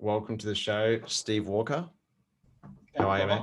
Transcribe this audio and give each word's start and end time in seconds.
welcome 0.00 0.38
to 0.38 0.46
the 0.46 0.54
show, 0.54 0.98
Steve 1.06 1.46
Walker. 1.46 1.88
How 2.96 3.10
are 3.10 3.20
you, 3.20 3.26
mate? 3.26 3.42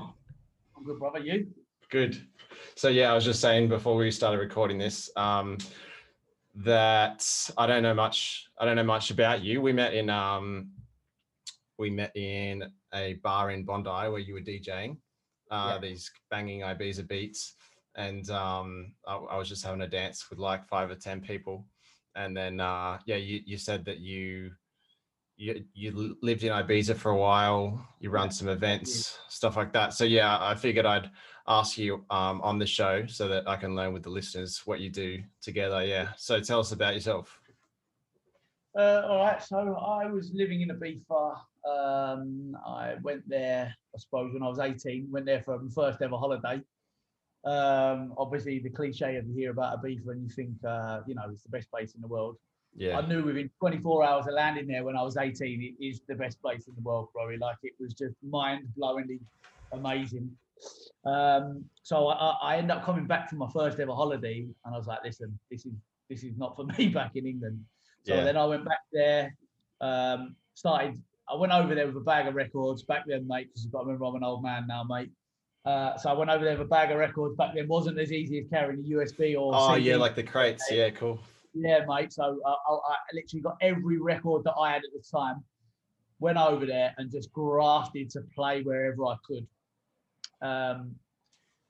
I'm 0.75 0.83
good, 0.83 0.99
brother. 0.99 1.19
You? 1.19 1.47
Good. 1.89 2.27
So 2.75 2.89
yeah, 2.89 3.11
I 3.11 3.15
was 3.15 3.23
just 3.23 3.39
saying 3.39 3.69
before 3.69 3.95
we 3.95 4.11
started 4.11 4.39
recording 4.39 4.77
this 4.77 5.09
um, 5.15 5.57
that 6.55 7.25
I 7.57 7.67
don't 7.67 7.83
know 7.83 7.93
much. 7.93 8.47
I 8.59 8.65
don't 8.65 8.75
know 8.75 8.83
much 8.83 9.11
about 9.11 9.41
you. 9.43 9.61
We 9.61 9.71
met 9.71 9.93
in 9.93 10.09
um, 10.09 10.71
we 11.77 11.89
met 11.89 12.15
in 12.15 12.63
a 12.93 13.13
bar 13.23 13.51
in 13.51 13.63
Bondi 13.63 13.89
where 13.89 14.19
you 14.19 14.33
were 14.33 14.41
DJing 14.41 14.97
uh, 15.51 15.73
Yeah. 15.73 15.77
these 15.79 16.11
banging 16.31 16.61
Ibiza 16.61 17.07
beats, 17.07 17.53
and 17.95 18.29
um, 18.31 18.93
I, 19.07 19.15
I 19.15 19.37
was 19.37 19.47
just 19.47 19.63
having 19.63 19.81
a 19.81 19.87
dance 19.87 20.29
with 20.29 20.39
like 20.39 20.67
five 20.67 20.89
or 20.89 20.95
ten 20.95 21.21
people, 21.21 21.65
and 22.15 22.35
then 22.35 22.59
uh, 22.59 22.97
yeah, 23.05 23.17
you 23.17 23.41
you 23.45 23.57
said 23.57 23.85
that 23.85 23.99
you. 23.99 24.51
You, 25.37 25.63
you 25.73 26.17
lived 26.23 26.43
in 26.43 26.51
Ibiza 26.51 26.95
for 26.95 27.11
a 27.11 27.17
while. 27.17 27.87
You 27.99 28.09
run 28.09 28.31
some 28.31 28.47
events, 28.47 29.19
stuff 29.29 29.55
like 29.55 29.71
that. 29.73 29.93
So 29.93 30.03
yeah, 30.03 30.37
I 30.41 30.55
figured 30.55 30.85
I'd 30.85 31.11
ask 31.47 31.77
you 31.77 32.03
um, 32.09 32.41
on 32.41 32.57
the 32.57 32.65
show 32.65 33.05
so 33.05 33.27
that 33.27 33.47
I 33.47 33.55
can 33.55 33.75
learn 33.75 33.93
with 33.93 34.03
the 34.03 34.09
listeners 34.09 34.61
what 34.65 34.79
you 34.79 34.89
do 34.89 35.21
together. 35.41 35.85
Yeah. 35.85 36.09
So 36.17 36.39
tell 36.39 36.59
us 36.59 36.71
about 36.71 36.95
yourself. 36.95 37.39
Uh, 38.77 39.03
all 39.07 39.17
right. 39.19 39.41
So 39.41 39.75
I 39.75 40.05
was 40.05 40.31
living 40.33 40.61
in 40.61 40.69
Ibiza. 40.69 41.37
Um, 41.67 42.57
I 42.65 42.95
went 43.01 43.27
there, 43.27 43.75
I 43.95 43.97
suppose, 43.99 44.33
when 44.33 44.43
I 44.43 44.47
was 44.47 44.59
18. 44.59 45.07
Went 45.11 45.25
there 45.25 45.41
for 45.43 45.59
my 45.59 45.69
first 45.73 46.01
ever 46.01 46.17
holiday. 46.17 46.61
Um, 47.45 48.13
obviously, 48.17 48.59
the 48.59 48.69
cliche 48.69 49.15
of 49.15 49.25
you 49.27 49.33
hear 49.33 49.51
about 49.51 49.81
Ibiza 49.81 50.07
and 50.09 50.23
you 50.23 50.29
think, 50.29 50.51
uh, 50.67 51.01
you 51.07 51.15
know, 51.15 51.23
it's 51.31 51.43
the 51.43 51.49
best 51.49 51.71
place 51.71 51.95
in 51.95 52.01
the 52.01 52.07
world. 52.07 52.37
Yeah. 52.77 52.99
I 52.99 53.07
knew 53.07 53.23
within 53.23 53.49
24 53.59 54.05
hours 54.05 54.27
of 54.27 54.35
landing 54.35 54.67
there 54.67 54.83
when 54.83 54.95
I 54.95 55.01
was 55.01 55.17
18, 55.17 55.75
it 55.79 55.83
is 55.83 55.99
the 56.07 56.13
best 56.13 56.39
place 56.41 56.67
in 56.67 56.75
the 56.75 56.81
world, 56.81 57.09
bro. 57.11 57.25
Like 57.39 57.57
it 57.63 57.73
was 57.79 57.93
just 57.93 58.15
mind-blowingly 58.23 59.19
amazing. 59.73 60.29
Um, 61.03 61.65
so 61.81 62.07
I, 62.07 62.35
I 62.41 62.57
ended 62.57 62.77
up 62.77 62.83
coming 62.85 63.07
back 63.07 63.29
from 63.29 63.39
my 63.39 63.49
first 63.51 63.79
ever 63.79 63.93
holiday, 63.93 64.47
and 64.63 64.75
I 64.75 64.77
was 64.77 64.85
like, 64.85 64.99
listen, 65.03 65.37
this 65.49 65.65
is 65.65 65.73
this 66.07 66.23
is 66.23 66.37
not 66.37 66.55
for 66.55 66.65
me 66.65 66.87
back 66.99 67.15
in 67.15 67.25
England. 67.25 67.59
So 68.03 68.15
Yeah. 68.15 68.23
then 68.23 68.37
I 68.37 68.45
went 68.45 68.63
back 68.63 68.79
there, 68.93 69.35
um, 69.81 70.35
started. 70.53 71.01
I 71.29 71.35
went 71.35 71.51
over 71.51 71.73
there 71.73 71.87
with 71.87 71.97
a 71.97 72.01
bag 72.01 72.27
of 72.27 72.35
records 72.35 72.83
back 72.83 73.03
then, 73.07 73.27
mate, 73.27 73.47
because 73.47 73.63
you've 73.63 73.73
got 73.73 73.79
to 73.79 73.85
remember 73.85 74.05
I'm 74.05 74.15
an 74.15 74.23
old 74.23 74.43
man 74.43 74.65
now, 74.67 74.83
mate. 74.83 75.09
Uh, 75.65 75.97
so 75.97 76.09
I 76.09 76.13
went 76.13 76.29
over 76.29 76.45
there 76.45 76.57
with 76.57 76.67
a 76.67 76.69
bag 76.69 76.91
of 76.91 76.99
records 76.99 77.35
back 77.35 77.53
then. 77.53 77.67
wasn't 77.67 77.99
as 77.99 78.13
easy 78.13 78.39
as 78.39 78.45
carrying 78.49 78.79
a 78.79 78.87
USB 78.87 79.35
or. 79.35 79.51
Oh 79.53 79.75
yeah, 79.75 79.97
like 79.97 80.15
the 80.15 80.23
crates. 80.23 80.63
Yeah, 80.71 80.91
cool. 80.91 81.19
Yeah, 81.61 81.85
mate. 81.87 82.13
So 82.13 82.39
uh, 82.45 82.49
I, 82.49 82.73
I 82.73 82.95
literally 83.13 83.41
got 83.41 83.57
every 83.61 83.99
record 83.99 84.43
that 84.45 84.53
I 84.53 84.71
had 84.71 84.83
at 84.83 84.91
the 84.93 85.03
time, 85.11 85.43
went 86.19 86.37
over 86.37 86.65
there 86.65 86.93
and 86.97 87.11
just 87.11 87.31
grafted 87.31 88.09
to 88.11 88.21
play 88.33 88.61
wherever 88.63 89.05
I 89.05 89.15
could. 89.25 89.47
Um, 90.41 90.95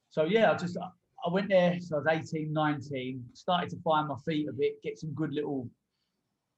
so 0.09 0.23
yeah, 0.25 0.51
I 0.51 0.55
just 0.55 0.77
I 0.77 1.29
went 1.31 1.49
there. 1.49 1.77
So 1.79 1.97
I 1.97 1.99
was 1.99 2.07
18, 2.33 2.53
19, 2.53 3.23
started 3.33 3.69
to 3.71 3.77
find 3.83 4.07
my 4.07 4.15
feet 4.25 4.47
a 4.47 4.53
bit, 4.53 4.81
get 4.83 4.99
some 4.99 5.11
good 5.13 5.33
little, 5.33 5.67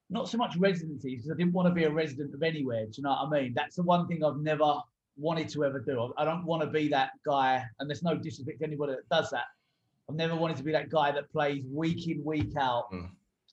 not 0.09 0.27
so 0.30 0.38
much 0.38 0.55
residencies 0.57 1.22
because 1.22 1.31
I 1.31 1.38
didn't 1.38 1.53
want 1.53 1.67
to 1.67 1.73
be 1.73 1.85
a 1.85 1.91
resident 1.91 2.33
of 2.33 2.44
anywhere. 2.44 2.85
Do 2.85 2.91
you 2.97 3.03
know 3.03 3.09
what 3.09 3.38
I 3.38 3.41
mean? 3.41 3.53
That's 3.55 3.75
the 3.75 3.83
one 3.83 4.07
thing 4.07 4.23
I've 4.23 4.38
never 4.38 4.75
wanted 5.17 5.50
to 5.50 5.66
ever 5.66 5.80
do. 5.80 6.13
I 6.17 6.22
I 6.22 6.25
don't 6.25 6.45
want 6.45 6.63
to 6.63 6.69
be 6.69 6.88
that 6.89 7.11
guy, 7.25 7.63
and 7.80 7.89
there's 7.89 8.03
no 8.03 8.16
disrespect 8.16 8.59
to 8.59 8.66
anybody 8.66 8.94
that 8.94 9.09
does 9.09 9.30
that. 9.31 9.45
I've 10.09 10.16
never 10.16 10.35
wanted 10.35 10.57
to 10.57 10.63
be 10.63 10.72
that 10.72 10.89
guy 10.89 11.11
that 11.11 11.31
plays 11.31 11.63
week 11.72 12.07
in, 12.07 12.23
week 12.23 12.55
out 12.57 12.91
Mm. 12.91 13.09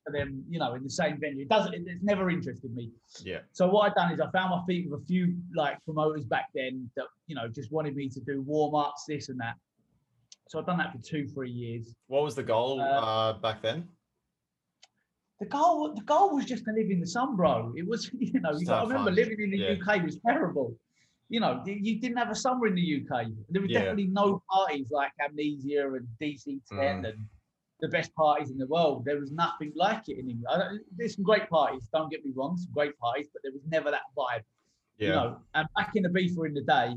For 0.06 0.12
them, 0.12 0.44
you 0.48 0.58
know, 0.58 0.74
in 0.74 0.82
the 0.84 0.90
same 0.90 1.18
venue. 1.20 1.42
It 1.42 1.48
doesn't, 1.48 1.74
it's 1.74 2.02
never 2.02 2.30
interested 2.30 2.74
me. 2.74 2.90
Yeah. 3.24 3.40
So 3.52 3.68
what 3.68 3.88
I've 3.88 3.94
done 3.94 4.12
is 4.12 4.20
I 4.20 4.30
found 4.30 4.50
my 4.50 4.62
feet 4.66 4.88
with 4.88 5.02
a 5.02 5.04
few 5.04 5.34
like 5.54 5.82
promoters 5.84 6.24
back 6.24 6.46
then 6.54 6.88
that, 6.96 7.06
you 7.26 7.34
know, 7.34 7.48
just 7.48 7.72
wanted 7.72 7.96
me 7.96 8.08
to 8.10 8.20
do 8.20 8.40
warm 8.42 8.74
ups, 8.74 9.04
this 9.08 9.28
and 9.28 9.38
that. 9.40 9.54
So 10.48 10.60
I've 10.60 10.66
done 10.66 10.78
that 10.78 10.92
for 10.92 10.98
two, 10.98 11.26
three 11.26 11.50
years. 11.50 11.92
What 12.06 12.22
was 12.22 12.36
the 12.36 12.42
goal 12.44 12.80
Uh, 12.80 12.84
uh, 12.84 13.32
back 13.34 13.62
then? 13.62 13.88
The 15.40 15.46
goal, 15.46 15.92
the 15.94 16.02
goal 16.02 16.34
was 16.34 16.44
just 16.46 16.64
to 16.64 16.70
live 16.72 16.90
in 16.90 17.00
the 17.00 17.06
sun, 17.06 17.36
bro. 17.36 17.72
It 17.76 17.86
was, 17.86 18.08
you 18.18 18.40
know, 18.40 18.52
you 18.56 18.64
got 18.66 18.80
have 18.80 18.88
remember 18.88 19.10
fun. 19.10 19.16
living 19.16 19.40
in 19.40 19.50
the 19.50 19.58
Yeah. 19.58 19.74
UK 19.82 20.04
was 20.04 20.18
terrible. 20.24 20.74
You 21.28 21.40
know, 21.40 21.60
you 21.66 22.00
didn't 22.00 22.16
have 22.18 22.30
a 22.30 22.34
summer 22.36 22.68
in 22.68 22.76
the 22.76 23.02
UK. 23.04 23.26
There 23.50 23.60
was 23.60 23.70
Yeah. 23.70 23.80
definitely 23.80 24.06
no 24.06 24.40
parties 24.48 24.86
like 24.92 25.10
Amnesia 25.20 25.92
and 25.94 26.06
DC 26.20 26.60
10 26.70 26.78
Mm. 27.02 27.08
and 27.08 27.18
the 27.80 27.88
best 27.88 28.14
parties 28.14 28.50
in 28.50 28.58
the 28.58 28.66
world. 28.66 29.04
There 29.04 29.18
was 29.20 29.30
nothing 29.30 29.72
like 29.76 30.08
it 30.08 30.18
in 30.18 30.30
England. 30.30 30.80
There's 30.96 31.14
some 31.16 31.24
great 31.24 31.48
parties, 31.50 31.88
don't 31.92 32.10
get 32.10 32.24
me 32.24 32.32
wrong, 32.34 32.56
some 32.56 32.72
great 32.72 32.98
parties, 32.98 33.28
but 33.32 33.42
there 33.42 33.52
was 33.52 33.62
never 33.68 33.90
that 33.90 34.02
vibe. 34.16 34.42
Yeah. 34.98 35.06
You 35.08 35.12
know, 35.14 35.36
and 35.54 35.68
back 35.76 35.90
in 35.94 36.02
the 36.04 36.08
Ibiza 36.08 36.46
in 36.46 36.54
the 36.54 36.62
day, 36.62 36.94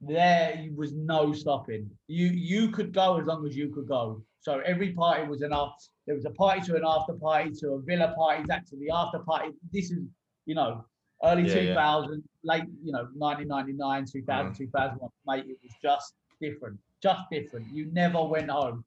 there 0.00 0.66
was 0.74 0.92
no 0.94 1.32
stopping. 1.32 1.90
You 2.06 2.28
you 2.28 2.70
could 2.70 2.92
go 2.94 3.18
as 3.20 3.26
long 3.26 3.46
as 3.46 3.56
you 3.56 3.68
could 3.74 3.88
go. 3.88 4.22
So 4.40 4.60
every 4.60 4.92
party 4.92 5.26
was 5.26 5.42
enough. 5.42 5.72
There 6.06 6.14
was 6.14 6.24
a 6.24 6.30
party 6.30 6.60
to 6.62 6.76
an 6.76 6.84
after 6.86 7.14
party 7.14 7.50
to 7.60 7.72
a 7.72 7.80
villa 7.80 8.14
party, 8.16 8.44
back 8.44 8.64
to 8.70 8.76
the 8.76 8.90
after 8.90 9.18
party. 9.18 9.50
This 9.72 9.90
is, 9.90 9.98
you 10.46 10.54
know, 10.54 10.86
early 11.24 11.42
Yeah, 11.42 11.54
yeah. 11.56 11.74
2000, 11.74 12.22
late, 12.44 12.64
you 12.82 12.92
know, 12.92 13.08
1999, 13.14 14.06
2000, 14.06 14.52
Mm. 14.52 14.56
2001, 14.56 15.10
mate. 15.26 15.50
It 15.50 15.58
was 15.62 15.72
just 15.82 16.14
different, 16.40 16.78
just 17.02 17.22
different. 17.30 17.66
You 17.74 17.86
never 17.92 18.22
went 18.24 18.48
home, 18.50 18.84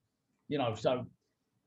you 0.51 0.57
know. 0.57 0.75
So, 0.75 1.05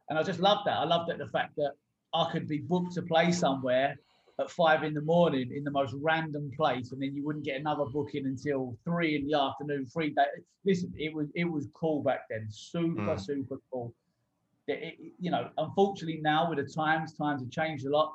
and 0.09 0.19
I 0.19 0.22
just 0.22 0.41
loved 0.41 0.67
that. 0.67 0.77
I 0.77 0.84
loved 0.84 1.09
that 1.11 1.19
the 1.19 1.28
fact 1.28 1.56
that 1.56 1.72
I 2.12 2.31
could 2.31 2.47
be 2.47 2.59
booked 2.59 2.93
to 2.95 3.03
play 3.03 3.33
somewhere 3.33 3.97
at 4.41 4.50
five 4.50 4.83
in 4.84 4.95
the 4.95 5.00
morning 5.00 5.50
in 5.56 5.65
the 5.65 5.71
most 5.71 5.95
random 6.00 6.50
place, 6.56 6.93
and 6.93 7.00
then 7.00 7.15
you 7.15 7.25
wouldn't 7.25 7.45
get 7.45 7.59
another 7.61 7.87
booking 7.87 8.27
until 8.27 8.77
three 8.84 9.17
in 9.17 9.27
the 9.27 9.34
afternoon. 9.39 9.87
Three 9.87 10.11
days. 10.11 10.45
Listen, 10.65 10.93
it 10.97 11.12
was 11.15 11.28
it 11.34 11.45
was 11.45 11.69
cool 11.75 12.03
back 12.03 12.22
then. 12.28 12.47
Super 12.50 13.00
Mm. 13.17 13.21
super 13.21 13.59
cool. 13.72 13.95
It- 14.67 14.83
it- 14.99 15.12
you 15.19 15.31
know, 15.31 15.51
unfortunately 15.59 16.21
now 16.22 16.49
with 16.49 16.59
the 16.59 16.65
times, 16.83 17.15
times 17.15 17.41
have 17.43 17.51
changed 17.51 17.87
a 17.87 17.91
lot. 17.91 18.15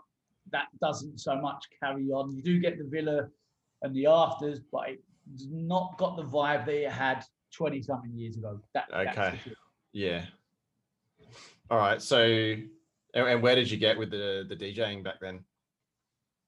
That 0.51 0.67
doesn't 0.81 1.19
so 1.19 1.39
much 1.39 1.63
carry 1.79 2.11
on. 2.11 2.35
You 2.35 2.41
do 2.41 2.59
get 2.59 2.77
the 2.77 2.83
villa 2.85 3.29
and 3.81 3.95
the 3.95 4.07
afters, 4.07 4.59
but 4.71 4.89
it's 5.33 5.45
not 5.47 5.97
got 5.97 6.15
the 6.17 6.23
vibe 6.23 6.65
that 6.65 6.75
it 6.85 6.91
had 6.91 7.23
twenty 7.51 7.81
something 7.81 8.11
years 8.13 8.35
ago. 8.37 8.59
That, 8.73 8.85
Okay. 8.91 9.39
Yeah. 9.93 10.25
All 11.69 11.77
right. 11.77 12.01
So, 12.01 12.21
and, 12.23 12.63
and 13.13 13.41
where 13.41 13.55
did 13.55 13.69
you 13.69 13.77
get 13.77 13.97
with 13.97 14.11
the 14.11 14.45
the 14.47 14.55
DJing 14.55 15.03
back 15.03 15.19
then? 15.21 15.43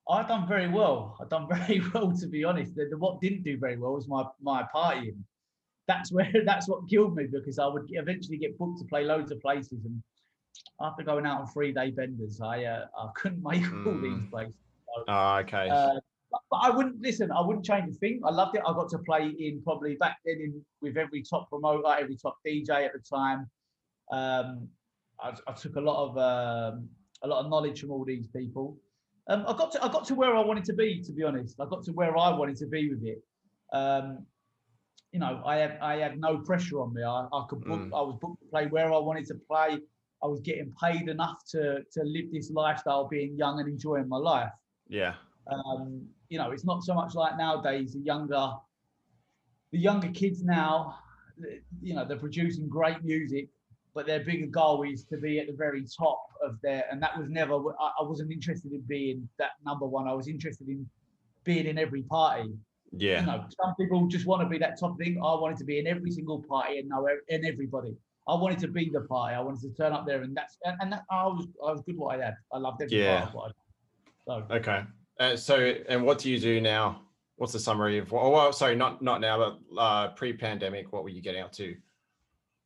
I've 0.10 0.28
done 0.28 0.48
very 0.48 0.68
well. 0.68 1.16
I've 1.22 1.30
done 1.30 1.48
very 1.68 1.82
well, 1.94 2.12
to 2.18 2.28
be 2.28 2.44
honest. 2.44 2.76
The, 2.76 2.88
the- 2.90 2.98
what 2.98 3.22
didn't 3.22 3.44
do 3.44 3.58
very 3.58 3.78
well 3.78 3.94
was 3.94 4.08
my 4.08 4.26
my 4.42 4.64
partying. 4.74 5.18
That's 5.88 6.12
where 6.16 6.32
that's 6.46 6.68
what 6.68 6.90
killed 6.90 7.16
me 7.16 7.26
because 7.32 7.60
I 7.60 7.68
would 7.68 7.86
eventually 7.90 8.38
get 8.38 8.58
booked 8.58 8.80
to 8.80 8.86
play 8.86 9.04
loads 9.04 9.32
of 9.32 9.40
places, 9.42 9.86
and 9.86 10.02
after 10.82 11.04
going 11.04 11.26
out 11.26 11.42
on 11.42 11.48
three 11.48 11.72
day 11.72 11.92
benders, 11.92 12.42
I 12.42 12.64
uh, 12.66 12.86
I 12.98 13.10
couldn't 13.16 13.44
make 13.52 13.64
all 13.86 13.94
these 14.02 14.14
Mm. 14.14 14.32
places. 14.32 14.56
Oh, 15.08 15.36
okay. 15.38 15.70
Uh, 15.70 15.94
but, 16.32 16.42
but 16.50 16.58
I 16.58 16.70
wouldn't 16.70 17.00
listen. 17.02 17.32
I 17.32 17.42
wouldn't 17.42 17.66
change 17.66 17.90
a 17.96 17.98
thing. 18.00 18.22
I 18.26 18.32
loved 18.32 18.56
it. 18.56 18.62
I 18.68 18.74
got 18.74 18.90
to 18.90 18.98
play 19.00 19.28
in 19.40 19.62
probably 19.64 19.96
back 19.96 20.18
then 20.26 20.36
in 20.42 20.66
with 20.82 20.98
every 20.98 21.24
top 21.24 21.50
promoter, 21.50 21.88
every 21.98 22.16
top 22.18 22.38
DJ 22.46 22.70
at 22.86 22.92
the 22.94 23.00
time. 23.00 23.50
Um, 24.12 24.68
I, 25.22 25.34
I 25.48 25.54
took 25.54 25.76
a 25.76 25.82
lot 25.82 26.10
of 26.10 26.18
um, 26.18 26.90
a 27.24 27.28
lot 27.28 27.44
of 27.44 27.50
knowledge 27.50 27.82
from 27.82 27.92
all 27.92 28.06
these 28.06 28.28
people. 28.28 28.78
Um, 29.28 29.46
I 29.48 29.54
got 29.54 29.72
to 29.74 29.84
I 29.84 29.88
got 29.90 30.06
to 30.06 30.16
where 30.16 30.36
I 30.36 30.42
wanted 30.42 30.66
to 30.66 30.74
be. 30.74 31.02
To 31.04 31.12
be 31.12 31.24
honest, 31.24 31.60
I 31.60 31.66
got 31.66 31.84
to 31.84 31.92
where 31.92 32.18
I 32.18 32.30
wanted 32.30 32.58
to 32.58 32.68
be 32.68 32.90
with 32.90 33.04
it. 33.04 33.22
Um, 33.74 34.26
you 35.12 35.20
know, 35.20 35.42
I 35.46 35.58
had 35.58 35.78
I 35.82 35.98
had 35.98 36.20
no 36.20 36.40
pressure 36.40 36.82
on 36.82 36.94
me. 36.94 37.04
I, 37.04 37.28
I 37.32 37.46
could 37.50 37.62
book. 37.62 37.80
Mm. 37.80 37.94
I 37.94 38.02
was 38.02 38.18
booked 38.22 38.42
to 38.42 38.48
play 38.48 38.68
where 38.68 38.92
I 38.94 38.98
wanted 38.98 39.26
to 39.28 39.36
play. 39.36 39.80
I 40.24 40.28
was 40.28 40.40
getting 40.42 40.74
paid 40.82 41.10
enough 41.10 41.44
to 41.52 41.84
to 41.92 42.04
live 42.04 42.32
this 42.32 42.50
lifestyle, 42.52 43.08
being 43.08 43.36
young 43.36 43.60
and 43.60 43.70
enjoying 43.70 44.08
my 44.08 44.18
life 44.18 44.52
yeah. 44.92 45.14
um, 45.52 46.06
you 46.30 46.38
know, 46.38 46.52
it's 46.52 46.66
not 46.66 46.84
so 46.84 46.94
much 46.94 47.16
like 47.16 47.38
nowadays. 47.38 47.94
The 47.94 48.00
younger, 48.00 48.52
the 49.72 49.80
younger 49.80 50.10
kids 50.10 50.44
now, 50.44 50.98
you 51.82 51.96
know, 51.96 52.06
they're 52.06 52.18
producing 52.18 52.68
great 52.68 53.04
music, 53.04 53.48
but 53.94 54.08
their 54.08 54.22
bigger 54.22 54.48
goal 54.48 54.84
is 54.84 55.04
to 55.06 55.18
be 55.18 55.40
at 55.40 55.48
the 55.48 55.54
very 55.54 55.84
top 55.98 56.22
of 56.44 56.58
their. 56.62 56.86
And 56.92 57.02
that 57.04 57.18
was 57.18 57.30
never. 57.30 57.54
I, 57.54 57.92
I 58.00 58.04
wasn't 58.04 58.32
interested 58.32 58.72
in 58.72 58.82
being 58.82 59.28
that 59.38 59.52
number 59.66 59.86
one. 59.86 60.08
I 60.08 60.14
was 60.14 60.28
interested 60.28 60.68
in 60.68 60.88
being 61.44 61.66
in 61.66 61.78
every 61.78 62.04
party. 62.04 62.50
Yeah. 62.94 63.22
You 63.22 63.26
know, 63.26 63.46
some 63.62 63.76
people 63.76 64.08
just 64.08 64.26
want 64.26 64.42
to 64.42 64.50
be 64.50 64.58
that 64.60 64.80
top 64.80 64.98
thing. 64.98 65.18
I 65.18 65.34
wanted 65.36 65.58
to 65.58 65.66
be 65.66 65.80
in 65.80 65.88
every 65.88 66.12
single 66.12 66.44
party 66.44 66.80
and 66.80 66.90
know 66.90 67.08
and 67.30 67.46
everybody. 67.46 67.96
I 68.28 68.36
wanted 68.36 68.60
to 68.60 68.68
be 68.68 68.90
the 68.92 69.02
party. 69.02 69.36
I 69.36 69.42
wanted 69.42 69.62
to 69.62 69.70
turn 69.72 69.94
up 69.94 70.06
there, 70.06 70.22
and 70.22 70.36
that's 70.36 70.58
and, 70.64 70.78
and 70.82 70.94
that, 70.94 71.04
I 71.10 71.26
was 71.26 71.48
I 71.66 71.72
was 71.72 71.82
good 71.82 71.98
what 71.98 72.20
I 72.20 72.26
had. 72.26 72.36
I 72.54 72.58
loved 72.60 72.82
every 72.82 73.02
Yeah. 73.02 73.22
part 73.22 73.30
of 73.30 73.34
what 73.34 73.44
I 73.44 73.48
did. 73.48 74.48
So 74.50 74.56
Okay. 74.56 74.84
Uh, 75.20 75.36
so, 75.36 75.56
and 75.88 76.04
what 76.04 76.18
do 76.20 76.32
you 76.32 76.40
do 76.40 76.62
now? 76.62 77.02
What's 77.36 77.54
the 77.54 77.60
summary 77.60 77.98
of? 77.98 78.14
Oh, 78.14 78.30
well, 78.30 78.54
sorry, 78.54 78.76
not 78.76 79.02
not 79.02 79.22
now, 79.22 79.38
but 79.38 79.80
uh, 79.80 80.08
pre-pandemic. 80.10 80.92
What 80.94 81.04
were 81.04 81.10
you 81.10 81.22
getting 81.22 81.42
up 81.42 81.52
to? 81.54 81.76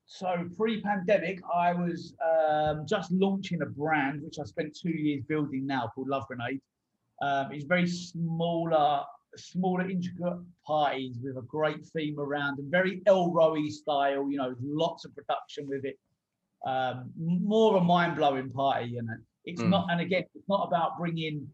So 0.05 0.47
pre-pandemic, 0.55 1.39
I 1.53 1.73
was 1.73 2.13
um, 2.23 2.85
just 2.87 3.11
launching 3.11 3.61
a 3.61 3.65
brand 3.65 4.21
which 4.21 4.37
I 4.39 4.43
spent 4.43 4.77
two 4.79 4.91
years 4.91 5.23
building 5.27 5.65
now 5.65 5.91
called 5.93 6.07
Love 6.07 6.27
Grenade. 6.27 6.61
Um, 7.21 7.51
it's 7.51 7.65
very 7.65 7.87
smaller 7.87 9.03
smaller, 9.37 9.89
intricate 9.89 10.39
parties 10.65 11.17
with 11.21 11.37
a 11.37 11.41
great 11.41 11.85
theme 11.87 12.19
around 12.19 12.59
and 12.59 12.69
very 12.71 13.01
Elrow 13.07 13.69
style. 13.69 14.29
You 14.29 14.37
know, 14.37 14.55
lots 14.61 15.05
of 15.05 15.13
production 15.15 15.67
with 15.67 15.85
it. 15.85 15.99
Um, 16.65 17.11
more 17.17 17.77
a 17.77 17.81
mind 17.81 18.15
blowing 18.15 18.49
party, 18.49 18.89
you 18.89 19.03
know. 19.03 19.17
It's 19.45 19.61
Mm. 19.61 19.69
not, 19.69 19.91
and 19.91 20.01
again, 20.01 20.25
it's 20.33 20.49
not 20.49 20.67
about 20.67 20.97
bringing 20.97 21.51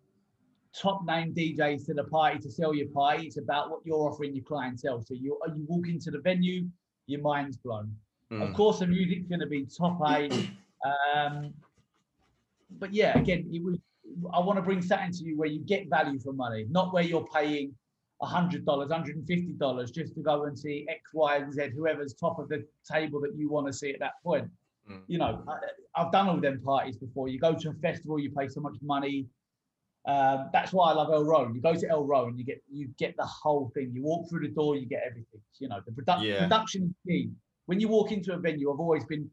top 0.73 1.03
name 1.03 1.33
DJs 1.33 1.85
to 1.87 1.93
the 1.93 2.05
party 2.05 2.39
to 2.39 2.49
sell 2.49 2.73
your 2.73 2.87
party. 2.89 3.27
It's 3.27 3.37
about 3.37 3.69
what 3.69 3.81
you're 3.85 4.09
offering 4.09 4.33
your 4.33 4.45
clientele. 4.45 5.01
So 5.01 5.13
you 5.13 5.37
you 5.53 5.65
walk 5.67 5.87
into 5.89 6.11
the 6.11 6.19
venue, 6.19 6.69
your 7.07 7.21
mind's 7.21 7.57
blown. 7.57 7.93
Of 8.31 8.37
Mm. 8.49 8.53
course, 8.55 8.79
the 8.79 8.87
music's 8.87 9.27
going 9.27 9.41
to 9.41 9.47
be 9.47 9.65
top 9.65 9.99
eight. 10.17 10.33
Um, 11.15 11.53
but 12.79 12.91
yeah, 12.91 13.15
again, 13.15 13.47
it 13.53 13.63
was. 13.63 13.77
I 14.33 14.39
want 14.39 14.57
to 14.57 14.63
bring 14.63 14.81
something 14.81 15.11
to 15.11 15.23
you 15.23 15.37
where 15.37 15.47
you 15.47 15.59
get 15.59 15.87
value 15.91 16.17
for 16.19 16.33
money, 16.33 16.65
not 16.71 16.91
where 16.91 17.03
you're 17.03 17.27
paying 17.27 17.75
hundred 18.19 18.65
dollars, 18.65 18.91
hundred 18.91 19.15
and 19.17 19.27
fifty 19.27 19.53
dollars 19.53 19.91
just 19.91 20.15
to 20.15 20.21
go 20.21 20.45
and 20.45 20.57
see 20.57 20.87
X, 20.89 21.11
Y, 21.13 21.35
and 21.37 21.53
Z, 21.53 21.69
whoever's 21.75 22.15
top 22.15 22.39
of 22.39 22.49
the 22.49 22.65
table 22.91 23.21
that 23.21 23.35
you 23.35 23.47
want 23.47 23.67
to 23.67 23.73
see 23.73 23.91
at 23.91 23.99
that 23.99 24.13
point. 24.23 24.49
Mm. 24.89 25.01
You 25.05 25.19
know, 25.19 25.43
I, 25.47 25.57
I've 26.01 26.11
done 26.11 26.29
all 26.29 26.37
them 26.41 26.59
parties 26.61 26.97
before. 26.97 27.27
You 27.27 27.39
go 27.39 27.53
to 27.53 27.69
a 27.69 27.73
festival, 27.73 28.17
you 28.17 28.31
pay 28.31 28.47
so 28.47 28.59
much 28.59 28.75
money. 28.81 29.27
Um, 30.07 30.49
that's 30.51 30.73
why 30.73 30.89
I 30.89 30.93
love 30.95 31.09
Elrow. 31.09 31.53
You 31.53 31.61
go 31.61 31.75
to 31.75 31.87
Elrow 31.87 32.27
and 32.27 32.39
you 32.39 32.43
get 32.43 32.63
you 32.71 32.87
get 32.97 33.15
the 33.17 33.25
whole 33.25 33.71
thing. 33.75 33.91
You 33.93 34.01
walk 34.01 34.27
through 34.31 34.47
the 34.47 34.53
door, 34.53 34.75
you 34.77 34.87
get 34.87 35.03
everything. 35.05 35.41
You 35.59 35.67
know, 35.69 35.79
the 35.85 35.91
produ- 35.91 36.23
Yeah. 36.23 36.39
production 36.39 36.85
is 36.85 36.93
key. 37.07 37.29
When 37.71 37.79
you 37.79 37.87
walk 37.87 38.11
into 38.11 38.33
a 38.33 38.37
venue, 38.37 38.69
I've 38.69 38.81
always 38.81 39.05
been 39.05 39.29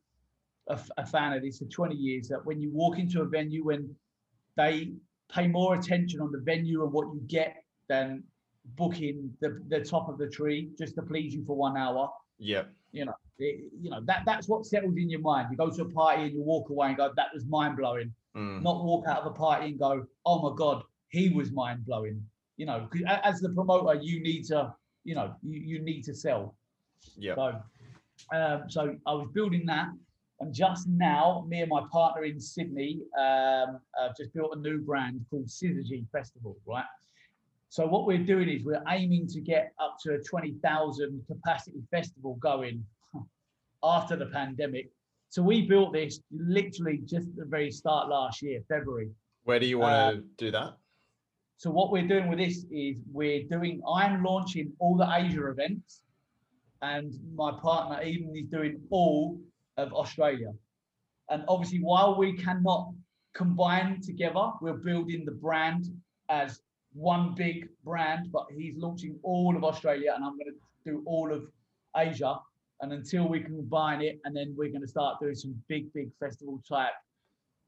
a 0.69 1.05
fan 1.05 1.33
of 1.33 1.43
this 1.43 1.59
for 1.59 1.65
20 1.65 1.97
years. 1.97 2.29
That 2.29 2.47
when 2.47 2.61
you 2.61 2.71
walk 2.71 2.97
into 2.97 3.21
a 3.21 3.25
venue, 3.25 3.65
when 3.65 3.93
they 4.57 4.93
pay 5.29 5.49
more 5.49 5.75
attention 5.75 6.21
on 6.21 6.31
the 6.31 6.39
venue 6.39 6.85
and 6.85 6.93
what 6.93 7.09
you 7.13 7.21
get 7.27 7.65
than 7.89 8.23
booking 8.77 9.35
the, 9.41 9.61
the 9.67 9.81
top 9.81 10.09
of 10.09 10.19
the 10.19 10.29
tree 10.29 10.71
just 10.79 10.95
to 10.95 11.03
please 11.03 11.35
you 11.35 11.45
for 11.45 11.57
one 11.57 11.77
hour. 11.77 12.09
Yep. 12.39 12.71
It- 13.41 13.73
you 13.83 13.91
know 13.91 14.01
that 14.03 14.23
that's 14.25 14.49
what 14.49 14.67
settles 14.67 14.97
in 14.97 15.11
your 15.11 15.21
mind. 15.21 15.49
You 15.51 15.57
go 15.57 15.71
to 15.71 15.83
a 15.83 15.91
party 15.91 16.23
and 16.23 16.33
you 16.33 16.43
walk 16.43 16.71
away 16.71 16.89
and 16.89 16.97
go, 16.97 17.13
"That 17.17 17.35
was 17.35 17.45
mind 17.45 17.77
blowing." 17.77 18.15
Mm. 18.37 18.63
not 18.63 18.85
walk 18.85 19.05
out 19.09 19.23
of 19.23 19.27
a 19.33 19.35
party 19.35 19.67
and 19.71 19.79
go, 19.81 20.07
"Oh 20.25 20.39
my 20.49 20.55
god, 20.57 20.85
he 21.09 21.29
was 21.31 21.51
mind 21.51 21.85
blowing." 21.87 22.25
You 22.57 22.67
know, 22.67 22.89
as 23.25 23.41
the 23.41 23.49
promoter, 23.49 23.95
you 24.01 24.21
need 24.21 24.45
to, 24.53 24.73
you 25.03 25.17
know, 25.17 25.35
you, 25.43 25.59
you 25.71 25.79
need 25.81 26.03
to 26.05 26.15
sell. 26.15 26.55
Yep. 27.17 27.37
So, 27.37 27.63
um, 28.33 28.65
so 28.69 28.97
I 29.07 29.13
was 29.13 29.29
building 29.33 29.65
that, 29.67 29.89
and 30.41 30.55
just 30.55 30.89
now, 30.89 31.45
me 31.49 31.63
and 31.63 31.71
my 31.71 31.83
partner 31.91 32.25
in 32.25 32.39
Sydney 32.39 33.01
um, 33.19 33.81
have 34.01 34.17
just 34.17 34.33
built 34.35 34.57
a 34.57 34.59
new 34.59 34.79
brand 34.79 35.25
called 35.31 35.47
Syzygy 35.47 36.07
Festival, 36.13 36.57
right? 36.67 36.85
So 37.71 37.87
what 37.87 38.07
we're 38.07 38.19
doing 38.25 38.49
is 38.49 38.65
we're 38.65 38.83
aiming 38.89 39.27
to 39.29 39.41
get 39.41 39.73
up 39.79 39.97
to 40.05 40.15
a 40.15 40.19
twenty 40.23 40.55
thousand 40.63 41.23
capacity 41.27 41.83
festival 41.91 42.37
going 42.37 42.85
after 43.83 44.17
the 44.17 44.27
pandemic. 44.27 44.91
So 45.31 45.43
we 45.43 45.63
built 45.63 45.93
this 45.93 46.21
literally 46.31 47.01
just 47.05 47.29
the 47.37 47.45
very 47.45 47.71
start 47.71 48.09
last 48.09 48.41
year, 48.41 48.63
February. 48.69 49.11
Where 49.45 49.61
do 49.61 49.67
you 49.67 49.79
want 49.79 50.17
to 50.17 50.23
do 50.39 50.51
that? 50.53 50.77
So 51.59 51.71
what 51.71 51.91
we're 51.91 52.07
doing 52.07 52.29
with 52.29 52.39
this 52.39 52.65
is 52.71 52.99
we're 53.13 53.43
doing. 53.43 53.83
I'm 53.87 54.23
launching 54.23 54.73
all 54.79 54.97
the 54.97 55.09
Asia 55.13 55.49
events, 55.49 56.03
and 56.83 57.13
my 57.35 57.53
partner 57.61 58.03
even 58.03 58.35
is 58.37 58.47
doing 58.47 58.81
all 58.91 59.41
of 59.77 59.93
Australia. 59.93 60.53
And 61.31 61.45
obviously, 61.49 61.81
while 61.81 62.17
we 62.17 62.37
cannot 62.37 62.93
combine 63.35 64.01
together, 64.01 64.53
we're 64.61 64.75
building 64.75 65.25
the 65.25 65.33
brand 65.33 65.87
as 66.29 66.61
one 66.95 67.35
big 67.35 67.69
brand. 67.85 68.31
But 68.33 68.47
he's 68.57 68.75
launching 68.77 69.19
all 69.23 69.57
of 69.57 69.65
Australia, 69.65 70.13
and 70.15 70.25
I'm 70.25 70.39
going 70.39 70.53
to 70.53 70.91
do 70.91 71.03
all 71.07 71.33
of 71.33 71.45
Asia. 71.97 72.37
And 72.81 72.93
until 72.93 73.29
we 73.29 73.41
can 73.41 73.57
combine 73.57 74.01
it, 74.03 74.21
and 74.25 74.35
then 74.35 74.55
we're 74.57 74.71
going 74.71 74.83
to 74.83 74.89
start 74.89 75.19
doing 75.21 75.35
some 75.35 75.55
big, 75.69 75.93
big 75.93 76.11
festival 76.21 76.63
type 76.69 76.93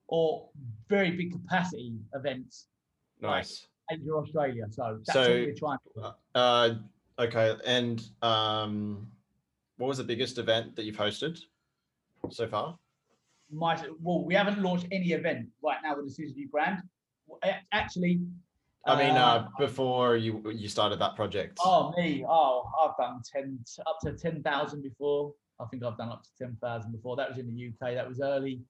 or 0.06 0.48
very 0.88 1.10
big 1.12 1.32
capacity 1.32 1.94
events 2.14 2.66
Nice. 3.20 3.66
Asia, 3.90 4.10
Australia. 4.12 4.66
So 4.70 5.00
that's 5.04 5.12
So- 5.12 5.20
what 5.20 5.30
we're 5.30 5.54
trying 5.54 5.78
to 5.78 5.90
do. 6.00 6.08
Uh, 6.34 6.74
okay. 7.20 7.56
And 7.64 8.02
um, 8.22 9.06
what 9.76 9.88
was 9.88 9.99
the 9.99 10.05
biggest 10.05 10.38
event 10.38 10.76
that 10.76 10.84
you've 10.84 10.96
hosted 10.96 11.38
so 12.31 12.46
far? 12.46 12.78
Well, 14.00 14.25
we 14.25 14.34
haven't 14.34 14.62
launched 14.62 14.87
any 14.93 15.12
event 15.12 15.49
right 15.62 15.78
now 15.82 15.96
with 15.96 16.14
the 16.14 16.22
Syzygy 16.22 16.50
brand. 16.50 16.82
Actually, 17.72 18.20
I 18.87 18.96
mean, 18.96 19.17
uh, 19.17 19.25
uh, 19.25 19.49
before 19.58 20.17
you 20.17 20.43
you 20.50 20.69
started 20.69 20.99
that 21.00 21.14
project. 21.14 21.58
oh 21.64 21.93
me, 21.96 22.25
oh, 22.28 22.64
I've 22.82 22.96
done 22.96 23.20
ten 23.31 23.58
up 23.87 23.99
to 24.02 24.12
ten 24.12 24.43
thousand 24.43 24.82
before. 24.82 25.34
I 25.58 25.67
think 25.67 25.84
I've 25.84 25.99
done 25.99 26.11
up 26.11 26.22
to 26.22 26.28
ten 26.38 26.56
thousand 26.62 26.93
before. 26.93 27.17
That 27.17 27.28
was 27.28 27.38
in 27.38 27.46
the 27.46 27.69
UK. 27.69 27.94
That 27.94 28.08
was 28.08 28.20
early, 28.20 28.61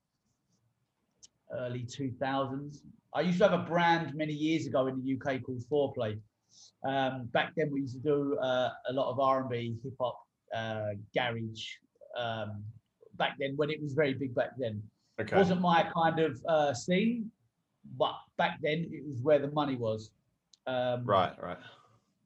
early 1.52 1.82
two 1.82 2.12
thousands. 2.20 2.82
I 3.14 3.23
used 3.23 3.38
to 3.38 3.49
have 3.49 3.58
a 3.58 3.64
brand 3.64 4.14
many 4.14 4.32
years 4.32 4.67
ago 4.67 4.87
in 4.87 5.02
the 5.02 5.14
UK 5.14 5.43
called 5.43 5.62
Foreplay. 5.70 6.19
Um, 6.87 7.29
back 7.32 7.52
then, 7.56 7.70
we 7.73 7.81
used 7.81 7.94
to 7.94 8.00
do 8.00 8.38
uh, 8.38 8.70
a 8.88 8.93
lot 8.93 9.11
of 9.11 9.20
R 9.20 9.41
and 9.41 9.50
B, 9.50 9.76
hip 9.82 9.94
hop, 10.00 10.19
uh, 10.55 10.91
garage. 11.14 11.67
Um, 12.19 12.62
back 13.17 13.37
then, 13.38 13.56
when 13.56 13.70
it 13.70 13.82
was 13.82 13.93
very 13.93 14.14
big 14.14 14.35
back 14.35 14.50
then. 14.58 14.82
okay. 15.20 15.37
wasn't 15.37 15.61
my 15.61 15.88
kind 15.94 16.19
of 16.19 16.41
uh, 16.49 16.73
scene, 16.73 17.31
but 17.99 18.14
back 18.37 18.58
then 18.62 18.88
it 18.91 19.02
was 19.06 19.20
where 19.23 19.38
the 19.38 19.50
money 19.50 19.76
was. 19.76 20.11
Um, 20.67 21.05
Right. 21.05 21.32
Right. 21.43 21.58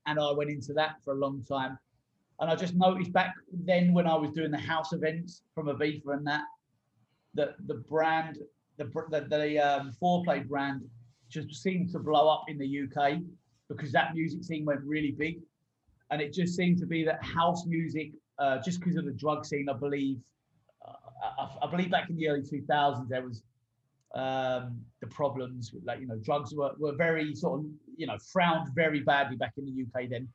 And 0.06 0.18
I 0.18 0.32
went 0.32 0.50
into 0.50 0.72
that 0.74 0.96
for 1.04 1.14
a 1.14 1.16
long 1.16 1.44
time. 1.48 1.78
And 2.40 2.50
I 2.50 2.56
just 2.56 2.74
noticed 2.74 3.12
back 3.12 3.32
then 3.52 3.92
when 3.92 4.06
I 4.06 4.14
was 4.14 4.32
doing 4.32 4.50
the 4.50 4.58
house 4.58 4.92
events 4.92 5.42
from 5.54 5.66
Aviva 5.66 6.14
and 6.14 6.26
that, 6.26 6.42
that 7.34 7.54
the 7.66 7.74
brand, 7.74 8.38
the 8.76 8.84
the, 8.84 9.26
the 9.28 9.58
um, 9.58 9.92
foreplay 10.02 10.46
brand 10.46 10.82
just 11.28 11.62
seemed 11.62 11.90
to 11.92 11.98
blow 11.98 12.28
up 12.28 12.44
in 12.48 12.58
the 12.58 12.82
UK 12.82 13.20
because 13.68 13.92
that 13.92 14.14
music 14.14 14.44
scene 14.44 14.64
went 14.64 14.80
really 14.82 15.12
big. 15.12 15.40
And 16.10 16.20
it 16.20 16.32
just 16.32 16.54
seemed 16.54 16.78
to 16.78 16.86
be 16.86 17.04
that 17.04 17.22
house 17.24 17.66
music, 17.66 18.12
uh, 18.38 18.58
just 18.58 18.80
because 18.80 18.96
of 18.96 19.04
the 19.04 19.12
drug 19.12 19.44
scene, 19.44 19.68
I 19.68 19.72
believe, 19.72 20.18
uh, 20.86 20.92
I, 21.38 21.66
I 21.66 21.70
believe 21.70 21.90
back 21.90 22.10
in 22.10 22.16
the 22.16 22.28
early 22.28 22.42
2000s, 22.42 23.08
there 23.08 23.22
was 23.26 23.42
um, 24.14 24.80
the 25.00 25.06
problems 25.08 25.72
with 25.72 25.84
like, 25.84 26.00
you 26.00 26.06
know, 26.06 26.16
drugs 26.18 26.54
were, 26.54 26.72
were 26.78 26.94
very 26.94 27.34
sort 27.34 27.60
of, 27.60 27.66
you 27.96 28.06
know, 28.06 28.16
frowned 28.32 28.68
very 28.74 29.00
badly 29.00 29.36
back 29.36 29.54
in 29.56 29.64
the 29.64 29.82
UK 29.82 30.08
then. 30.10 30.28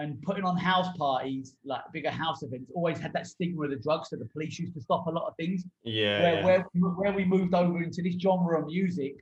And 0.00 0.22
putting 0.22 0.44
on 0.44 0.56
house 0.56 0.96
parties, 0.96 1.56
like 1.64 1.82
bigger 1.92 2.10
house 2.10 2.44
events, 2.44 2.70
always 2.72 2.98
had 2.98 3.12
that 3.14 3.26
stigma 3.26 3.64
of 3.64 3.70
the 3.70 3.76
drugs. 3.76 4.10
So 4.10 4.16
the 4.16 4.26
police 4.26 4.56
used 4.58 4.74
to 4.74 4.80
stop 4.80 5.06
a 5.08 5.10
lot 5.10 5.26
of 5.26 5.36
things 5.36 5.64
Yeah. 5.82 6.22
where, 6.22 6.34
yeah. 6.34 6.44
where 6.44 6.90
where 6.92 7.12
we 7.12 7.24
moved 7.24 7.52
over 7.52 7.82
into 7.82 8.00
this 8.02 8.14
genre 8.14 8.60
of 8.60 8.66
music, 8.66 9.16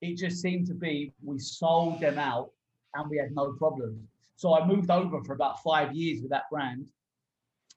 it 0.00 0.16
just 0.16 0.40
seemed 0.40 0.68
to 0.68 0.74
be 0.74 1.12
we 1.22 1.38
sold 1.40 2.00
them 2.00 2.16
out 2.18 2.50
and 2.94 3.08
we 3.10 3.16
had 3.18 3.32
no 3.34 3.52
problems. 3.52 4.00
So 4.36 4.54
I 4.58 4.66
moved 4.66 4.90
over 4.90 5.22
for 5.24 5.34
about 5.34 5.62
five 5.62 5.94
years 5.94 6.22
with 6.22 6.30
that 6.30 6.44
brand, 6.50 6.88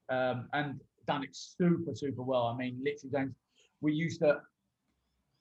um, 0.10 0.48
and 0.53 0.79
done 1.08 1.24
it 1.24 1.36
super 1.36 1.93
super 1.93 2.22
well. 2.24 2.46
I 2.48 2.55
mean, 2.58 2.79
literally, 2.84 3.12
going, 3.12 3.36
we 3.82 3.93
used 3.93 4.20
to 4.22 4.41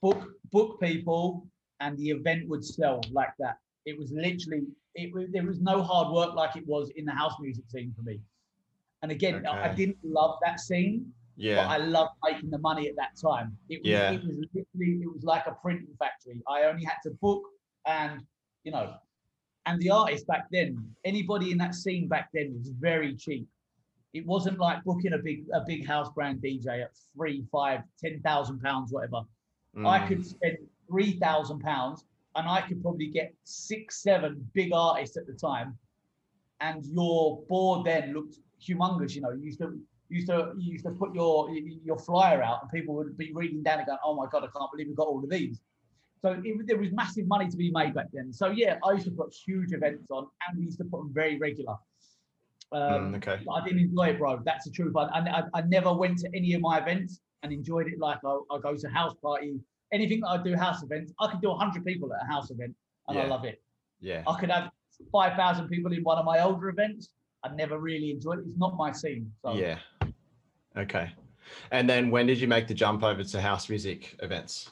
book 0.01 0.29
book 0.51 0.81
people, 0.81 1.47
and 1.81 1.97
the 1.99 2.11
event 2.11 2.49
would 2.49 2.65
sell 2.65 3.01
like 3.13 3.33
that. 3.39 3.59
It 3.87 3.99
was 3.99 4.11
literally 4.13 4.63
it 4.95 5.13
was 5.13 5.29
there 5.33 5.45
was 5.45 5.61
no 5.61 5.83
hard 5.83 6.13
work 6.13 6.35
like 6.35 6.57
it 6.57 6.67
was 6.67 6.91
in 6.97 7.05
the 7.05 7.13
house 7.13 7.35
music 7.41 7.65
scene 7.69 7.93
for 7.97 8.03
me. 8.03 8.21
And 9.03 9.11
again, 9.11 9.45
I- 9.47 9.71
I 9.71 9.75
didn't 9.75 9.99
love 10.05 10.39
that 10.43 10.61
scene, 10.61 11.13
but 11.37 11.43
yeah. 11.45 11.67
I 11.67 11.79
loved 11.79 12.13
making 12.23 12.51
the 12.51 12.59
money 12.59 12.89
at 12.89 12.95
that 12.97 13.17
time. 13.17 13.57
It 13.69 13.81
was, 13.83 13.89
Yeah. 13.89 14.13
it 14.13 14.23
was 14.25 14.37
literally, 14.55 15.03
it 15.03 15.13
was 15.13 15.25
like 15.25 15.47
a 15.49 15.53
printing 15.61 15.93
factory. 15.99 16.41
I 16.47 16.65
only 16.65 16.85
had 16.85 16.99
to 17.05 17.11
book 17.11 17.43
and, 17.85 18.25
you 18.63 18.71
know, 18.71 18.95
and 19.67 19.81
the 19.81 19.91
artist 19.91 20.27
back 20.27 20.49
then, 20.51 20.85
anybody 21.05 21.51
in 21.53 21.59
that 21.59 21.75
scene 21.75 22.09
back 22.09 22.31
then 22.35 22.55
was 22.59 22.69
very 22.69 23.15
cheap. 23.15 23.47
It 24.13 24.27
wasn't 24.27 24.59
like 24.59 24.83
booking 24.85 25.15
a 25.15 25.19
big, 25.19 25.45
a 25.55 25.61
big 25.67 25.87
house 25.87 26.11
brand 26.11 26.41
DJ 26.43 26.83
at 26.83 26.91
three, 27.15 27.45
five, 27.51 27.81
ten 27.99 28.21
thousand 28.21 28.61
pounds, 28.61 28.93
whatever. 28.93 29.23
I 29.87 30.01
Mm. 30.01 30.09
could 30.09 30.27
spend 30.27 30.59
three 30.89 31.13
thousand 31.13 31.61
pounds 31.61 32.05
and 32.37 32.47
I 32.49 32.61
could 32.63 32.83
probably 32.83 33.07
get 33.07 33.35
six, 33.45 34.03
seven 34.03 34.47
big 34.53 34.73
artists 34.75 35.17
at 35.17 35.27
the 35.27 35.33
time. 35.33 35.79
And 36.61 36.85
your 36.87 37.43
board 37.49 37.87
then 37.87 38.13
looked 38.13 38.37
humongous. 38.61 39.15
You 39.15 39.23
know, 39.23 39.31
you 39.31 39.45
used 39.45 39.61
to 39.61 39.69
you 40.11 40.17
used 40.17 40.29
to 40.29 40.53
you 40.59 40.73
used 40.73 40.85
to 40.85 40.91
put 40.91 41.15
your 41.15 41.51
your 41.51 41.99
flyer 41.99 42.43
out 42.43 42.63
and 42.63 42.71
people 42.71 42.95
would 42.97 43.17
be 43.17 43.33
reading 43.33 43.63
down 43.63 43.79
and 43.79 43.87
going, 43.87 43.99
"Oh 44.05 44.15
my 44.15 44.27
god, 44.31 44.45
I 44.45 44.49
can't 44.57 44.71
believe 44.71 44.89
we've 44.89 44.97
got 44.97 45.07
all 45.07 45.25
of 45.25 45.31
these." 45.31 45.61
So 46.23 46.41
it, 46.45 46.67
there 46.67 46.79
was 46.79 46.93
massive 46.93 47.27
money 47.27 47.49
to 47.49 47.57
be 47.57 47.71
made 47.71 47.95
back 47.95 48.07
then. 48.13 48.33
So 48.33 48.49
yeah, 48.49 48.79
I 48.85 48.93
used 48.93 49.07
to 49.07 49.11
put 49.11 49.35
huge 49.35 49.73
events 49.73 50.07
on, 50.11 50.29
and 50.49 50.59
we 50.59 50.65
used 50.65 50.79
to 50.79 50.85
put 50.85 50.99
them 50.99 51.11
very 51.13 51.39
regular. 51.39 51.77
Um, 52.71 53.13
Mm, 53.13 53.17
okay. 53.17 53.45
I 53.53 53.65
didn't 53.65 53.81
enjoy 53.81 54.09
it, 54.11 54.19
bro. 54.19 54.41
That's 54.45 54.65
the 54.65 54.71
truth. 54.71 54.95
I, 54.97 55.03
I, 55.03 55.43
I 55.53 55.61
never 55.63 55.93
went 55.93 56.19
to 56.21 56.29
any 56.35 56.55
of 56.55 56.63
my 56.63 56.79
events 56.79 57.21
and 57.43 57.53
enjoyed 57.53 57.89
it 57.89 57.99
like 57.99 58.19
I, 58.25 58.39
I 58.51 58.59
go 58.61 58.75
to 58.75 58.89
house 58.89 59.15
party. 59.23 59.61
Anything 59.93 60.21
that 60.21 60.29
I 60.29 60.43
do 60.43 60.57
house 60.57 60.83
events, 60.83 61.13
I 61.21 61.31
could 61.31 61.43
do 61.43 61.51
100 61.51 61.85
people 61.85 62.11
at 62.15 62.23
a 62.23 62.27
house 62.27 62.51
event 62.51 62.75
and 63.09 63.19
I 63.19 63.27
love 63.27 63.45
it. 63.45 63.61
Yeah. 64.01 64.23
I 64.27 64.39
could 64.39 64.51
have 64.51 64.71
five 65.11 65.37
thousand 65.37 65.69
people 65.69 65.93
in 65.93 66.03
one 66.03 66.19
of 66.19 66.25
my 66.25 66.41
older 66.41 66.69
events. 66.69 67.11
I 67.45 67.55
never 67.55 67.79
really 67.79 68.11
enjoyed 68.11 68.39
it. 68.39 68.45
It's 68.49 68.59
not 68.59 68.77
my 68.77 68.93
scene. 68.93 69.31
So 69.43 69.55
Yeah. 69.55 69.79
Okay. 70.77 71.13
And 71.71 71.89
then 71.89 72.11
when 72.11 72.27
did 72.27 72.41
you 72.41 72.49
make 72.49 72.69
the 72.69 72.75
jump 72.75 73.03
over 73.03 73.23
to 73.25 73.41
house 73.41 73.69
music 73.69 74.17
events? 74.21 74.71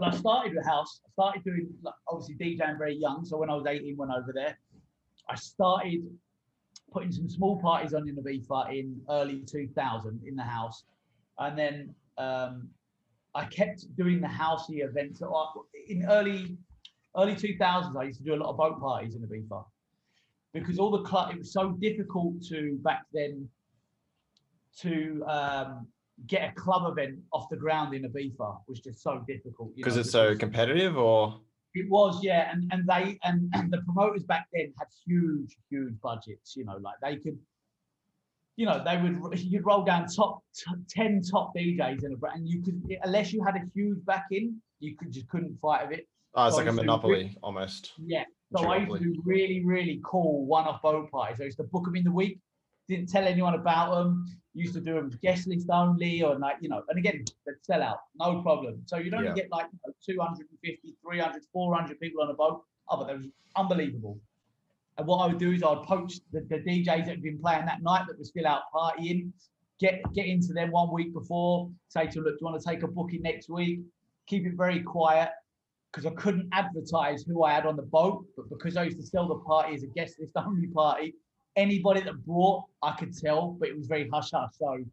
When 0.00 0.14
I 0.14 0.16
started 0.16 0.54
with 0.54 0.64
house, 0.64 1.02
I 1.06 1.10
started 1.12 1.44
doing 1.44 1.68
like, 1.82 1.92
obviously 2.08 2.34
DJing 2.36 2.78
very 2.78 2.96
young. 2.96 3.22
So 3.22 3.36
when 3.36 3.50
I 3.50 3.54
was 3.54 3.66
18, 3.66 3.98
went 3.98 4.10
over 4.10 4.32
there. 4.32 4.58
I 5.28 5.34
started 5.34 6.08
putting 6.90 7.12
some 7.12 7.28
small 7.28 7.60
parties 7.60 7.92
on 7.92 8.08
in 8.08 8.14
the 8.14 8.22
Ibiza 8.22 8.72
in 8.72 8.98
early 9.10 9.40
2000 9.40 10.22
in 10.26 10.36
the 10.36 10.42
house, 10.42 10.84
and 11.38 11.58
then 11.58 11.94
um, 12.16 12.70
I 13.34 13.44
kept 13.44 13.94
doing 13.94 14.22
the 14.22 14.26
housey 14.26 14.82
events. 14.82 15.18
So 15.18 15.34
I- 15.34 15.52
In 15.88 16.06
early 16.06 16.56
early 17.18 17.34
2000s, 17.34 17.94
I 17.94 18.04
used 18.04 18.20
to 18.20 18.24
do 18.24 18.34
a 18.34 18.40
lot 18.42 18.48
of 18.52 18.56
boat 18.56 18.80
parties 18.80 19.16
in 19.16 19.20
the 19.20 19.28
Ibiza 19.28 19.62
because 20.54 20.78
all 20.78 20.90
the 20.90 21.02
club. 21.02 21.32
It 21.32 21.38
was 21.40 21.52
so 21.52 21.72
difficult 21.72 22.42
to 22.44 22.78
back 22.82 23.02
then 23.12 23.46
to 24.78 25.22
um, 25.26 25.86
get 26.26 26.50
a 26.50 26.52
club 26.60 26.90
event 26.90 27.18
off 27.32 27.48
the 27.50 27.56
ground 27.56 27.94
in 27.94 28.02
Ibiza 28.02 28.58
was 28.68 28.80
just 28.80 29.02
so 29.02 29.24
difficult. 29.26 29.74
Because 29.76 29.96
it's 29.96 30.10
so 30.10 30.36
competitive 30.36 30.96
or 30.96 31.40
it 31.74 31.88
was, 31.88 32.22
yeah, 32.22 32.50
and 32.52 32.70
and 32.72 32.86
they 32.86 33.18
and, 33.22 33.48
and 33.54 33.72
the 33.72 33.78
promoters 33.82 34.24
back 34.24 34.48
then 34.52 34.72
had 34.78 34.88
huge, 35.06 35.56
huge 35.70 35.94
budgets. 36.02 36.56
You 36.56 36.64
know, 36.64 36.78
like 36.80 36.96
they 37.02 37.16
could, 37.16 37.38
you 38.56 38.66
know, 38.66 38.82
they 38.84 38.96
would 38.96 39.38
you'd 39.40 39.64
roll 39.64 39.84
down 39.84 40.06
top 40.08 40.42
t- 40.54 40.64
ten 40.88 41.22
top 41.22 41.54
DJs 41.56 42.04
in 42.04 42.12
a 42.12 42.16
bra- 42.16 42.32
and 42.34 42.48
you 42.48 42.62
could 42.62 42.82
unless 43.04 43.32
you 43.32 43.42
had 43.44 43.54
a 43.56 43.62
huge 43.72 44.04
backing, 44.04 44.60
you 44.80 44.96
could 44.96 45.12
just 45.12 45.28
couldn't 45.28 45.56
fight 45.60 45.88
with 45.88 45.98
it. 46.00 46.08
oh, 46.34 46.46
it's 46.46 46.56
So 46.56 46.62
like 46.62 46.70
a 46.70 46.72
monopoly 46.72 47.36
almost. 47.42 47.92
Yeah. 48.04 48.24
So 48.52 48.68
I 48.68 48.78
used 48.78 48.92
to 48.92 48.98
do 48.98 49.22
really, 49.24 49.64
really 49.64 50.00
cool 50.04 50.44
one-off 50.44 50.82
boat 50.82 51.08
parties. 51.12 51.40
I 51.40 51.44
used 51.44 51.58
to 51.58 51.62
book 51.62 51.84
them 51.84 51.94
in 51.94 52.02
the 52.02 52.10
week, 52.10 52.40
didn't 52.88 53.08
tell 53.08 53.24
anyone 53.24 53.54
about 53.54 53.94
them. 53.94 54.26
Used 54.52 54.74
to 54.74 54.80
do 54.80 54.94
them 54.94 55.10
guest 55.22 55.46
list 55.46 55.68
only, 55.70 56.22
or 56.22 56.36
like 56.38 56.56
you 56.60 56.68
know, 56.68 56.82
and 56.88 56.98
again, 56.98 57.24
they'd 57.46 57.54
sell 57.62 57.82
out, 57.82 57.98
no 58.18 58.42
problem. 58.42 58.82
So 58.86 58.96
you'd 58.98 59.14
only 59.14 59.28
Yeah. 59.28 59.34
get 59.34 59.50
like 59.52 59.66
you 59.72 59.78
know, 59.86 59.94
250, 60.04 60.96
300, 61.02 61.42
400 61.52 62.00
people 62.00 62.22
on 62.22 62.30
a 62.30 62.34
boat. 62.34 62.64
Oh, 62.88 62.96
but 62.98 63.06
that 63.06 63.16
was 63.18 63.26
unbelievable. 63.56 64.18
And 64.98 65.06
what 65.06 65.18
I 65.18 65.28
would 65.28 65.38
do 65.38 65.52
is 65.52 65.62
I'd 65.62 65.84
poach 65.84 66.14
the, 66.32 66.40
the 66.40 66.56
DJs 66.58 66.84
that 66.84 67.08
had 67.08 67.22
been 67.22 67.38
playing 67.38 67.64
that 67.66 67.82
night 67.82 68.06
that 68.08 68.18
were 68.18 68.24
still 68.24 68.46
out 68.46 68.62
partying, 68.74 69.30
get 69.78 70.02
get 70.14 70.26
into 70.26 70.52
them 70.52 70.72
one 70.72 70.92
week 70.92 71.14
before, 71.14 71.70
say 71.88 72.06
to 72.08 72.14
them, 72.14 72.24
look, 72.24 72.34
do 72.34 72.38
you 72.40 72.46
want 72.50 72.60
to 72.60 72.68
take 72.68 72.82
a 72.82 72.88
booking 72.88 73.22
next 73.22 73.48
week? 73.48 73.80
Keep 74.26 74.46
it 74.46 74.54
very 74.54 74.82
quiet 74.82 75.30
because 75.92 76.06
I 76.06 76.14
couldn't 76.14 76.48
advertise 76.52 77.22
who 77.24 77.44
I 77.44 77.52
had 77.52 77.66
on 77.66 77.76
the 77.76 77.82
boat, 77.82 78.24
but 78.36 78.48
because 78.48 78.76
I 78.76 78.84
used 78.84 78.98
to 78.98 79.06
sell 79.06 79.26
the 79.28 79.36
party 79.36 79.74
as 79.74 79.82
a 79.84 79.88
guest 79.88 80.20
list 80.20 80.32
only 80.36 80.66
party, 80.68 81.14
anybody 81.56 82.00
that 82.02 82.24
brought, 82.24 82.64
I 82.82 82.92
could 82.92 83.16
tell, 83.16 83.56
but 83.58 83.68
it 83.68 83.76
was 83.76 83.86
very 83.86 84.08
hush 84.08 84.30
hush. 84.32 84.50
So, 84.58 84.84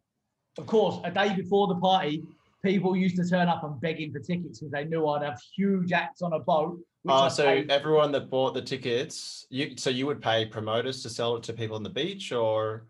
of 0.58 0.66
course, 0.66 1.00
a 1.04 1.10
day 1.10 1.34
before 1.34 1.68
the 1.68 1.76
party, 1.76 2.24
people 2.64 2.96
used 2.96 3.16
to 3.16 3.28
turn 3.28 3.48
up 3.48 3.64
and 3.64 3.80
begging 3.80 4.12
for 4.12 4.18
tickets 4.18 4.58
because 4.60 4.72
they 4.72 4.84
knew 4.84 5.06
I'd 5.06 5.22
have 5.22 5.40
huge 5.56 5.92
acts 5.92 6.22
on 6.22 6.32
a 6.32 6.38
boat. 6.38 6.78
Oh, 7.08 7.14
I 7.24 7.28
so 7.28 7.44
paid- 7.44 7.70
everyone 7.70 8.12
that 8.12 8.28
bought 8.28 8.54
the 8.54 8.62
tickets, 8.62 9.46
you 9.50 9.76
so 9.76 9.88
you 9.90 10.06
would 10.06 10.20
pay 10.20 10.44
promoters 10.46 11.02
to 11.04 11.10
sell 11.10 11.36
it 11.36 11.42
to 11.44 11.52
people 11.52 11.76
on 11.76 11.82
the 11.82 11.90
beach, 11.90 12.32
or 12.32 12.86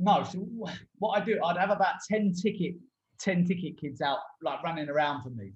No, 0.00 0.24
so 0.24 0.38
what 0.98 1.20
I 1.20 1.24
do, 1.24 1.38
I'd 1.44 1.58
have 1.58 1.70
about 1.70 1.96
10 2.10 2.32
ticket, 2.32 2.74
10 3.20 3.44
ticket 3.46 3.78
kids 3.78 4.00
out 4.00 4.18
like 4.42 4.62
running 4.62 4.88
around 4.88 5.22
for 5.22 5.30
me, 5.30 5.52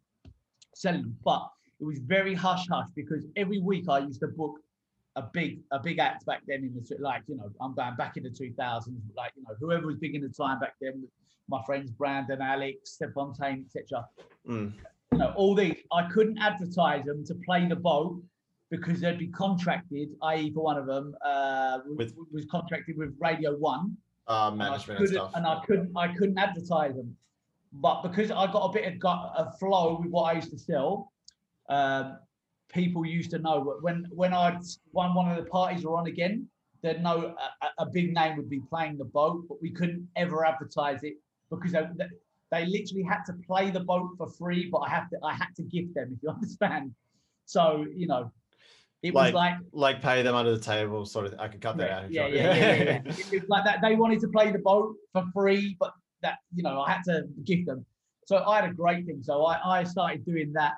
selling 0.74 1.02
them. 1.02 1.16
But 1.24 1.48
it 1.80 1.84
was 1.84 1.98
very 1.98 2.34
hush 2.34 2.68
hush 2.68 2.86
because 2.94 3.24
every 3.34 3.58
week 3.58 3.88
I 3.88 3.98
used 4.00 4.20
to 4.20 4.28
book 4.28 4.60
a 5.16 5.22
big 5.32 5.60
a 5.72 5.78
big 5.80 5.98
act 5.98 6.24
back 6.26 6.42
then 6.46 6.60
in 6.62 6.72
the 6.74 6.96
like 7.00 7.22
you 7.26 7.36
know 7.36 7.50
I'm 7.60 7.74
going 7.74 7.96
back 7.96 8.16
in 8.16 8.22
the 8.22 8.30
2000s 8.30 8.86
like 9.16 9.32
you 9.36 9.42
know 9.42 9.54
whoever 9.58 9.86
was 9.86 9.96
big 9.96 10.14
in 10.14 10.20
the 10.22 10.28
time 10.28 10.60
back 10.60 10.74
then 10.80 11.06
my 11.48 11.62
friends 11.64 11.90
Brandon 11.90 12.40
Alex 12.42 12.90
Steph 12.92 13.12
Fontaine 13.14 13.64
etc 13.66 14.06
Mm, 14.48 14.72
you 15.12 15.18
know, 15.18 15.32
all 15.34 15.54
these, 15.56 15.74
I 15.92 16.02
couldn't 16.08 16.38
advertise 16.38 17.04
them 17.04 17.24
to 17.24 17.34
play 17.46 17.66
the 17.66 17.74
boat 17.74 18.22
because 18.70 19.00
they'd 19.00 19.18
be 19.18 19.26
contracted, 19.28 20.10
i.e. 20.22 20.52
for 20.52 20.62
one 20.62 20.76
of 20.76 20.86
them, 20.86 21.16
uh, 21.24 21.78
With- 21.96 22.14
was 22.32 22.44
contracted 22.48 22.96
with 22.96 23.12
Radio 23.18 23.56
One. 23.56 23.96
uh, 24.28 24.50
and 24.52 24.62
I 24.62 24.66
management 24.70 25.00
and 25.00 25.08
couldn't- 25.08 25.14
stuff. 25.14 25.32
And 25.34 25.46
I 25.46 25.64
couldn't, 25.64 25.90
I 25.96 26.08
couldn't 26.14 26.38
advertise 26.38 26.94
them. 26.94 27.16
But 27.72 28.02
because 28.02 28.30
I 28.30 28.46
got 28.52 28.66
a 28.70 28.72
bit 28.72 28.86
of 28.92 29.00
gut, 29.00 29.32
a 29.36 29.50
flow 29.58 29.98
with 30.00 30.10
what 30.12 30.24
I 30.30 30.32
used 30.34 30.50
to 30.52 30.58
sell, 30.58 31.12
um, 31.68 32.18
people 32.68 33.04
used 33.04 33.30
to 33.30 33.38
know 33.38 33.62
wh- 33.62 33.82
when 33.82 34.06
when 34.10 34.32
I'd 34.32 34.58
when 34.92 35.14
one 35.14 35.30
of 35.30 35.36
the 35.42 35.48
parties 35.50 35.84
were 35.84 35.96
on 35.96 36.06
again, 36.06 36.48
they'd 36.82 37.02
know 37.02 37.34
a, 37.62 37.66
a- 37.82 37.86
big 37.86 38.12
name 38.14 38.36
would 38.36 38.50
be 38.50 38.60
playing 38.60 38.98
the 38.98 39.04
boat, 39.04 39.44
but 39.48 39.60
we 39.62 39.70
couldn't 39.70 40.08
ever 40.16 40.44
advertise 40.44 41.02
it 41.02 41.14
because 41.50 41.72
they, 41.72 41.86
they- 41.98 42.66
literally 42.66 43.02
had 43.02 43.22
to 43.26 43.32
play 43.46 43.70
the 43.70 43.80
boat 43.80 44.10
for 44.18 44.28
free, 44.30 44.68
but 44.70 44.78
I 44.78 44.88
have 44.90 45.08
to 45.10 45.16
I 45.22 45.34
had 45.34 45.48
to 45.56 45.62
gift 45.62 45.94
them 45.94 46.12
if 46.16 46.22
you 46.22 46.30
understand. 46.36 46.94
So 47.44 47.86
you 47.94 48.06
know, 48.08 48.32
it 49.02 49.14
Like, 49.14 49.32
was 49.32 49.34
like 49.34 49.54
like 49.72 50.02
pay 50.02 50.22
them 50.22 50.34
under 50.34 50.52
the 50.56 50.62
table, 50.62 51.04
sort 51.06 51.26
of. 51.26 51.34
I 51.38 51.48
could 51.48 51.60
cut 51.60 51.76
that 51.78 51.90
out. 51.90 52.10
yeah, 52.10 52.22
want. 52.22 52.34
yeah, 52.34 52.54
yeah, 52.54 52.74
yeah, 52.74 53.00
yeah. 53.04 53.12
It 53.32 53.40
was 53.42 53.48
like 53.48 53.64
that. 53.64 53.80
They 53.82 53.94
wanted 53.94 54.20
to 54.20 54.28
play 54.28 54.50
the 54.50 54.58
boat 54.58 54.94
for 55.12 55.24
free, 55.32 55.76
but 55.78 55.92
that 56.22 56.38
you 56.54 56.62
know 56.62 56.80
I 56.80 56.92
had 56.92 57.02
to 57.04 57.24
gift 57.44 57.66
them. 57.66 57.84
So 58.26 58.38
I 58.38 58.60
had 58.60 58.70
a 58.70 58.74
great 58.74 59.06
thing. 59.06 59.22
So 59.22 59.44
I, 59.44 59.80
I 59.80 59.84
started 59.84 60.24
doing 60.26 60.52
that. 60.54 60.74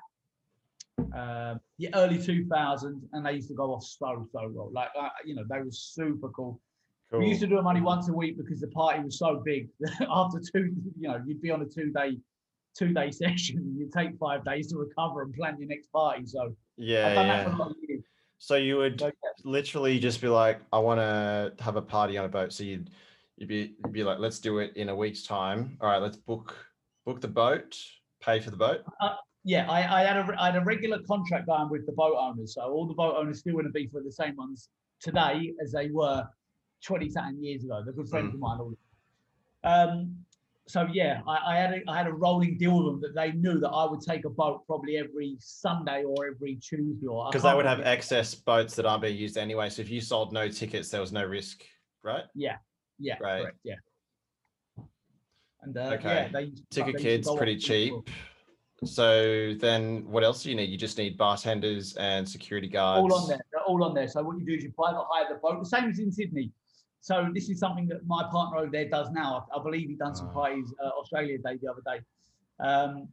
Um, 1.13 1.59
yeah, 1.77 1.89
early 1.93 2.17
2000s, 2.17 3.01
and 3.13 3.25
they 3.25 3.33
used 3.33 3.47
to 3.49 3.53
go 3.53 3.73
off 3.73 3.83
so 3.83 4.27
so 4.31 4.49
well. 4.53 4.71
Like 4.73 4.89
uh, 4.99 5.09
you 5.25 5.35
know, 5.35 5.43
they 5.49 5.59
were 5.59 5.71
super 5.71 6.29
cool. 6.29 6.59
Cool. 7.11 7.19
We 7.19 7.29
used 7.29 7.41
to 7.41 7.47
do 7.47 7.55
them 7.55 7.65
only 7.65 7.81
once 7.81 8.07
a 8.07 8.13
week 8.13 8.37
because 8.37 8.59
the 8.59 8.67
party 8.67 9.03
was 9.03 9.17
so 9.17 9.41
big. 9.43 9.67
After 10.09 10.39
two, 10.39 10.71
you 10.99 11.07
know, 11.07 11.21
you'd 11.25 11.41
be 11.41 11.49
on 11.51 11.61
a 11.61 11.65
two 11.65 11.91
day 11.91 12.17
two 12.77 12.93
day 12.93 13.11
session. 13.23 13.75
You'd 13.77 13.91
take 13.91 14.17
five 14.19 14.43
days 14.45 14.67
to 14.67 14.77
recover 14.77 15.23
and 15.23 15.33
plan 15.33 15.57
your 15.59 15.67
next 15.67 15.91
party. 15.91 16.25
So 16.25 16.55
yeah, 16.77 17.15
that 17.15 17.45
for 17.45 17.49
a 17.49 17.53
yeah. 17.53 17.57
lot 17.57 17.71
of 17.71 17.77
years. 17.87 18.03
So 18.37 18.55
you 18.55 18.77
would 18.77 19.03
literally 19.43 19.99
just 19.99 20.21
be 20.21 20.29
like, 20.29 20.61
I 20.71 20.79
want 20.79 20.99
to 20.99 21.53
have 21.63 21.75
a 21.75 21.81
party 21.81 22.17
on 22.17 22.25
a 22.25 22.29
boat. 22.29 22.53
So 22.53 22.63
you'd 22.63 22.89
you'd 23.37 23.49
be 23.49 23.75
you'd 23.83 23.91
be 23.91 24.03
like, 24.03 24.19
let's 24.19 24.39
do 24.39 24.59
it 24.59 24.75
in 24.75 24.89
a 24.89 24.95
week's 24.95 25.23
time. 25.23 25.77
All 25.81 25.89
right, 25.89 26.01
let's 26.01 26.17
book 26.17 26.55
book 27.05 27.21
the 27.21 27.27
boat, 27.27 27.77
pay 28.21 28.39
for 28.39 28.51
the 28.51 28.57
boat. 28.57 28.81
Yeah, 29.45 29.69
I, 29.69 30.01
I 30.01 30.03
had 30.03 30.17
a 30.17 30.35
I 30.41 30.47
had 30.47 30.55
a 30.57 30.63
regular 30.65 30.99
contract 31.07 31.47
going 31.47 31.69
with 31.69 31.85
the 31.85 31.93
boat 31.93 32.15
owners, 32.17 32.55
so 32.55 32.61
all 32.61 32.85
the 32.87 32.93
boat 32.93 33.15
owners 33.17 33.39
still 33.39 33.55
want 33.55 33.67
to 33.67 33.71
be 33.71 33.87
for 33.87 34.01
the 34.01 34.11
same 34.11 34.35
ones 34.35 34.69
today 34.99 35.53
as 35.63 35.71
they 35.71 35.89
were 35.89 36.27
twenty 36.83 37.09
something 37.09 37.41
years 37.43 37.63
ago. 37.63 37.81
They're 37.83 37.93
good 37.93 38.09
friends 38.09 38.31
Mm. 38.31 38.33
of 38.35 38.39
mine. 38.39 38.59
All. 38.59 38.73
Um, 39.63 40.15
so 40.67 40.87
yeah, 40.91 41.21
I, 41.25 41.53
I 41.53 41.55
had 41.55 41.73
a 41.73 41.81
I 41.89 41.97
had 41.97 42.07
a 42.07 42.11
rolling 42.13 42.57
deal 42.57 42.77
with 42.77 42.85
them 42.85 43.01
that 43.01 43.15
they 43.15 43.31
knew 43.31 43.59
that 43.59 43.69
I 43.69 43.85
would 43.85 44.01
take 44.01 44.25
a 44.25 44.29
boat 44.29 44.65
probably 44.67 44.97
every 44.97 45.37
Sunday 45.39 46.03
or 46.03 46.27
every 46.27 46.55
Tuesday 46.55 47.07
or 47.07 47.25
Because 47.31 47.43
they 47.43 47.53
would 47.55 47.65
have 47.65 47.79
excess 47.79 48.35
boats 48.35 48.75
that 48.75 48.85
aren't 48.85 49.01
being 49.03 49.17
used 49.17 49.37
anyway. 49.37 49.69
So 49.69 49.81
if 49.81 49.89
you 49.89 50.01
sold 50.01 50.33
no 50.33 50.49
tickets, 50.49 50.89
there 50.89 51.01
was 51.01 51.11
no 51.13 51.23
risk, 51.23 51.63
right? 52.03 52.23
yeah, 52.35 52.57
yeah, 52.99 53.15
right. 53.21 53.41
correct, 53.41 53.57
yeah. 53.63 53.75
And 55.61 55.75
uh, 55.77 55.91
Okay. 55.93 56.07
yeah, 56.07 56.27
they 56.31 56.51
Ticket 56.69 56.97
kids 56.97 57.29
pretty 57.35 57.57
cheap. 57.57 57.93
well. 57.93 58.05
So 58.85 59.53
then 59.59 60.05
what 60.09 60.23
else 60.23 60.43
do 60.43 60.49
you 60.49 60.55
need? 60.55 60.69
You 60.69 60.77
just 60.77 60.97
need 60.97 61.17
bartenders 61.17 61.95
and 61.97 62.27
security 62.27 62.67
guards. 62.67 63.01
all 63.01 63.21
on 63.21 63.27
there. 63.27 63.39
They're 63.51 63.63
all 63.63 63.83
on 63.83 63.93
there. 63.93 64.07
So 64.07 64.23
what 64.23 64.37
you 64.39 64.45
do 64.45 64.53
is 64.53 64.63
you 64.63 64.71
private 64.71 65.03
hire 65.09 65.25
the 65.29 65.35
boat. 65.35 65.59
The 65.59 65.69
same 65.69 65.89
as 65.89 65.99
in 65.99 66.11
Sydney. 66.11 66.51
So 67.01 67.29
this 67.33 67.49
is 67.49 67.59
something 67.59 67.87
that 67.87 68.05
my 68.07 68.23
partner 68.31 68.57
over 68.59 68.71
there 68.71 68.89
does 68.89 69.09
now. 69.11 69.47
I, 69.53 69.59
I 69.59 69.63
believe 69.63 69.89
he 69.89 69.95
done 69.95 70.15
some 70.15 70.29
Ah. 70.29 70.33
parties 70.33 70.73
uh, 70.83 70.89
Australia 70.99 71.37
Day 71.37 71.57
the 71.61 71.69
other 71.69 71.81
day. 71.85 71.99
Um, 72.59 73.07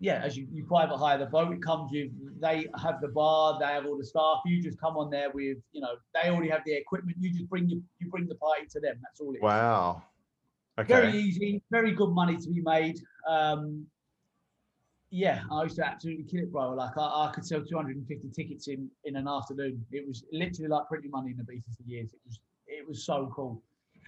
yeah, 0.00 0.22
as 0.22 0.36
you, 0.36 0.46
you 0.52 0.64
private 0.64 0.96
hire 0.96 1.18
the 1.18 1.26
boat, 1.26 1.52
it 1.52 1.60
comes 1.62 1.90
with 1.90 2.10
they 2.40 2.66
have 2.80 3.00
the 3.00 3.08
bar, 3.08 3.58
they 3.58 3.66
have 3.66 3.84
all 3.84 3.98
the 3.98 4.04
staff. 4.04 4.38
You 4.46 4.62
just 4.62 4.80
come 4.80 4.96
on 4.96 5.10
there 5.10 5.30
with 5.30 5.58
you 5.72 5.80
know 5.80 5.96
they 6.14 6.30
already 6.30 6.50
have 6.50 6.62
the 6.64 6.72
equipment. 6.74 7.16
You 7.20 7.30
just 7.32 7.48
bring 7.50 7.68
your, 7.68 7.80
you 7.98 8.08
bring 8.08 8.28
the 8.28 8.36
party 8.36 8.66
to 8.70 8.80
them. 8.80 8.96
That's 9.02 9.20
all 9.20 9.32
it 9.32 9.38
is. 9.38 9.42
Wow. 9.42 10.02
Okay. 10.78 10.94
Very 10.94 11.18
easy, 11.18 11.60
very 11.72 11.90
good 11.92 12.10
money 12.10 12.36
to 12.36 12.48
be 12.48 12.60
made. 12.60 13.00
Um, 13.26 13.84
yeah, 15.10 15.42
I 15.50 15.62
used 15.62 15.76
to 15.76 15.86
absolutely 15.86 16.24
kill 16.24 16.40
it, 16.40 16.52
bro. 16.52 16.74
Like 16.74 16.96
I, 16.96 17.00
I 17.28 17.32
could 17.34 17.44
sell 17.46 17.62
250 17.62 18.28
tickets 18.30 18.68
in 18.68 18.90
in 19.04 19.16
an 19.16 19.26
afternoon. 19.26 19.84
It 19.92 20.06
was 20.06 20.24
literally 20.32 20.68
like 20.68 20.86
printing 20.88 21.10
money 21.10 21.30
in 21.30 21.36
the 21.36 21.44
beaches 21.44 21.76
for 21.76 21.88
years. 21.88 22.12
It 22.12 22.20
was 22.26 22.40
it 22.66 22.88
was 22.88 23.04
so 23.04 23.32
cool. 23.34 23.62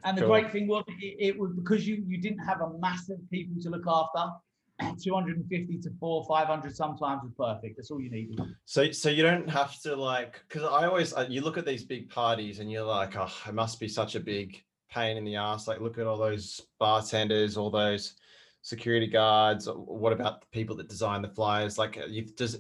And 0.05 0.17
the 0.17 0.23
Cool. 0.23 0.31
great 0.31 0.53
thing 0.53 0.67
was 0.67 0.85
it, 1.01 1.17
it 1.19 1.39
was 1.39 1.53
because 1.53 1.87
you 1.87 2.05
you 2.07 2.19
didn't 2.19 2.41
have 2.41 2.61
a 2.61 2.79
massive 2.79 3.19
people 3.31 3.61
to 3.63 3.71
look 3.71 3.87
after. 3.87 4.33
250 5.03 5.79
to 5.79 5.91
four, 6.01 6.25
500 6.27 6.75
sometimes 6.75 7.21
was 7.23 7.33
perfect. 7.37 7.77
That's 7.77 7.91
all 7.91 8.01
you 8.01 8.11
needed. 8.11 8.41
So, 8.65 8.91
so 8.93 9.11
you 9.11 9.23
don't 9.23 9.47
have 9.51 9.79
to 9.83 9.95
like, 9.95 10.43
because 10.49 10.63
I 10.63 10.87
always 10.87 11.13
uh, 11.13 11.27
you 11.29 11.43
look 11.43 11.59
at 11.59 11.67
these 11.67 11.85
big 11.85 12.09
parties 12.09 12.61
and 12.61 12.73
you're 12.73 12.85
like, 12.85 13.15
oh, 13.15 13.31
it 13.47 13.53
must 13.53 13.79
be 13.79 13.89
such 13.89 14.15
a 14.15 14.21
big 14.21 14.63
pain 14.91 15.19
in 15.19 15.25
the 15.25 15.37
ass. 15.37 15.69
Like, 15.69 15.81
look 15.83 15.99
at 15.99 16.07
all 16.07 16.17
those 16.17 16.63
bartenders, 16.79 17.59
all 17.59 17.69
those 17.71 18.15
security 18.63 19.07
guards. 19.07 19.69
What 19.73 20.13
about 20.13 20.41
the 20.41 20.47
people 20.53 20.77
that 20.77 20.89
design 20.89 21.23
the 21.23 21.29
flyers? 21.29 21.79
Like, 21.79 21.99
uh, 21.99 22.07
you, 22.07 22.25
does 22.25 22.57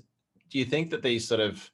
do 0.50 0.58
you 0.58 0.64
think 0.64 0.90
that 0.90 1.02
these 1.02 1.26
sort 1.26 1.40
of 1.40 1.70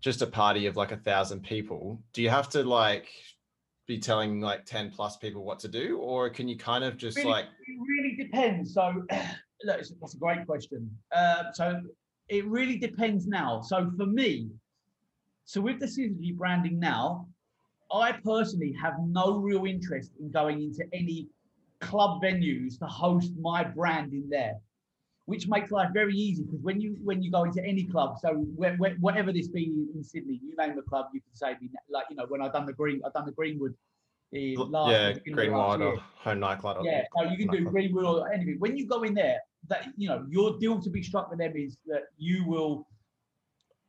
just 0.00 0.22
a 0.22 0.26
party 0.26 0.66
of 0.66 0.76
like 0.76 0.92
a 0.92 0.96
thousand 0.96 1.42
people, 1.42 2.02
do 2.12 2.22
you 2.22 2.28
have 2.28 2.48
to 2.50 2.62
like 2.62 3.08
be 3.86 3.98
telling 3.98 4.40
like 4.40 4.66
10 4.66 4.90
plus 4.90 5.16
people 5.16 5.44
what 5.44 5.58
to 5.60 5.68
do? 5.68 5.98
Or 5.98 6.28
can 6.28 6.48
you 6.48 6.56
kind 6.56 6.84
of 6.84 6.96
just 6.96 7.16
Really- 7.16 7.30
like, 7.30 7.46
It 7.66 7.78
really 7.88 8.16
depends. 8.16 8.74
So, 8.74 8.82
look, 9.64 9.80
that's 10.00 10.14
a 10.14 10.18
great 10.18 10.46
question. 10.46 10.90
Uh, 11.10 11.44
so, 11.52 11.80
it 12.28 12.44
really 12.46 12.76
depends 12.76 13.26
now. 13.26 13.62
So, 13.62 13.90
for 13.96 14.04
me, 14.04 14.50
so 15.46 15.62
with 15.62 15.80
the 15.80 15.86
Syzygy 15.86 16.36
branding 16.36 16.78
now, 16.78 17.26
I 17.90 18.12
personally 18.12 18.74
have 18.82 18.94
no 19.00 19.38
real 19.38 19.64
interest 19.64 20.10
in 20.20 20.30
going 20.30 20.60
into 20.60 20.84
any 20.92 21.28
club 21.80 22.22
venues 22.22 22.78
to 22.78 22.86
host 22.86 23.32
my 23.40 23.64
brand 23.64 24.12
in 24.12 24.28
there, 24.28 24.56
which 25.26 25.48
makes 25.48 25.70
life 25.70 25.90
very 25.92 26.14
easy 26.14 26.42
because 26.44 26.60
when 26.62 26.80
you 26.80 26.96
when 27.04 27.22
you 27.22 27.30
go 27.30 27.44
into 27.44 27.64
any 27.64 27.84
club, 27.84 28.18
so 28.20 28.34
whatever 28.34 29.32
this 29.32 29.48
be 29.48 29.64
in 29.94 30.02
Sydney, 30.02 30.40
you 30.42 30.54
name 30.56 30.76
the 30.76 30.82
club, 30.82 31.06
you 31.12 31.20
can 31.20 31.34
say 31.34 31.56
like 31.90 32.06
you 32.10 32.16
know 32.16 32.26
when 32.28 32.42
I 32.42 32.48
done 32.48 32.66
the 32.66 32.72
green, 32.72 33.00
I 33.04 33.10
done 33.10 33.26
the 33.26 33.32
Greenwood. 33.32 33.74
in 34.32 34.56
last- 34.56 34.90
yeah, 34.90 35.32
Greenwood 35.32 35.80
or 35.80 35.96
home 36.16 36.40
nightclub? 36.40 36.84
Yeah, 36.84 37.04
no, 37.16 37.30
you 37.30 37.38
can 37.38 37.48
do 37.48 37.52
nightclub. 37.60 37.72
Greenwood 37.72 38.04
or 38.04 38.32
anything. 38.32 38.56
When 38.58 38.76
you 38.76 38.86
go 38.86 39.02
in 39.02 39.14
there, 39.14 39.40
that 39.68 39.86
you 39.96 40.08
know, 40.08 40.26
your 40.28 40.58
deal 40.58 40.80
to 40.80 40.90
be 40.90 41.02
struck 41.02 41.30
with 41.30 41.38
them 41.38 41.56
is 41.56 41.78
that 41.86 42.04
you 42.18 42.44
will 42.44 42.86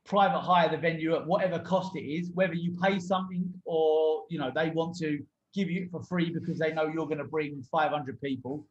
private 0.04 0.40
hire 0.40 0.68
the 0.68 0.76
venue 0.78 1.14
at 1.14 1.26
whatever 1.26 1.58
cost 1.58 1.94
it 1.94 2.00
is, 2.00 2.30
whether 2.32 2.54
you 2.54 2.76
pay 2.82 2.98
something 2.98 3.52
or 3.64 4.24
you 4.30 4.38
know 4.38 4.50
they 4.54 4.70
want 4.70 4.96
to 4.96 5.22
give 5.54 5.70
you 5.70 5.82
it 5.84 5.90
for 5.90 6.02
free 6.02 6.30
because 6.30 6.58
they 6.58 6.72
know 6.72 6.86
you're 6.86 7.06
going 7.06 7.18
to 7.18 7.24
bring 7.24 7.62
500 7.70 8.20
people. 8.20 8.66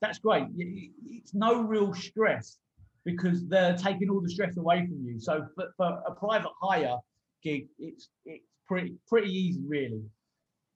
That's 0.00 0.18
great. 0.18 0.46
It's 0.56 1.34
no 1.34 1.62
real 1.62 1.94
stress 1.94 2.58
because 3.04 3.46
they're 3.48 3.76
taking 3.76 4.10
all 4.10 4.20
the 4.20 4.28
stress 4.30 4.56
away 4.56 4.86
from 4.86 5.02
you. 5.04 5.18
So 5.18 5.46
for, 5.54 5.72
for 5.76 6.02
a 6.06 6.14
private 6.14 6.50
hire 6.60 6.96
gig, 7.42 7.66
it's 7.78 8.08
it's 8.24 8.44
pretty 8.66 8.94
pretty 9.08 9.30
easy 9.30 9.62
really. 9.66 10.02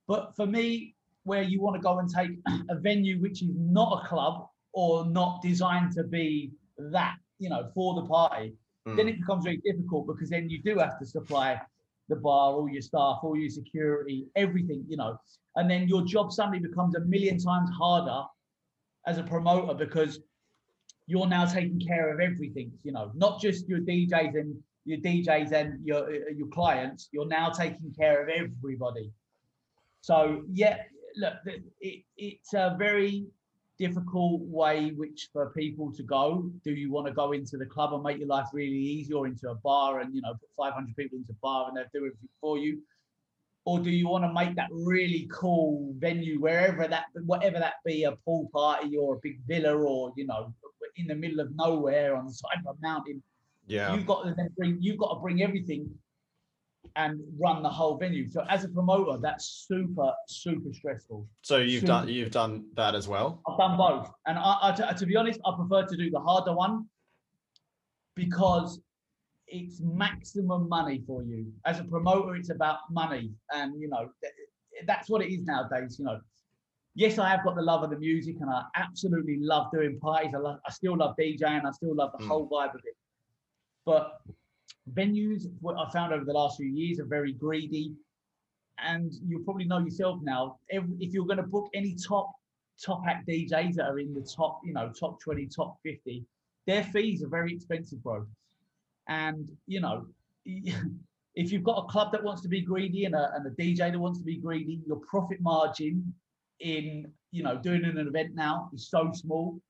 But 0.07 0.35
for 0.37 0.47
me, 0.47 0.95
where 1.25 1.43
you 1.43 1.61
want 1.61 1.75
to 1.77 1.83
go 1.83 1.99
and 1.99 2.09
take 2.09 2.31
a 2.71 2.77
venue 2.77 3.21
which 3.21 3.43
is 3.43 3.51
not 3.57 4.05
a 4.05 4.09
club 4.09 4.47
or 4.73 5.07
not 5.07 5.43
designed 5.43 5.93
to 5.93 6.05
be 6.05 6.53
that, 6.79 7.17
you 7.39 7.49
know, 7.49 7.71
for 7.75 8.01
the 8.01 8.07
party, 8.07 8.53
then 8.85 9.07
Mm. 9.07 9.09
it 9.09 9.19
becomes 9.19 9.43
very 9.43 9.61
difficult 9.65 10.07
because 10.07 10.31
then 10.31 10.49
you 10.49 10.63
do 10.63 10.79
have 10.79 10.97
to 11.01 11.07
supply 11.07 11.61
the 12.09 12.17
bar, 12.17 12.53
all 12.55 12.69
your 12.69 12.83
staff, 12.83 13.19
all 13.23 13.37
your 13.37 13.51
security, 13.51 14.27
everything, 14.37 14.85
you 14.89 14.97
know, 14.97 15.19
and 15.57 15.71
then 15.71 15.89
your 15.89 16.05
job 16.05 16.33
suddenly 16.33 16.59
becomes 16.59 16.95
a 16.95 17.01
million 17.01 17.39
times 17.39 17.71
harder 17.71 18.25
as 19.07 19.19
a 19.19 19.23
promoter 19.23 19.75
because 19.75 20.21
you're 21.07 21.27
now 21.27 21.45
taking 21.47 21.81
care 21.81 22.13
of 22.13 22.21
everything, 22.21 22.71
you 22.83 22.93
know, 22.93 23.11
not 23.15 23.41
just 23.41 23.69
your 23.69 23.81
DJs 23.81 24.39
and 24.39 24.57
your 24.85 24.99
DJs 24.99 25.53
and 25.53 25.85
your 25.85 26.07
uh, 26.07 26.33
your 26.37 26.49
clients. 26.49 27.09
You're 27.13 27.27
now 27.27 27.51
taking 27.51 27.93
care 27.99 28.23
of 28.23 28.29
everybody. 28.29 29.13
So 30.01 30.43
yeah, 30.51 30.79
look, 31.17 31.35
it, 31.81 32.05
it's 32.17 32.55
a 32.55 32.77
very 32.79 33.27
difficult 33.79 34.41
way 34.43 34.91
which 34.91 35.29
for 35.33 35.51
people 35.51 35.93
to 35.93 36.03
go. 36.03 36.51
Do 36.65 36.73
you 36.73 36.91
want 36.91 37.07
to 37.07 37.13
go 37.13 37.33
into 37.33 37.57
the 37.57 37.67
club 37.67 37.93
and 37.93 38.03
make 38.03 38.19
your 38.19 38.29
life 38.29 38.49
really 38.53 38.77
easy, 38.77 39.13
or 39.13 39.27
into 39.27 39.51
a 39.51 39.55
bar 39.55 40.01
and 40.01 40.15
you 40.15 40.23
know 40.23 40.33
put 40.33 40.49
500 40.57 40.97
people 40.97 41.19
into 41.19 41.33
a 41.33 41.41
bar 41.43 41.69
and 41.69 41.77
they'll 41.77 41.85
do 41.93 42.07
everything 42.07 42.29
for 42.41 42.59
you? 42.59 42.81
Or 43.65 43.81
do 43.81 43.91
you 43.91 44.09
want 44.09 44.25
to 44.25 44.33
make 44.33 44.55
that 44.55 44.69
really 44.71 45.29
cool 45.33 45.93
venue 45.99 46.41
wherever 46.41 46.87
that, 46.87 47.07
whatever 47.25 47.59
that 47.59 47.75
be, 47.85 48.05
a 48.05 48.13
pool 48.13 48.49
party 48.53 48.97
or 48.97 49.17
a 49.17 49.19
big 49.21 49.41
villa 49.49 49.75
or 49.75 50.13
you 50.17 50.25
know, 50.25 50.55
in 50.97 51.09
the 51.09 51.17
middle 51.17 51.41
of 51.41 51.49
nowhere 51.57 52.15
on 52.15 52.27
the 52.27 52.33
side 52.33 52.59
of 52.65 52.77
a 52.77 52.81
mountain? 52.81 53.21
Yeah. 53.67 53.93
You've 53.93 54.07
got 54.07 54.23
to 54.23 54.35
then 54.35 54.51
bring, 54.57 54.79
you've 54.81 54.99
got 54.99 55.15
to 55.15 55.21
bring 55.21 55.43
everything 55.43 55.91
and 56.97 57.21
run 57.39 57.63
the 57.63 57.69
whole 57.69 57.97
venue. 57.97 58.29
So 58.31 58.45
as 58.49 58.65
a 58.65 58.69
promoter, 58.69 59.19
that's 59.21 59.67
super, 59.69 60.13
super 60.29 60.73
stressful. 60.73 61.27
So 61.43 61.59
you've 61.59 61.85
done 61.85 62.09
you've 62.09 62.31
done 62.31 62.67
that 62.75 62.95
as 62.95 63.09
well. 63.09 63.43
I've 63.49 63.59
done 63.59 63.77
both, 63.77 64.11
and 64.27 64.39
I, 64.39 64.59
I, 64.63 64.73
to, 64.73 64.95
to 64.99 65.07
be 65.07 65.17
honest, 65.17 65.41
I 65.45 65.53
prefer 65.57 65.87
to 65.87 65.97
do 65.97 66.11
the 66.11 66.21
harder 66.21 66.55
one 66.55 66.87
because 68.15 68.81
it's 69.49 69.81
maximum 69.81 70.69
money 70.69 71.03
for 71.07 71.23
you. 71.23 71.53
As 71.65 71.81
a 71.81 71.85
promoter, 71.85 72.35
it's 72.37 72.51
about 72.51 72.79
money, 72.91 73.31
and 73.53 73.81
you 73.81 73.89
know 73.89 74.09
that's 74.87 75.09
what 75.09 75.23
it 75.23 75.33
is 75.33 75.45
nowadays. 75.45 75.99
You 75.99 76.07
know, 76.07 76.21
yes, 76.95 77.19
I 77.19 77.29
have 77.31 77.45
got 77.45 77.57
the 77.57 77.63
love 77.63 77.83
of 77.83 77.91
the 77.91 77.99
music, 77.99 78.37
and 78.41 78.51
I 78.51 78.63
absolutely 78.75 79.39
love 79.41 79.71
doing 79.73 79.99
parties. 80.01 80.33
I 80.35 80.39
love, 80.39 80.59
I 80.67 80.71
still 80.73 80.97
love 80.97 81.17
DJing. 81.19 81.65
I 81.65 81.71
still 81.73 81.95
love 81.95 82.13
the 82.19 82.25
Mm. 82.25 82.29
whole 82.29 82.49
vibe 82.49 82.75
of 82.75 82.81
it. 82.85 82.97
But 83.85 84.21
venues, 84.93 85.45
what 85.61 85.77
I 85.77 85.91
found 85.91 86.13
over 86.13 86.25
the 86.25 86.33
last 86.33 86.57
few 86.57 86.67
years, 86.69 87.01
are 87.01 87.05
very 87.05 87.33
greedy, 87.33 87.95
and 88.79 89.13
you 89.27 89.43
probably 89.45 89.65
know 89.65 89.79
yourself 89.79 90.21
now. 90.23 90.59
If 90.69 91.13
you're 91.13 91.27
going 91.27 91.39
to 91.39 91.43
book 91.43 91.71
any 91.75 91.95
top 91.95 92.33
top 92.83 93.03
act 93.07 93.27
DJs 93.27 93.75
that 93.75 93.87
are 93.87 93.99
in 93.99 94.15
the 94.15 94.21
top, 94.21 94.61
you 94.65 94.73
know, 94.73 94.93
top 94.99 95.21
20, 95.21 95.47
top 95.47 95.79
50, 95.83 96.25
their 96.67 96.85
fees 96.85 97.23
are 97.23 97.29
very 97.29 97.55
expensive, 97.55 98.03
bro. 98.03 98.27
And, 99.09 99.51
you 99.67 99.81
know, 99.81 100.07
if 100.45 101.53
you've 101.53 101.65
got 101.65 101.85
a 101.85 101.87
club 101.87 102.13
that 102.13 102.23
wants 102.23 102.43
to 102.43 102.49
be 102.49 102.61
greedy 102.61 103.05
and 103.05 103.15
a, 103.15 103.33
and 103.35 103.47
a 103.47 103.51
DJ 103.51 103.93
that 103.93 103.99
wants 103.99 104.19
to 104.19 104.25
be 104.25 104.37
greedy, 104.37 104.81
your 104.87 105.01
profit 105.09 105.41
margin 105.41 106.13
in, 106.61 107.11
you 107.33 107.43
know, 107.43 107.57
doing 107.57 107.85
an 107.85 107.99
event 107.99 108.35
now 108.35 108.71
is 108.73 108.89
so 108.89 109.11
small. 109.13 109.61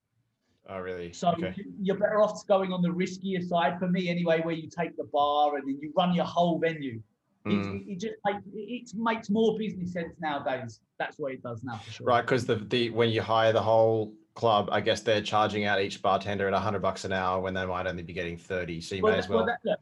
Oh 0.69 0.79
really? 0.81 1.13
So 1.13 1.29
okay. 1.31 1.55
you- 1.57 1.73
you're 1.81 1.99
better 1.99 2.21
off 2.21 2.47
going 2.47 2.73
on 2.73 2.83
the 2.83 2.89
riskier 2.89 3.43
side 3.47 3.79
for 3.79 3.89
me 3.89 4.09
anyway, 4.09 4.41
where 4.41 4.55
you 4.55 4.69
take 4.69 4.97
the 4.97 5.05
bar 5.05 5.57
and 5.57 5.67
then 5.69 5.79
you 5.81 5.93
run 5.97 6.15
your 6.15 6.25
whole 6.25 6.59
venue. 6.59 7.01
It, 7.45 7.49
Mm. 7.51 7.87
it, 7.87 7.93
it 7.93 8.01
just 8.01 8.15
makes 8.25 8.43
it 8.53 8.95
makes 8.97 9.31
more 9.31 9.57
business 9.57 9.93
sense 9.93 10.15
nowadays. 10.21 10.81
That's 10.99 11.19
what 11.19 11.33
it 11.33 11.43
does 11.43 11.63
now 11.63 11.77
for 11.77 11.91
sure. 11.93 12.07
Right, 12.07 12.23
because 12.23 12.45
the 12.47 12.57
the 12.57 12.91
when 12.91 13.11
you 13.11 13.23
hire 13.23 13.53
the 13.53 13.63
whole 13.63 14.13
club, 14.35 14.69
I 14.73 14.81
guess 14.81 15.01
they're 15.03 15.23
charging 15.23 15.65
out 15.65 15.81
each 15.81 16.03
bartender 16.03 16.49
at 16.49 16.55
hundred 16.61 16.83
bucks 16.83 17.05
an 17.05 17.13
hour 17.13 17.41
when 17.41 17.55
they 17.55 17.65
might 17.65 17.87
only 17.87 18.03
be 18.03 18.13
getting 18.13 18.37
thirty. 18.37 18.81
So 18.81 18.97
you 18.97 19.03
may 19.03 19.11
Well, 19.11 19.19
as 19.19 19.29
well, 19.29 19.39
well. 19.39 19.47
that- 19.47 19.61
look, 19.65 19.79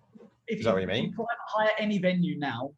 if, 0.47 0.59
Is 0.59 0.64
that 0.66 0.75
what 0.75 0.83
if 0.83 0.88
you 0.90 1.03
mean? 1.03 1.12
private 1.14 1.29
hire 1.49 1.70
any 1.79 1.97
venue 1.99 2.38
now, 2.38 2.73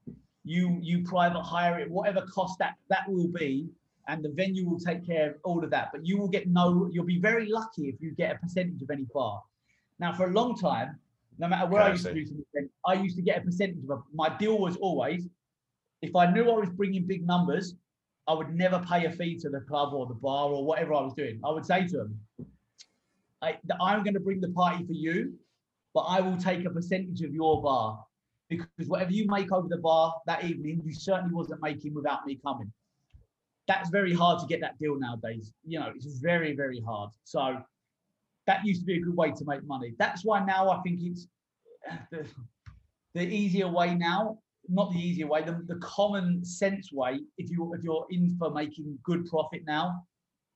you 0.44 0.78
you 0.80 1.02
private 1.02 1.42
hire 1.42 1.80
it, 1.80 1.90
whatever 1.90 2.24
cost 2.32 2.56
that 2.60 2.76
that 2.88 3.08
will 3.08 3.26
be, 3.28 3.68
and 4.08 4.24
the 4.24 4.30
venue 4.30 4.68
will 4.68 4.78
take 4.78 5.04
care 5.06 5.30
of 5.30 5.36
all 5.44 5.62
of 5.64 5.70
that. 5.70 5.90
But 5.92 6.06
you 6.06 6.18
will 6.18 6.28
get 6.28 6.48
no. 6.48 6.88
You'll 6.92 7.04
be 7.04 7.18
very 7.18 7.48
lucky 7.48 7.88
if 7.88 8.00
you 8.00 8.12
get 8.12 8.36
a 8.36 8.38
percentage 8.38 8.82
of 8.82 8.90
any 8.90 9.06
bar. 9.12 9.42
Now, 9.98 10.12
for 10.12 10.26
a 10.26 10.32
long 10.32 10.56
time, 10.56 10.98
no 11.38 11.48
matter 11.48 11.66
where 11.66 11.82
I 11.82 11.88
I 11.88 11.90
used 11.92 12.06
to 12.06 12.14
do 12.14 12.26
some 12.26 12.44
events, 12.54 12.74
I 12.86 12.94
used 12.94 13.16
to 13.16 13.22
get 13.22 13.38
a 13.38 13.40
percentage 13.40 13.82
of. 13.84 13.90
A, 13.90 14.02
my 14.14 14.28
deal 14.36 14.58
was 14.58 14.76
always, 14.76 15.28
if 16.02 16.14
I 16.14 16.30
knew 16.30 16.50
I 16.50 16.54
was 16.54 16.70
bringing 16.70 17.06
big 17.06 17.26
numbers, 17.26 17.74
I 18.28 18.34
would 18.34 18.54
never 18.54 18.84
pay 18.88 19.06
a 19.06 19.10
fee 19.10 19.38
to 19.38 19.48
the 19.48 19.60
club 19.60 19.92
or 19.92 20.06
the 20.06 20.14
bar 20.14 20.48
or 20.50 20.64
whatever 20.64 20.94
I 20.94 21.02
was 21.02 21.14
doing. 21.14 21.40
I 21.44 21.50
would 21.50 21.64
say 21.64 21.86
to 21.86 21.96
them, 21.96 22.20
I, 23.42 23.58
I'm 23.80 24.02
going 24.02 24.14
to 24.14 24.20
bring 24.20 24.40
the 24.40 24.50
party 24.50 24.84
for 24.84 24.92
you, 24.92 25.34
but 25.94 26.00
I 26.02 26.20
will 26.20 26.36
take 26.36 26.64
a 26.64 26.70
percentage 26.70 27.22
of 27.22 27.32
your 27.32 27.62
bar 27.62 28.04
because 28.48 28.66
whatever 28.86 29.12
you 29.12 29.26
make 29.26 29.52
over 29.52 29.68
the 29.68 29.78
bar 29.78 30.14
that 30.26 30.44
evening, 30.44 30.82
you 30.84 30.94
certainly 30.94 31.34
wasn't 31.34 31.60
making 31.62 31.94
without 31.94 32.26
me 32.26 32.38
coming. 32.44 32.72
That's 33.68 33.90
very 33.90 34.14
hard 34.14 34.40
to 34.40 34.46
get 34.46 34.60
that 34.60 34.78
deal 34.78 34.98
nowadays. 34.98 35.52
You 35.66 35.80
know, 35.80 35.92
it's 35.94 36.18
very, 36.18 36.54
very 36.54 36.80
hard. 36.80 37.10
So 37.24 37.56
that 38.46 38.64
used 38.64 38.80
to 38.80 38.86
be 38.86 38.96
a 38.96 39.00
good 39.00 39.16
way 39.16 39.32
to 39.32 39.44
make 39.44 39.64
money. 39.64 39.94
That's 39.98 40.24
why 40.24 40.44
now 40.44 40.70
I 40.70 40.80
think 40.82 41.00
it's 41.02 41.26
the, 42.10 42.26
the 43.14 43.26
easier 43.26 43.68
way 43.68 43.94
now, 43.94 44.38
not 44.68 44.92
the 44.92 44.98
easier 44.98 45.26
way, 45.26 45.42
the, 45.42 45.62
the 45.66 45.76
common 45.76 46.44
sense 46.44 46.92
way, 46.92 47.20
if 47.38 47.50
you 47.50 47.74
if 47.74 47.82
you're 47.82 48.06
in 48.10 48.36
for 48.38 48.50
making 48.50 48.98
good 49.02 49.26
profit 49.26 49.62
now, 49.66 50.02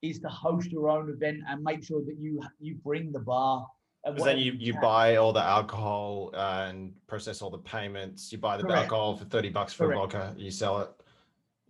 is 0.03 0.19
to 0.21 0.29
host 0.29 0.71
your 0.71 0.89
own 0.89 1.11
event 1.11 1.41
and 1.49 1.63
make 1.63 1.85
sure 1.85 2.03
that 2.05 2.17
you 2.19 2.41
you 2.61 2.77
bring 2.77 3.13
the 3.13 3.21
bar. 3.21 3.67
Because 4.05 4.25
then 4.25 4.39
you, 4.39 4.53
you 4.53 4.73
buy 4.81 5.17
all 5.17 5.31
the 5.31 5.43
alcohol 5.43 6.31
uh, 6.33 6.67
and 6.69 6.95
process 7.07 7.43
all 7.43 7.51
the 7.51 7.59
payments. 7.59 8.33
You 8.33 8.39
buy 8.39 8.57
the 8.57 8.63
Correct. 8.63 8.85
alcohol 8.85 9.15
for 9.15 9.27
30 9.27 9.51
bucks 9.51 9.75
for 9.75 9.89
Correct. 9.89 10.13
vodka. 10.13 10.35
You 10.39 10.51
sell 10.51 10.81
it 10.81 10.89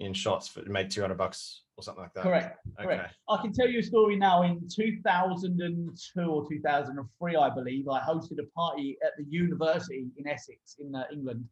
in 0.00 0.14
shots 0.14 0.48
for 0.48 0.62
make 0.62 0.90
200 0.90 1.16
bucks 1.16 1.62
or 1.76 1.82
something 1.82 2.02
like 2.02 2.14
that. 2.14 2.22
Correct. 2.22 2.58
Okay. 2.80 2.96
correct. 2.96 3.14
I 3.28 3.36
can 3.40 3.52
tell 3.52 3.68
you 3.68 3.78
a 3.78 3.82
story 3.82 4.16
now. 4.16 4.42
In 4.42 4.60
2002 4.68 6.20
or 6.22 6.48
2003, 6.48 7.36
I 7.36 7.50
believe, 7.50 7.88
I 7.88 8.00
hosted 8.00 8.38
a 8.40 8.46
party 8.56 8.96
at 9.04 9.12
the 9.18 9.24
university 9.28 10.06
in 10.16 10.26
Essex, 10.26 10.76
in 10.78 10.94
uh, 10.94 11.04
England. 11.12 11.44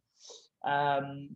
Um, 0.65 1.29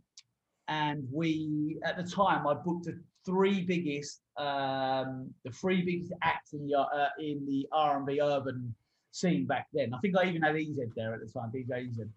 and 0.67 1.07
we, 1.11 1.77
at 1.85 1.97
the 1.97 2.03
time, 2.03 2.47
I 2.47 2.55
booked 2.55 2.85
the 2.85 2.99
three 3.25 3.61
biggest, 3.61 4.21
um, 4.37 5.29
the 5.45 5.51
three 5.51 5.83
biggest 5.83 6.13
acts 6.23 6.53
in 6.53 6.67
the 6.67 6.77
uh, 6.79 7.09
in 7.19 7.45
the 7.45 7.67
R&B 7.71 8.19
urban 8.21 8.73
scene 9.11 9.45
back 9.45 9.67
then. 9.73 9.93
I 9.93 9.99
think 9.99 10.17
I 10.17 10.25
even 10.25 10.41
had 10.41 10.55
EZ 10.55 10.79
there 10.95 11.13
at 11.13 11.19
the 11.19 11.27
time, 11.27 11.51
DJ 11.53 11.89
EZ. 11.89 12.07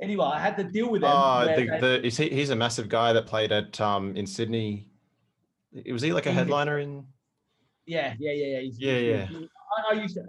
Anyway, 0.00 0.24
I 0.24 0.38
had 0.38 0.56
to 0.56 0.64
deal 0.64 0.90
with 0.90 1.02
them. 1.02 1.10
Oh, 1.12 1.44
the, 1.44 1.78
the, 1.80 2.06
is 2.06 2.16
he, 2.16 2.28
he's 2.30 2.50
a 2.50 2.56
massive 2.56 2.88
guy 2.88 3.12
that 3.12 3.26
played 3.26 3.52
at 3.52 3.80
um 3.80 4.16
in 4.16 4.26
Sydney. 4.26 4.86
Was 5.90 6.02
he 6.02 6.12
like 6.12 6.26
a 6.26 6.32
headliner 6.32 6.78
in? 6.78 7.04
Yeah, 7.86 8.14
yeah, 8.18 8.32
yeah, 8.32 8.46
yeah. 8.46 8.60
he's- 8.60 8.76
Yeah, 8.78 8.98
yeah. 8.98 9.26
he- 9.26 9.48
I, 9.78 9.94
I 9.94 10.00
used 10.02 10.14
to, 10.16 10.22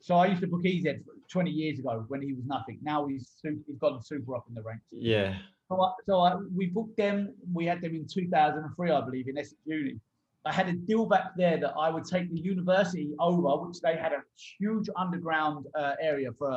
so 0.00 0.16
I 0.16 0.26
used 0.26 0.40
to 0.40 0.46
book 0.46 0.62
EZ 0.64 0.86
20 1.28 1.50
years 1.50 1.78
ago 1.80 2.04
when 2.08 2.22
he 2.22 2.32
was 2.32 2.44
nothing. 2.46 2.78
Now 2.82 3.06
he's 3.06 3.28
super, 3.42 3.60
he's 3.66 3.76
gone 3.78 4.02
super 4.02 4.36
up 4.36 4.44
in 4.48 4.54
the 4.54 4.62
ranks. 4.62 4.84
Yeah. 4.90 5.34
So, 5.68 5.80
I, 5.82 5.92
so 6.06 6.20
I, 6.20 6.36
we 6.56 6.66
booked 6.66 6.96
them. 6.96 7.34
We 7.52 7.66
had 7.66 7.80
them 7.82 7.94
in 7.94 8.06
2003, 8.06 8.90
I 8.90 9.00
believe, 9.02 9.28
in 9.28 9.36
Essex 9.38 9.56
Uni. 9.66 10.00
I 10.46 10.52
had 10.52 10.68
a 10.68 10.72
deal 10.72 11.06
back 11.06 11.34
there 11.36 11.58
that 11.58 11.72
I 11.78 11.88
would 11.90 12.04
take 12.04 12.30
the 12.30 12.38
university 12.38 13.12
over, 13.18 13.66
which 13.66 13.80
they 13.80 13.96
had 13.96 14.12
a 14.12 14.22
huge 14.58 14.88
underground 14.96 15.66
uh, 15.78 15.94
area 16.00 16.30
for 16.38 16.50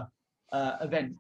a 0.52 0.56
uh, 0.56 0.78
event. 0.82 1.16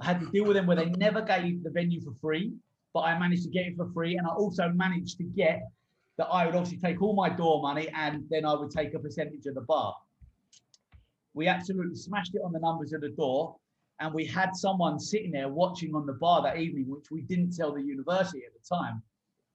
I 0.00 0.06
had 0.06 0.20
to 0.20 0.26
deal 0.26 0.44
with 0.44 0.56
them 0.56 0.66
where 0.66 0.76
they 0.76 0.90
never 0.90 1.22
gave 1.22 1.62
the 1.62 1.70
venue 1.70 2.00
for 2.00 2.14
free, 2.20 2.52
but 2.92 3.00
I 3.00 3.18
managed 3.18 3.44
to 3.44 3.50
get 3.50 3.66
it 3.66 3.76
for 3.76 3.90
free, 3.92 4.16
and 4.16 4.26
I 4.26 4.30
also 4.30 4.68
managed 4.68 5.18
to 5.18 5.24
get 5.24 5.62
that 6.16 6.26
I 6.26 6.46
would 6.46 6.54
obviously 6.54 6.78
take 6.78 7.02
all 7.02 7.14
my 7.14 7.28
door 7.28 7.60
money 7.60 7.88
and 7.94 8.24
then 8.30 8.44
I 8.44 8.54
would 8.54 8.70
take 8.70 8.94
a 8.94 8.98
percentage 8.98 9.46
of 9.46 9.54
the 9.54 9.62
bar. 9.62 9.94
We 11.34 11.48
absolutely 11.48 11.96
smashed 11.96 12.34
it 12.34 12.42
on 12.44 12.52
the 12.52 12.60
numbers 12.60 12.92
of 12.92 13.00
the 13.00 13.08
door, 13.08 13.56
and 14.00 14.12
we 14.14 14.24
had 14.24 14.54
someone 14.54 14.98
sitting 14.98 15.32
there 15.32 15.48
watching 15.48 15.94
on 15.94 16.06
the 16.06 16.12
bar 16.12 16.42
that 16.42 16.58
evening, 16.58 16.88
which 16.88 17.10
we 17.10 17.22
didn't 17.22 17.56
tell 17.56 17.72
the 17.72 17.82
university 17.82 18.42
at 18.44 18.52
the 18.52 18.76
time. 18.76 19.02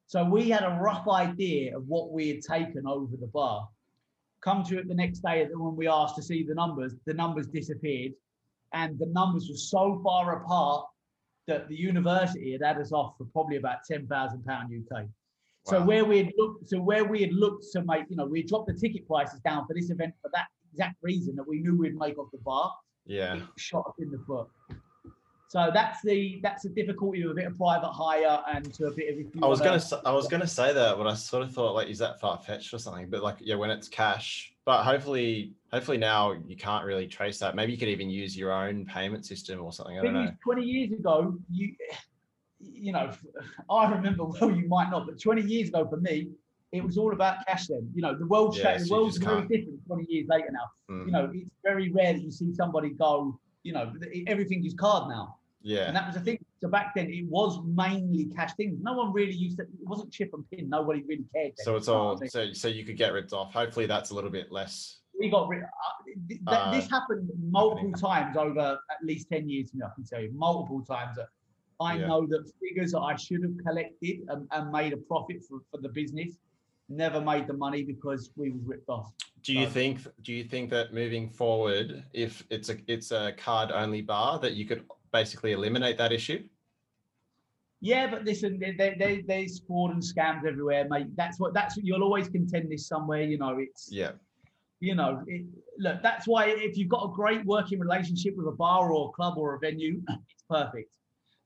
So 0.06 0.24
we 0.24 0.50
had 0.50 0.64
a 0.64 0.78
rough 0.80 1.06
idea 1.08 1.76
of 1.76 1.86
what 1.86 2.10
we 2.10 2.28
had 2.28 2.42
taken 2.42 2.86
over 2.86 3.16
the 3.16 3.28
bar. 3.28 3.68
Come 4.42 4.64
to 4.64 4.78
it 4.78 4.88
the 4.88 4.94
next 4.94 5.20
day 5.20 5.46
when 5.52 5.76
we 5.76 5.86
asked 5.86 6.16
to 6.16 6.22
see 6.22 6.42
the 6.42 6.54
numbers, 6.54 6.94
the 7.04 7.14
numbers 7.14 7.46
disappeared, 7.46 8.12
and 8.72 8.98
the 8.98 9.06
numbers 9.06 9.48
were 9.48 9.56
so 9.56 10.00
far 10.04 10.42
apart 10.42 10.86
that 11.46 11.68
the 11.68 11.76
university 11.76 12.52
had 12.52 12.62
had 12.62 12.78
us 12.78 12.92
off 12.92 13.14
for 13.18 13.24
probably 13.26 13.56
about 13.56 13.78
ten 13.86 14.06
thousand 14.06 14.44
pound 14.44 14.72
UK. 14.72 15.04
So 15.64 15.82
where 15.82 16.04
we 16.04 16.18
had 16.18 16.32
looked, 16.36 16.68
so 16.68 16.80
where 16.80 17.04
we 17.04 17.20
had 17.20 17.32
looked 17.32 17.66
to 17.72 17.84
make, 17.84 18.04
you 18.08 18.16
know, 18.16 18.24
we 18.24 18.42
dropped 18.42 18.68
the 18.68 18.74
ticket 18.74 19.06
prices 19.06 19.40
down 19.40 19.66
for 19.66 19.74
this 19.74 19.90
event 19.90 20.14
for 20.22 20.30
that 20.32 20.46
exact 20.72 20.96
reason 21.02 21.36
that 21.36 21.46
we 21.46 21.60
knew 21.60 21.76
we'd 21.76 21.96
make 21.96 22.18
off 22.18 22.30
the 22.32 22.38
bar. 22.38 22.72
Yeah. 23.06 23.40
Shot 23.56 23.86
us 23.88 23.94
in 23.98 24.10
the 24.10 24.18
foot. 24.26 24.48
So 25.48 25.70
that's 25.74 26.00
the 26.02 26.38
that's 26.44 26.62
the 26.62 26.68
difficulty 26.68 27.22
of 27.22 27.32
a 27.32 27.34
bit 27.34 27.46
of 27.46 27.56
private 27.56 27.90
hire 27.90 28.40
and 28.52 28.72
to 28.74 28.86
a 28.86 28.92
bit 28.92 29.12
of. 29.12 29.42
I 29.42 29.46
was 29.48 29.60
gonna 29.60 29.82
I 30.04 30.12
was 30.12 30.28
gonna 30.28 30.46
say 30.46 30.72
that, 30.72 30.96
but 30.96 31.08
I 31.08 31.14
sort 31.14 31.42
of 31.42 31.52
thought 31.52 31.74
like, 31.74 31.88
is 31.88 31.98
that 31.98 32.20
far 32.20 32.38
fetched 32.38 32.72
or 32.72 32.78
something? 32.78 33.10
But 33.10 33.22
like, 33.22 33.38
yeah, 33.40 33.56
when 33.56 33.68
it's 33.70 33.88
cash, 33.88 34.49
but 34.64 34.84
hopefully, 34.84 35.52
hopefully 35.72 35.98
now 35.98 36.32
you 36.46 36.56
can't 36.56 36.84
really 36.84 37.06
trace 37.06 37.38
that. 37.38 37.54
Maybe 37.54 37.72
you 37.72 37.78
could 37.78 37.88
even 37.88 38.10
use 38.10 38.36
your 38.36 38.52
own 38.52 38.84
payment 38.86 39.24
system 39.24 39.60
or 39.62 39.72
something. 39.72 39.98
I 39.98 40.02
don't 40.02 40.14
know. 40.14 40.32
20 40.44 40.62
years 40.64 40.92
ago, 40.92 41.38
you 41.50 41.74
you 42.60 42.92
know, 42.92 43.10
I 43.70 43.90
remember 43.90 44.24
well, 44.40 44.50
you 44.50 44.68
might 44.68 44.90
not, 44.90 45.06
but 45.06 45.20
20 45.20 45.42
years 45.42 45.68
ago 45.68 45.86
for 45.88 45.96
me, 45.96 46.28
it 46.72 46.84
was 46.84 46.98
all 46.98 47.12
about 47.12 47.44
cash 47.46 47.66
then. 47.66 47.90
You 47.94 48.02
know, 48.02 48.16
the 48.16 48.26
world's 48.26 48.58
Yeah, 48.58 48.72
cha- 48.72 48.78
so 48.78 48.84
the 48.84 48.92
world's 48.92 49.16
very 49.18 49.42
different 49.42 49.86
20 49.86 50.06
years 50.08 50.26
later 50.28 50.50
now. 50.52 50.94
Mm, 50.94 51.06
You 51.06 51.12
know, 51.12 51.30
it's 51.34 51.50
very 51.64 51.90
rare 51.90 52.12
that 52.12 52.22
you 52.22 52.30
see 52.30 52.52
somebody 52.54 52.90
go, 52.90 53.38
you 53.62 53.72
know, 53.72 53.92
everything 54.26 54.64
is 54.64 54.74
card 54.74 55.08
now. 55.08 55.36
Yeah. 55.62 55.86
And 55.88 55.96
that 55.96 56.06
was 56.06 56.16
the 56.16 56.20
thing. 56.22 56.38
So 56.60 56.68
back 56.68 56.92
then 56.94 57.10
it 57.10 57.24
was 57.26 57.58
mainly 57.64 58.26
cash 58.36 58.52
things. 58.54 58.78
No 58.82 58.92
one 58.92 59.12
really 59.12 59.32
used 59.32 59.56
to, 59.58 59.62
it 59.62 59.68
wasn't 59.80 60.12
chip 60.12 60.30
and 60.34 60.44
pin. 60.50 60.68
Nobody 60.68 61.02
really 61.02 61.24
cared. 61.34 61.52
then, 61.56 61.64
so 61.64 61.76
it's 61.76 61.86
you 61.88 61.94
know 61.94 61.98
what 62.04 62.04
I 62.04 62.24
all 62.24 62.28
so 62.28 62.52
so 62.52 62.68
you 62.68 62.84
could 62.84 62.98
get 62.98 63.12
rid 63.14 63.32
of. 63.32 63.50
Hopefully, 63.52 63.86
that's 63.86 64.10
a 64.10 64.14
little 64.14 64.30
bit 64.30 64.52
less. 64.52 64.98
we 65.18 65.30
got 65.30 65.48
rid. 65.48 65.62
Uh, 65.62 65.66
th- 66.28 66.40
that, 66.44 66.60
Uh, 66.68 66.70
this 66.74 66.88
happened 66.90 67.30
multiple 67.50 67.92
times 67.92 68.36
over 68.36 68.78
at 68.90 69.04
least 69.04 69.28
ten 69.30 69.48
years. 69.48 69.70
to 69.70 69.76
me, 69.78 69.82
I 69.86 69.90
can 69.94 70.04
tell 70.04 70.20
you 70.20 70.30
multiple 70.34 70.82
times. 70.84 71.16
That 71.16 71.28
I 71.80 71.96
Yeah. 71.96 72.08
know 72.08 72.26
that 72.26 72.50
figures 72.60 72.92
that 72.92 73.00
I 73.00 73.16
should 73.16 73.42
have 73.42 73.56
collected 73.66 74.20
and, 74.28 74.46
and 74.52 74.70
made 74.70 74.92
a 74.92 74.98
profit 74.98 75.42
for, 75.46 75.60
for 75.70 75.80
the 75.80 75.88
business 75.88 76.36
never 76.90 77.20
made 77.20 77.46
the 77.46 77.52
money 77.54 77.84
because 77.84 78.32
we 78.36 78.50
was 78.50 78.60
ripped 78.64 78.88
off. 78.88 79.12
Do 79.42 79.54
you 79.54 79.64
So- 79.66 79.70
think? 79.70 80.06
Do 80.22 80.32
you 80.34 80.44
think 80.44 80.68
that 80.70 80.92
moving 80.92 81.30
forward, 81.30 82.04
if 82.12 82.44
it's 82.50 82.68
a 82.68 82.76
it's 82.86 83.12
a 83.12 83.32
card 83.38 83.70
only 83.72 84.02
bar, 84.02 84.38
that 84.40 84.52
you 84.54 84.66
could 84.66 84.84
basically 85.12 85.52
eliminate 85.52 85.98
that 85.98 86.12
issue? 86.12 86.44
Yeah, 87.80 88.10
but 88.10 88.24
listen, 88.24 88.58
there, 88.58 88.74
there, 88.76 88.94
there- 88.98 89.22
there's 89.26 89.60
fraud 89.66 89.92
and 89.92 90.02
scams 90.02 90.44
everywhere, 90.46 90.86
mate. 90.88 91.14
That's 91.16 91.40
what 91.40 91.54
that's 91.54 91.76
what 91.76 91.84
you'll 91.86 92.02
always 92.02 92.28
contend 92.28 92.70
this 92.70 92.86
somewhere. 92.86 93.22
You 93.22 93.38
know, 93.38 93.58
it's 93.58 93.90
Yeah, 93.90 94.12
you 94.80 94.94
know, 94.94 95.22
it, 95.26 95.46
look, 95.78 96.02
that's 96.02 96.26
why 96.28 96.46
if 96.48 96.76
you've 96.76 96.88
got 96.88 97.04
a 97.04 97.12
great 97.12 97.44
working 97.44 97.78
relationship 97.80 98.36
with 98.36 98.46
a 98.46 98.52
bar 98.52 98.92
or 98.92 99.08
a 99.08 99.12
club 99.12 99.38
or 99.38 99.54
a 99.54 99.58
venue, 99.58 100.02
it's 100.08 100.44
perfect. 100.48 100.92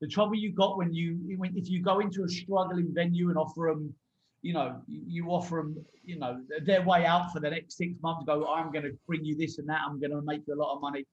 The 0.00 0.08
trouble 0.08 0.34
you 0.34 0.52
got 0.52 0.76
when 0.76 0.92
you, 0.92 1.18
when, 1.38 1.56
if 1.56 1.70
you 1.70 1.80
go 1.80 2.00
into 2.00 2.24
a 2.24 2.28
struggling 2.28 2.92
venue 2.92 3.28
and 3.28 3.38
offer 3.38 3.70
them, 3.72 3.94
you 4.42 4.52
know, 4.52 4.82
you 4.88 5.02
you 5.06 5.26
offer 5.30 5.56
them, 5.56 5.86
you 6.04 6.18
know, 6.18 6.42
their 6.64 6.82
way 6.82 7.06
out 7.06 7.32
for 7.32 7.40
the 7.40 7.48
next 7.48 7.76
six 7.76 7.94
months, 8.02 8.24
go, 8.26 8.46
I'm 8.46 8.70
going 8.72 8.84
to 8.84 8.92
bring 9.06 9.24
you 9.24 9.36
this 9.36 9.58
and 9.58 9.68
that, 9.68 9.80
I'm 9.86 9.98
going 10.00 10.10
to 10.10 10.20
make 10.20 10.42
you 10.46 10.54
a 10.54 10.60
lot 10.60 10.74
of 10.74 10.82
money. 10.82 11.06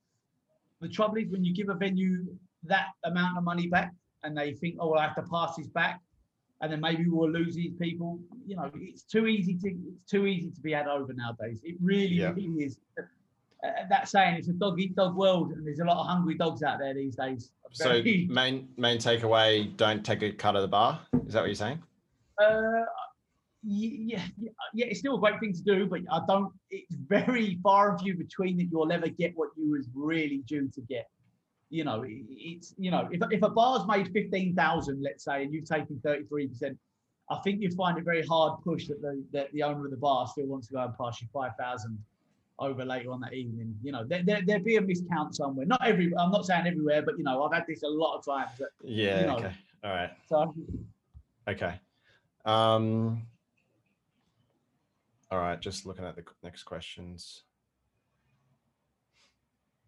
The 0.82 0.90
trouble 0.90 1.18
is 1.18 1.30
when 1.30 1.44
you 1.44 1.54
give 1.54 1.70
a 1.70 1.76
venue 1.76 2.26
that 2.64 2.88
amount 3.06 3.38
of 3.38 3.44
money 3.44 3.68
back 3.68 3.94
and 4.24 4.38
they 4.38 4.54
think, 4.54 4.76
oh, 4.80 4.90
well, 4.90 5.00
I 5.00 5.04
have 5.06 5.16
to 5.16 5.24
pass 5.24 5.56
this 5.56 5.68
back 5.68 6.00
and 6.62 6.72
then 6.72 6.80
maybe 6.80 7.06
we'll 7.08 7.30
lose 7.32 7.56
these 7.56 7.74
people. 7.80 8.20
You 8.46 8.56
know, 8.56 8.72
it's 8.76 9.04
too 9.04 9.28
easy 9.28 9.56
to 9.56 9.68
it's 9.70 10.10
too 10.10 10.26
easy 10.28 10.52
to 10.52 10.62
be 10.62 10.72
had 10.72 10.88
over 10.88 11.14
nowadays. 11.14 11.60
It 11.64 11.76
really, 11.82 12.08
Yeah. 12.08 12.32
really 12.34 12.66
is. 12.66 12.78
Uh, 12.98 13.70
that 13.90 14.10
saying, 14.10 14.36
it's 14.36 14.48
a 14.48 14.54
dog 14.54 14.80
eat 14.80 14.96
dog 14.96 15.16
world, 15.16 15.52
and 15.52 15.66
there's 15.66 15.80
a 15.80 15.86
lot 15.86 16.00
of 16.02 16.08
hungry 16.08 16.36
dogs 16.36 16.64
out 16.64 16.80
there 16.80 16.96
these 16.96 17.16
days. 17.16 17.52
So 17.72 18.02
main 18.28 18.70
main 18.78 18.98
takeaway: 18.98 19.76
don't 19.78 20.04
take 20.04 20.24
a 20.24 20.32
cut 20.32 20.56
of 20.56 20.64
the 20.64 20.68
bar. 20.68 21.00
Is 21.28 21.34
that 21.34 21.42
what 21.42 21.46
you're 21.48 21.56
saying? 21.56 21.82
uh, 22.44 22.86
yeah, 23.64 24.22
yeah, 24.38 24.50
yeah, 24.74 24.86
it's 24.88 25.00
still 25.00 25.16
a 25.16 25.20
great 25.20 25.40
thing 25.40 25.54
to 25.54 25.62
do, 25.62 25.86
but 25.86 26.02
I 26.12 26.22
don't. 26.28 26.52
It's 26.70 26.96
very 26.96 27.60
far 27.62 27.92
and 27.92 28.02
few 28.02 28.16
between 28.16 28.58
that 28.58 28.70
you'll 28.72 28.92
ever 28.92 29.08
get 29.08 29.34
what 29.36 29.50
you 29.56 29.72
was 29.72 29.88
really 29.94 30.40
due 30.48 30.70
to 30.70 30.82
get. 30.82 31.10
You 31.70 31.84
know, 31.84 32.04
it's 32.06 32.74
you 32.78 32.92
know, 32.92 33.08
if 33.12 33.22
if 33.32 33.44
a 33.44 33.50
bar's 33.50 33.88
made 33.88 34.12
fifteen 34.12 34.56
thousand, 34.56 35.02
let's 35.04 35.24
say, 35.24 35.44
and 35.44 35.54
you've 35.54 35.66
taken 35.66 36.00
thirty 36.04 36.26
three 36.26 36.48
percent, 36.48 36.78
I 37.30 37.38
think 37.44 37.62
you'd 37.62 37.76
find 37.76 37.98
it 37.98 38.04
very 38.04 38.26
hard 38.26 38.62
push 38.64 38.88
that 38.88 39.02
the 39.02 39.24
that 39.32 39.54
the 39.54 39.64
owner 39.64 39.86
of 39.86 39.92
the 39.92 39.98
bar 39.98 40.28
still 40.28 40.48
wants 40.48 40.68
to 40.68 40.74
go 40.74 40.82
and 40.82 40.98
pass 40.98 41.22
you 41.22 41.28
five 41.32 41.52
thousand 41.60 41.98
over 42.58 42.84
later 42.84 43.12
on 43.12 43.22
that 43.22 43.34
evening. 43.34 43.76
You 43.84 43.92
know, 43.92 44.04
there, 44.04 44.24
there 44.24 44.42
there'd 44.46 44.64
be 44.64 44.78
a 44.78 44.82
miscount 44.82 45.36
somewhere. 45.36 45.66
Not 45.66 45.86
every. 45.86 46.12
I'm 46.18 46.32
not 46.32 46.46
saying 46.46 46.66
everywhere, 46.66 47.04
but 47.04 47.18
you 47.18 47.24
know, 47.24 47.44
I've 47.44 47.54
had 47.54 47.66
this 47.68 47.84
a 47.84 47.88
lot 47.88 48.18
of 48.18 48.26
times. 48.26 48.52
That, 48.58 48.70
Yeah. 48.84 49.22
You 49.22 49.28
know. 49.28 49.38
Okay. 49.38 49.54
All 49.84 49.92
right. 49.92 50.12
so 50.28 50.56
Okay. 51.48 51.80
Um, 52.46 53.24
all 55.32 55.40
right, 55.40 55.60
just 55.60 55.86
looking 55.86 56.04
at 56.04 56.16
the 56.16 56.24
next 56.44 56.64
questions. 56.64 57.44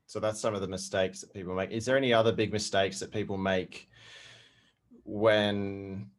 So 0.06 0.20
that's 0.20 0.40
some 0.40 0.56
of 0.56 0.62
the 0.62 0.68
mistakes 0.68 1.22
that 1.22 1.34
people 1.34 1.54
make. 1.54 1.72
Is 1.72 1.86
there 1.86 1.98
any 1.98 2.14
other 2.14 2.32
big 2.32 2.54
mistakes 2.54 3.00
that 3.00 3.12
people 3.12 3.38
make 3.38 3.90
when 5.04 6.10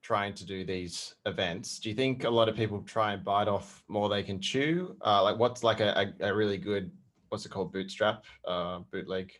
trying 0.00 0.32
to 0.34 0.46
do 0.46 0.64
these 0.64 1.14
events? 1.26 1.78
Do 1.78 1.90
you 1.90 1.94
think 1.94 2.24
a 2.24 2.30
lot 2.30 2.48
of 2.48 2.56
people 2.56 2.80
try 2.82 3.12
and 3.12 3.22
bite 3.22 3.48
off 3.48 3.84
more 3.88 4.08
they 4.08 4.22
can 4.22 4.40
chew? 4.40 4.96
Uh, 5.04 5.22
like 5.22 5.38
what's 5.38 5.62
like 5.62 5.80
a, 5.80 6.12
a, 6.20 6.28
a 6.28 6.34
really 6.34 6.56
good, 6.56 6.90
what's 7.28 7.44
it 7.44 7.50
called, 7.50 7.72
bootstrap, 7.72 8.24
uh, 8.46 8.78
bootleg 8.90 9.32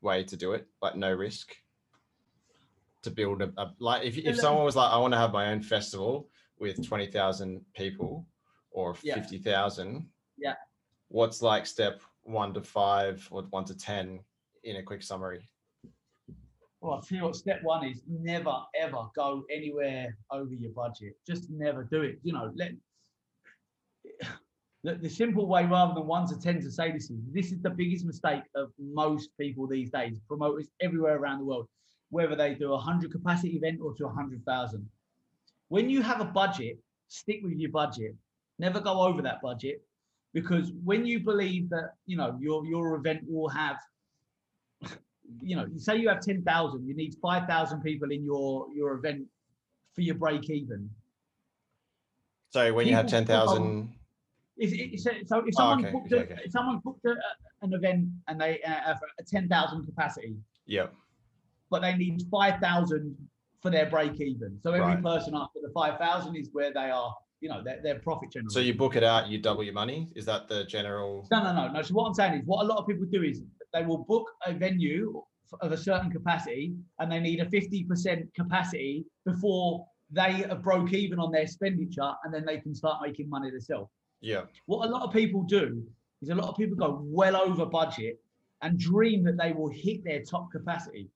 way 0.00 0.24
to 0.24 0.36
do 0.36 0.52
it? 0.52 0.66
Like 0.80 0.96
no 0.96 1.12
risk? 1.12 1.54
to 3.00 3.10
build 3.10 3.40
a, 3.42 3.52
a 3.56 3.72
like 3.78 4.04
if, 4.04 4.18
if 4.18 4.36
someone 4.36 4.64
was 4.64 4.74
like 4.74 4.90
i 4.92 4.98
want 4.98 5.12
to 5.14 5.16
have 5.18 5.32
my 5.32 5.52
own 5.52 5.62
festival 5.62 6.28
with 6.60 6.76
20000 6.86 7.64
people 7.74 8.26
or 8.70 8.96
Yeah. 9.02 9.14
50000 9.14 10.08
Yeah. 10.36 10.54
what's 11.08 11.42
like 11.42 11.66
step 11.66 12.00
one 12.22 12.52
to 12.54 12.60
five 12.60 13.26
or 13.30 13.42
one 13.44 13.64
to 13.64 13.74
ten 13.76 14.20
in 14.64 14.76
a 14.76 14.82
quick 14.82 15.02
summary 15.02 15.48
Well, 16.80 16.94
I'll 16.94 17.02
tell 17.02 17.18
you 17.18 17.24
what, 17.24 17.34
step 17.36 17.60
one 17.62 17.84
is 17.84 18.02
never 18.06 18.54
ever 18.76 19.02
go 19.16 19.44
anywhere 19.50 20.16
over 20.30 20.54
your 20.54 20.70
budget. 20.72 21.14
Just 21.26 21.50
never 21.50 21.82
do 21.82 22.02
it. 22.02 22.20
You 22.22 22.32
know, 22.34 22.52
let 22.54 22.70
the, 24.84 24.94
the 24.94 25.08
simple 25.10 25.48
way 25.48 25.64
rather 25.66 25.92
than 25.94 26.06
one 26.06 26.28
to 26.28 26.38
ten 26.38 26.60
to 26.62 26.70
say 26.70 26.92
this 26.92 27.10
is 27.10 27.18
this 27.32 27.50
is 27.50 27.60
the 27.62 27.70
biggest 27.70 28.04
mistake 28.04 28.44
of 28.54 28.70
most 28.78 29.30
people 29.40 29.66
these 29.66 29.90
days, 29.90 30.20
promoters 30.28 30.68
everywhere 30.80 31.16
around 31.16 31.40
the 31.40 31.44
world, 31.46 31.66
whether 32.10 32.36
they 32.36 32.54
do 32.54 32.72
a 32.72 32.78
hundred 32.78 33.10
capacity 33.10 33.56
event 33.56 33.80
or 33.82 33.92
to 33.94 34.06
a 34.06 34.10
hundred 34.10 34.44
thousand. 34.44 34.88
When 35.68 35.88
you 35.90 36.02
have 36.02 36.20
a 36.20 36.24
budget, 36.24 36.78
stick 37.08 37.40
with 37.42 37.58
your 37.58 37.70
budget. 37.70 38.14
Never 38.58 38.80
go 38.80 39.02
over 39.02 39.22
that 39.22 39.40
budget 39.40 39.82
because 40.34 40.72
when 40.84 41.06
you 41.06 41.20
believe 41.20 41.70
that 41.70 41.92
you 42.06 42.16
know 42.16 42.36
your 42.40 42.66
your 42.66 42.96
event 42.96 43.20
will 43.28 43.48
have 43.48 43.76
you 45.42 45.56
know, 45.56 45.66
say 45.76 45.96
you 45.96 46.08
have 46.08 46.20
10,000, 46.20 46.86
you 46.86 46.94
need 46.94 47.14
5,000 47.20 47.82
people 47.82 48.10
in 48.10 48.24
your, 48.24 48.66
your 48.74 48.94
event 48.94 49.26
for 49.94 50.00
your 50.00 50.14
break 50.14 50.48
even. 50.48 50.88
so 52.50 52.72
when 52.72 52.86
you 52.86 52.94
have 52.94 53.06
People- 53.06 53.26
10000 53.26 53.92
Is 54.56 54.72
it, 54.72 54.98
so, 55.00 55.10
so 55.26 55.38
if 55.40 55.44
Oh, 55.48 55.50
someone 55.58 55.80
okay, 55.84 55.92
booked, 55.92 56.12
a, 56.12 56.20
okay. 56.20 56.38
if 56.44 56.50
someone 56.50 56.78
booked 56.82 57.04
a, 57.04 57.14
an 57.62 57.72
event 57.74 58.08
and 58.26 58.40
they 58.40 58.60
uh, 58.62 58.70
have 58.70 59.00
a 59.20 59.22
10,000 59.22 59.84
capacity, 59.86 60.36
yep 60.66 60.94
but 61.70 61.82
they 61.82 61.94
need 61.94 62.22
5,000 62.30 63.14
for 63.62 63.70
their 63.70 63.86
break 63.90 64.20
even. 64.20 64.58
So 64.62 64.72
every 64.72 64.94
Right. 64.94 65.02
person 65.02 65.34
after 65.34 65.60
the 65.60 65.70
5,000 65.70 66.36
is 66.36 66.48
where 66.52 66.72
they 66.72 66.90
are. 66.90 67.14
you 67.40 67.48
know, 67.48 67.62
they're, 67.62 67.78
they're 67.84 68.00
profit 68.00 68.32
generators. 68.32 68.52
So 68.52 68.58
you 68.58 68.74
book 68.74 68.96
it 68.96 69.04
out, 69.04 69.28
you 69.28 69.38
double 69.38 69.62
your 69.62 69.72
money. 69.72 70.08
Is 70.16 70.24
that 70.26 70.48
the 70.48 70.64
general? 70.64 71.24
No, 71.30 71.40
no, 71.44 71.52
no, 71.54 71.68
no. 71.70 71.82
So 71.82 71.94
what 71.94 72.06
I'm 72.08 72.14
saying 72.14 72.34
is, 72.40 72.42
what 72.46 72.64
a 72.64 72.66
lot 72.66 72.78
of 72.78 72.86
people 72.88 73.06
do 73.12 73.22
is 73.22 73.42
they 73.72 73.84
will 73.84 73.98
book 73.98 74.26
a 74.44 74.52
venue 74.52 75.22
of 75.60 75.70
a 75.70 75.76
certain 75.76 76.10
capacity, 76.10 76.74
and 76.98 77.12
they 77.12 77.20
need 77.20 77.38
a 77.38 77.44
50% 77.46 78.34
capacity 78.34 79.04
before 79.24 79.86
they 80.10 80.44
are 80.46 80.56
broke 80.56 80.92
even 80.92 81.20
on 81.20 81.30
their 81.30 81.42
expenditure, 81.42 82.10
and 82.24 82.34
then 82.34 82.44
they 82.44 82.58
can 82.58 82.74
start 82.74 83.00
making 83.06 83.30
money 83.30 83.52
themselves. 83.52 83.88
Yeah. 84.20 84.42
What 84.66 84.88
a 84.88 84.90
lot 84.90 85.02
of 85.02 85.12
people 85.12 85.44
do 85.44 85.86
is 86.22 86.30
a 86.30 86.34
lot 86.34 86.48
of 86.48 86.56
people 86.56 86.76
go 86.76 87.00
well 87.04 87.36
over 87.36 87.66
budget 87.66 88.20
and 88.62 88.76
dream 88.80 89.22
that 89.22 89.36
they 89.38 89.52
will 89.52 89.70
hit 89.70 90.02
their 90.02 90.22
top 90.24 90.50
capacity. 90.50 91.08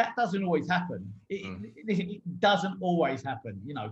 That 0.00 0.16
doesn't 0.16 0.42
always 0.48 0.68
happen. 0.76 1.00
It, 1.28 1.40
Mm. 1.44 1.64
it, 1.76 1.98
it 2.16 2.40
doesn't 2.48 2.76
always 2.80 3.20
happen. 3.30 3.54
You 3.68 3.74
know, 3.78 3.88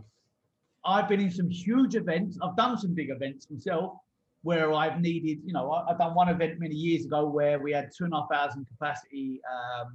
I've 0.95 1.09
been 1.13 1.21
in 1.21 1.31
some 1.31 1.51
huge 1.51 1.95
events. 2.03 2.39
I've 2.43 2.57
done 2.57 2.75
some 2.79 2.95
big 2.95 3.11
events 3.11 3.43
myself 3.51 3.91
where 4.43 4.73
I've 4.73 4.99
needed, 5.09 5.39
you 5.45 5.53
know, 5.53 5.65
I, 5.71 5.91
I've 5.91 5.99
done 5.99 6.15
one 6.15 6.29
event 6.31 6.53
many 6.59 6.75
years 6.75 7.05
ago 7.05 7.21
where 7.29 7.59
we 7.59 7.71
had 7.79 7.91
two 7.97 8.05
and 8.05 8.15
a 8.15 8.17
half 8.21 8.29
thousand 8.31 8.67
capacity, 8.73 9.41
um, 9.55 9.89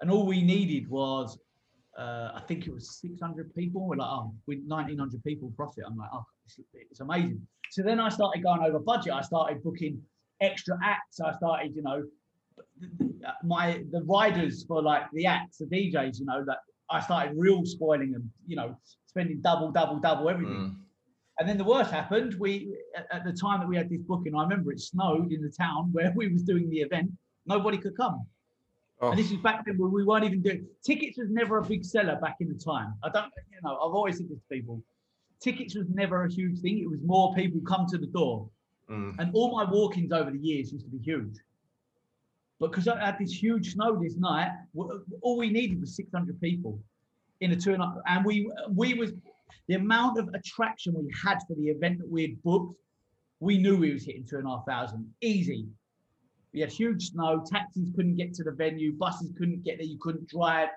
and 0.00 0.10
all 0.10 0.24
we 0.34 0.40
needed 0.54 0.88
was, 0.88 1.38
uh, 1.98 2.28
I 2.38 2.42
think 2.48 2.66
it 2.66 2.72
was 2.72 2.84
600 3.00 3.54
people. 3.54 3.86
We're 3.86 3.96
like, 3.96 4.08
oh, 4.08 4.32
with 4.46 4.60
1900 4.66 5.22
people 5.24 5.52
profit. 5.56 5.84
I'm 5.86 5.98
like, 5.98 6.08
oh, 6.14 6.24
it's, 6.46 6.58
it's 6.72 7.00
amazing. 7.00 7.46
So 7.70 7.82
then 7.82 8.00
I 8.00 8.08
started 8.08 8.42
going 8.42 8.62
over 8.62 8.78
budget. 8.78 9.12
I 9.12 9.20
started 9.20 9.62
booking 9.62 10.00
extra 10.40 10.78
acts. 10.82 11.20
I 11.20 11.32
started, 11.36 11.76
you 11.76 11.82
know, 11.82 12.02
my 13.44 13.84
the 13.90 14.02
riders 14.02 14.64
for 14.64 14.82
like 14.82 15.04
the 15.12 15.26
acts, 15.26 15.58
the 15.58 15.66
DJs, 15.66 16.18
you 16.18 16.26
know, 16.26 16.44
that 16.46 16.58
I 16.90 17.00
started 17.00 17.36
real 17.36 17.64
spoiling 17.64 18.12
them, 18.12 18.30
you 18.46 18.56
know, 18.56 18.76
spending 19.06 19.40
double, 19.40 19.70
double, 19.70 19.98
double 19.98 20.28
everything. 20.28 20.54
Mm. 20.54 20.76
And 21.38 21.48
then 21.48 21.56
the 21.56 21.64
worst 21.64 21.90
happened. 21.90 22.34
We 22.38 22.76
at, 22.96 23.06
at 23.10 23.24
the 23.24 23.32
time 23.32 23.60
that 23.60 23.68
we 23.68 23.76
had 23.76 23.88
this 23.88 24.02
booking, 24.02 24.34
I 24.34 24.42
remember 24.42 24.72
it 24.72 24.80
snowed 24.80 25.32
in 25.32 25.40
the 25.40 25.50
town 25.50 25.90
where 25.92 26.12
we 26.14 26.28
was 26.28 26.42
doing 26.42 26.68
the 26.68 26.80
event. 26.80 27.10
Nobody 27.46 27.78
could 27.78 27.96
come. 27.96 28.26
Oh, 29.00 29.10
And 29.10 29.18
this 29.18 29.30
is 29.30 29.38
back 29.38 29.64
then 29.64 29.78
when 29.78 29.92
we 29.92 30.04
weren't 30.04 30.24
even 30.24 30.42
doing 30.42 30.66
tickets 30.84 31.16
was 31.16 31.30
never 31.30 31.56
a 31.56 31.64
big 31.64 31.84
seller 31.84 32.18
back 32.20 32.36
in 32.40 32.48
the 32.48 32.58
time. 32.58 32.94
I 33.02 33.08
don't, 33.08 33.32
you 33.50 33.58
know, 33.64 33.76
I've 33.76 33.94
always 33.94 34.18
said 34.18 34.28
this 34.28 34.38
to 34.38 34.54
people. 34.54 34.82
Tickets 35.40 35.74
was 35.74 35.86
never 35.88 36.24
a 36.24 36.30
huge 36.30 36.60
thing. 36.60 36.80
It 36.80 36.90
was 36.90 37.00
more 37.02 37.34
people 37.34 37.62
come 37.66 37.86
to 37.86 37.96
the 37.96 38.06
door. 38.06 38.50
mm. 38.90 39.18
And 39.18 39.30
all 39.32 39.56
my 39.56 39.64
walk-ins 39.64 40.12
over 40.12 40.30
the 40.30 40.38
years 40.38 40.70
used 40.70 40.84
to 40.84 40.90
be 40.90 40.98
huge. 40.98 41.34
But 42.60 42.70
because 42.70 42.86
I 42.86 43.02
had 43.02 43.18
this 43.18 43.32
huge 43.32 43.72
snow 43.72 43.98
this 44.00 44.16
night, 44.16 44.50
all 45.22 45.38
we 45.38 45.48
needed 45.50 45.80
was 45.80 45.96
600 45.96 46.38
people 46.40 46.78
in 47.40 47.52
a 47.52 47.56
two 47.56 47.72
and 47.72 47.82
a, 47.82 47.94
and 48.06 48.22
we 48.22 48.52
we 48.68 48.92
was 48.92 49.12
the 49.66 49.74
amount 49.74 50.18
of 50.18 50.28
attraction 50.34 50.94
we 50.94 51.10
had 51.24 51.38
for 51.48 51.54
the 51.54 51.68
event 51.68 51.98
that 51.98 52.08
we 52.08 52.22
had 52.22 52.42
booked, 52.42 52.74
we 53.40 53.56
knew 53.56 53.78
we 53.78 53.94
was 53.94 54.04
hitting 54.04 54.26
two 54.28 54.36
and 54.36 54.46
a 54.46 54.50
half 54.50 54.66
thousand 54.66 55.10
easy. 55.22 55.66
We 56.52 56.60
had 56.60 56.70
huge 56.70 57.10
snow, 57.10 57.42
taxis 57.50 57.88
couldn't 57.96 58.16
get 58.16 58.34
to 58.34 58.44
the 58.44 58.50
venue, 58.50 58.92
buses 58.92 59.32
couldn't 59.38 59.64
get 59.64 59.78
there, 59.78 59.86
you 59.86 59.98
couldn't 59.98 60.28
drive. 60.28 60.68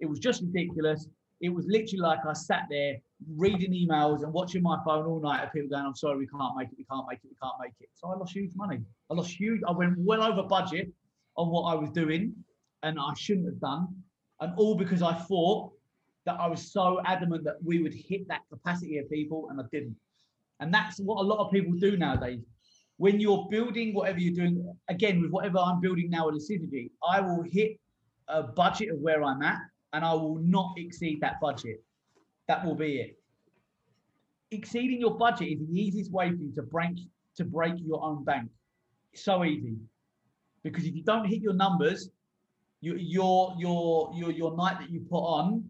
It 0.00 0.06
was 0.06 0.18
just 0.18 0.42
ridiculous. 0.42 1.06
It 1.40 1.50
was 1.50 1.66
literally 1.66 1.98
like 1.98 2.20
I 2.26 2.32
sat 2.32 2.66
there 2.68 2.96
reading 3.36 3.72
emails 3.72 4.24
and 4.24 4.32
watching 4.32 4.62
my 4.62 4.78
phone 4.84 5.06
all 5.06 5.20
night 5.20 5.44
of 5.44 5.52
people 5.52 5.68
going, 5.68 5.84
I'm 5.84 5.94
sorry, 5.94 6.18
we 6.18 6.26
can't 6.26 6.56
make 6.56 6.68
it, 6.68 6.78
we 6.78 6.84
can't 6.84 7.06
make 7.08 7.18
it, 7.18 7.28
we 7.30 7.36
can't 7.40 7.54
make 7.60 7.74
it. 7.80 7.90
So 7.94 8.08
I 8.08 8.16
lost 8.16 8.34
huge 8.34 8.52
money. 8.56 8.80
I 9.10 9.14
lost 9.14 9.30
huge, 9.30 9.60
I 9.68 9.72
went 9.72 9.98
well 9.98 10.22
over 10.22 10.42
budget 10.42 10.90
on 11.36 11.48
what 11.48 11.62
I 11.62 11.74
was 11.74 11.90
doing 11.90 12.34
and 12.82 12.98
I 12.98 13.14
shouldn't 13.14 13.46
have 13.46 13.60
done. 13.60 13.88
And 14.40 14.52
all 14.56 14.74
because 14.74 15.02
I 15.02 15.14
thought 15.14 15.72
that 16.26 16.38
I 16.38 16.46
was 16.46 16.72
so 16.72 17.00
adamant 17.04 17.44
that 17.44 17.56
we 17.64 17.80
would 17.82 17.94
hit 17.94 18.28
that 18.28 18.40
capacity 18.50 18.98
of 18.98 19.10
people 19.10 19.48
and 19.50 19.60
I 19.60 19.64
didn't. 19.72 19.96
And 20.60 20.72
that's 20.72 20.98
what 20.98 21.18
a 21.18 21.22
lot 21.22 21.38
of 21.38 21.50
people 21.50 21.72
do 21.72 21.96
nowadays. 21.96 22.40
When 22.96 23.18
you're 23.18 23.48
building 23.50 23.94
whatever 23.94 24.20
you're 24.20 24.34
doing, 24.34 24.74
again, 24.88 25.20
with 25.20 25.30
whatever 25.30 25.58
I'm 25.58 25.80
building 25.80 26.10
now 26.10 26.26
with 26.26 26.46
the 26.46 26.90
I 27.08 27.20
will 27.20 27.42
hit 27.42 27.78
a 28.28 28.42
budget 28.42 28.90
of 28.90 28.98
where 28.98 29.24
I'm 29.24 29.42
at 29.42 29.58
and 29.92 30.04
I 30.04 30.14
will 30.14 30.38
not 30.38 30.74
exceed 30.76 31.20
that 31.20 31.40
budget. 31.40 31.82
That 32.48 32.64
will 32.64 32.76
be 32.76 32.98
it. 32.98 33.18
Exceeding 34.50 35.00
your 35.00 35.16
budget 35.16 35.48
is 35.48 35.58
the 35.60 35.80
easiest 35.80 36.12
way 36.12 36.30
for 36.30 36.36
you 36.36 36.52
to 36.54 36.62
break 36.62 36.98
to 37.36 37.44
break 37.44 37.74
your 37.78 38.04
own 38.04 38.24
bank. 38.24 38.50
It's 39.12 39.24
so 39.24 39.44
easy. 39.44 39.76
Because 40.64 40.84
if 40.84 40.94
you 40.94 41.02
don't 41.02 41.26
hit 41.26 41.40
your 41.40 41.54
numbers, 41.54 42.10
you, 42.80 42.96
your 42.96 43.54
your 43.58 44.12
your 44.14 44.30
your 44.30 44.56
night 44.56 44.78
that 44.80 44.90
you 44.90 45.00
put 45.00 45.20
on 45.20 45.64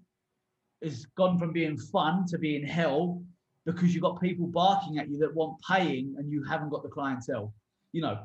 has 0.82 1.06
gone 1.16 1.38
from 1.38 1.52
being 1.52 1.76
fun 1.76 2.26
to 2.26 2.38
being 2.38 2.66
hell 2.66 3.22
because 3.64 3.94
you've 3.94 4.02
got 4.02 4.20
people 4.20 4.46
barking 4.46 4.98
at 4.98 5.08
you 5.08 5.18
that 5.18 5.32
want 5.34 5.56
paying 5.68 6.14
and 6.18 6.30
you 6.30 6.42
haven't 6.42 6.70
got 6.70 6.82
the 6.82 6.88
clientele. 6.88 7.54
You 7.92 8.02
know, 8.02 8.18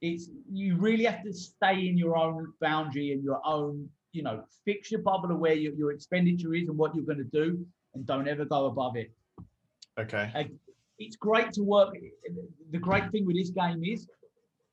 it's 0.00 0.28
you 0.52 0.76
really 0.76 1.04
have 1.04 1.22
to 1.24 1.32
stay 1.32 1.88
in 1.88 1.96
your 1.98 2.16
own 2.16 2.52
boundary 2.60 3.12
and 3.12 3.24
your 3.24 3.40
own, 3.44 3.88
you 4.12 4.22
know, 4.22 4.44
fix 4.64 4.90
your 4.90 5.00
bubble 5.00 5.32
of 5.32 5.38
where 5.38 5.54
your, 5.54 5.72
your 5.74 5.92
expenditure 5.92 6.54
is 6.54 6.68
and 6.68 6.78
what 6.78 6.94
you're 6.94 7.04
going 7.04 7.18
to 7.18 7.24
do 7.24 7.66
and 7.94 8.06
don't 8.06 8.28
ever 8.28 8.44
go 8.44 8.66
above 8.66 8.96
it. 8.96 9.10
Okay. 9.98 10.50
It's 10.98 11.16
great 11.16 11.52
to 11.54 11.62
work. 11.62 11.96
The 12.70 12.78
great 12.78 13.10
thing 13.10 13.26
with 13.26 13.36
this 13.36 13.50
game 13.50 13.82
is 13.84 14.08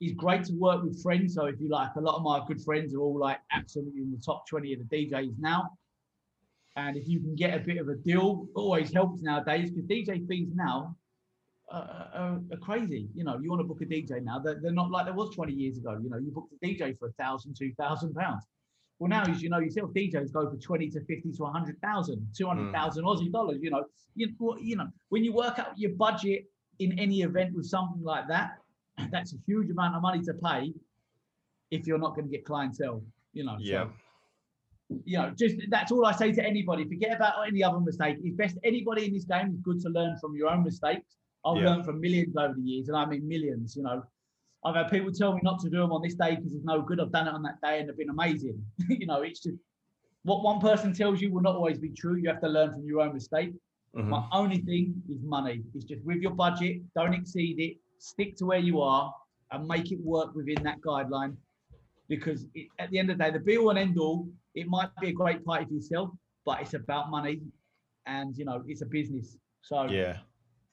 it's 0.01 0.13
great 0.13 0.43
to 0.45 0.53
work 0.53 0.83
with 0.83 1.01
friends. 1.01 1.35
So 1.35 1.45
if 1.45 1.61
you 1.61 1.69
like, 1.69 1.91
a 1.95 2.01
lot 2.01 2.15
of 2.15 2.23
my 2.23 2.41
good 2.47 2.61
friends 2.61 2.93
are 2.95 2.99
all 2.99 3.17
like 3.19 3.37
absolutely 3.51 4.01
in 4.01 4.11
the 4.11 4.17
top 4.17 4.47
20 4.47 4.73
of 4.73 4.79
the 4.79 5.07
DJs 5.07 5.35
now. 5.39 5.77
And 6.75 6.97
if 6.97 7.07
you 7.07 7.19
can 7.19 7.35
get 7.35 7.53
a 7.53 7.59
bit 7.59 7.77
of 7.77 7.87
a 7.87 7.95
deal, 7.95 8.47
always 8.55 8.91
helps 8.91 9.21
nowadays 9.21 9.69
because 9.69 9.87
DJ 9.87 10.27
fees 10.27 10.49
now 10.55 10.95
are, 11.69 12.09
are, 12.13 12.41
are 12.51 12.57
crazy. 12.57 13.09
You 13.13 13.25
know, 13.25 13.37
you 13.39 13.51
want 13.51 13.59
to 13.59 13.67
book 13.67 13.81
a 13.81 13.85
DJ 13.85 14.23
now, 14.23 14.39
they're, 14.39 14.59
they're 14.59 14.71
not 14.71 14.89
like 14.89 15.05
there 15.05 15.13
was 15.13 15.35
20 15.35 15.53
years 15.53 15.77
ago. 15.77 15.99
You 16.01 16.09
know, 16.09 16.17
you 16.17 16.31
booked 16.31 16.53
a 16.53 16.65
DJ 16.65 16.97
for 16.97 17.09
a 17.09 17.11
thousand, 17.13 17.55
two 17.55 17.71
thousand 17.77 18.15
pounds. 18.15 18.43
Well, 18.97 19.09
now, 19.09 19.23
as 19.23 19.41
you 19.41 19.49
know 19.49 19.59
yourself, 19.59 19.91
DJs 19.93 20.31
go 20.31 20.49
for 20.49 20.57
20 20.57 20.89
to 20.91 20.99
50 20.99 21.31
to 21.31 21.43
100,000, 21.43 22.27
200,000 22.37 23.03
mm. 23.03 23.07
Aussie 23.07 23.31
dollars. 23.31 23.57
You 23.61 23.71
know, 23.71 23.83
you, 24.15 24.29
you 24.61 24.75
know, 24.75 24.87
when 25.09 25.23
you 25.23 25.33
work 25.33 25.57
out 25.57 25.77
your 25.77 25.91
budget 25.91 26.45
in 26.79 26.97
any 26.99 27.21
event 27.21 27.55
with 27.55 27.65
something 27.65 28.03
like 28.03 28.27
that, 28.27 28.60
that's 29.11 29.33
a 29.33 29.37
huge 29.45 29.69
amount 29.69 29.95
of 29.95 30.01
money 30.01 30.21
to 30.23 30.33
pay 30.33 30.73
if 31.71 31.87
you're 31.87 31.97
not 31.97 32.15
going 32.15 32.25
to 32.25 32.31
get 32.31 32.45
clientele. 32.45 33.01
You 33.33 33.45
know, 33.45 33.55
so- 33.57 33.63
Yeah. 33.63 33.87
you 35.05 35.17
know, 35.17 35.31
just 35.31 35.55
that's 35.69 35.91
all 35.91 36.05
I 36.05 36.11
say 36.11 36.31
to 36.33 36.43
anybody. 36.45 36.83
Forget 36.85 37.15
about 37.15 37.47
any 37.47 37.63
other 37.63 37.79
mistake. 37.79 38.17
It's 38.23 38.35
best 38.35 38.57
anybody 38.63 39.05
in 39.05 39.13
this 39.13 39.23
game 39.25 39.51
is 39.53 39.59
good 39.61 39.79
to 39.81 39.89
learn 39.89 40.17
from 40.19 40.35
your 40.35 40.49
own 40.49 40.63
mistakes. 40.63 41.15
I've 41.45 41.57
Yeah. 41.57 41.69
learned 41.69 41.85
from 41.85 41.99
millions 42.01 42.35
over 42.37 42.53
the 42.53 42.61
years, 42.61 42.87
and 42.89 42.97
I 42.97 43.05
mean 43.05 43.27
millions. 43.27 43.75
You 43.75 43.83
know, 43.83 44.03
I've 44.65 44.75
had 44.75 44.91
people 44.91 45.11
tell 45.11 45.33
me 45.33 45.39
not 45.43 45.59
to 45.61 45.69
do 45.69 45.77
them 45.77 45.91
on 45.91 46.01
this 46.03 46.13
day 46.15 46.35
because 46.35 46.53
it's 46.53 46.65
no 46.65 46.81
good. 46.81 46.99
I've 46.99 47.11
done 47.11 47.27
it 47.27 47.33
on 47.33 47.41
that 47.43 47.59
day, 47.61 47.79
and 47.79 47.87
they've 47.89 47.97
been 47.97 48.09
amazing. 48.09 48.63
you 48.89 49.05
know, 49.07 49.21
it's 49.21 49.39
just 49.41 49.57
what 50.23 50.43
one 50.43 50.59
person 50.59 50.93
tells 50.93 51.19
you 51.21 51.31
will 51.31 51.41
not 51.41 51.55
always 51.55 51.79
be 51.79 51.89
true. 51.89 52.15
You 52.15 52.27
have 52.29 52.41
to 52.41 52.49
learn 52.49 52.71
from 52.71 52.83
your 52.85 52.99
own 53.01 53.13
mistake. 53.13 53.53
Mhm. 53.95 54.07
My 54.09 54.27
only 54.31 54.59
thing 54.59 55.01
is 55.09 55.21
money. 55.23 55.63
It's 55.73 55.85
just 55.85 56.03
with 56.05 56.17
your 56.21 56.35
budget, 56.35 56.81
don't 56.93 57.13
exceed 57.13 57.59
it. 57.59 57.77
Stick 58.01 58.35
to 58.37 58.47
where 58.47 58.57
you 58.57 58.81
are 58.81 59.13
and 59.51 59.67
make 59.67 59.91
it 59.91 59.99
work 60.01 60.33
within 60.33 60.63
that 60.63 60.81
guideline. 60.81 61.35
Because 62.09 62.47
it, 62.55 62.67
at 62.79 62.89
the 62.89 62.97
end 62.97 63.11
of 63.11 63.19
the 63.19 63.23
day, 63.23 63.29
the 63.29 63.39
be 63.39 63.57
all 63.57 63.69
and 63.69 63.77
end 63.77 63.99
all, 63.99 64.27
it 64.55 64.67
might 64.67 64.89
be 64.99 65.09
a 65.09 65.13
great 65.13 65.45
party 65.45 65.65
for 65.65 65.73
yourself, 65.73 66.09
but 66.43 66.59
it's 66.61 66.73
about 66.73 67.11
money, 67.11 67.41
and 68.07 68.35
you 68.35 68.43
know 68.43 68.63
it's 68.67 68.81
a 68.81 68.87
business. 68.87 69.37
So 69.61 69.83
Yeah. 69.83 70.17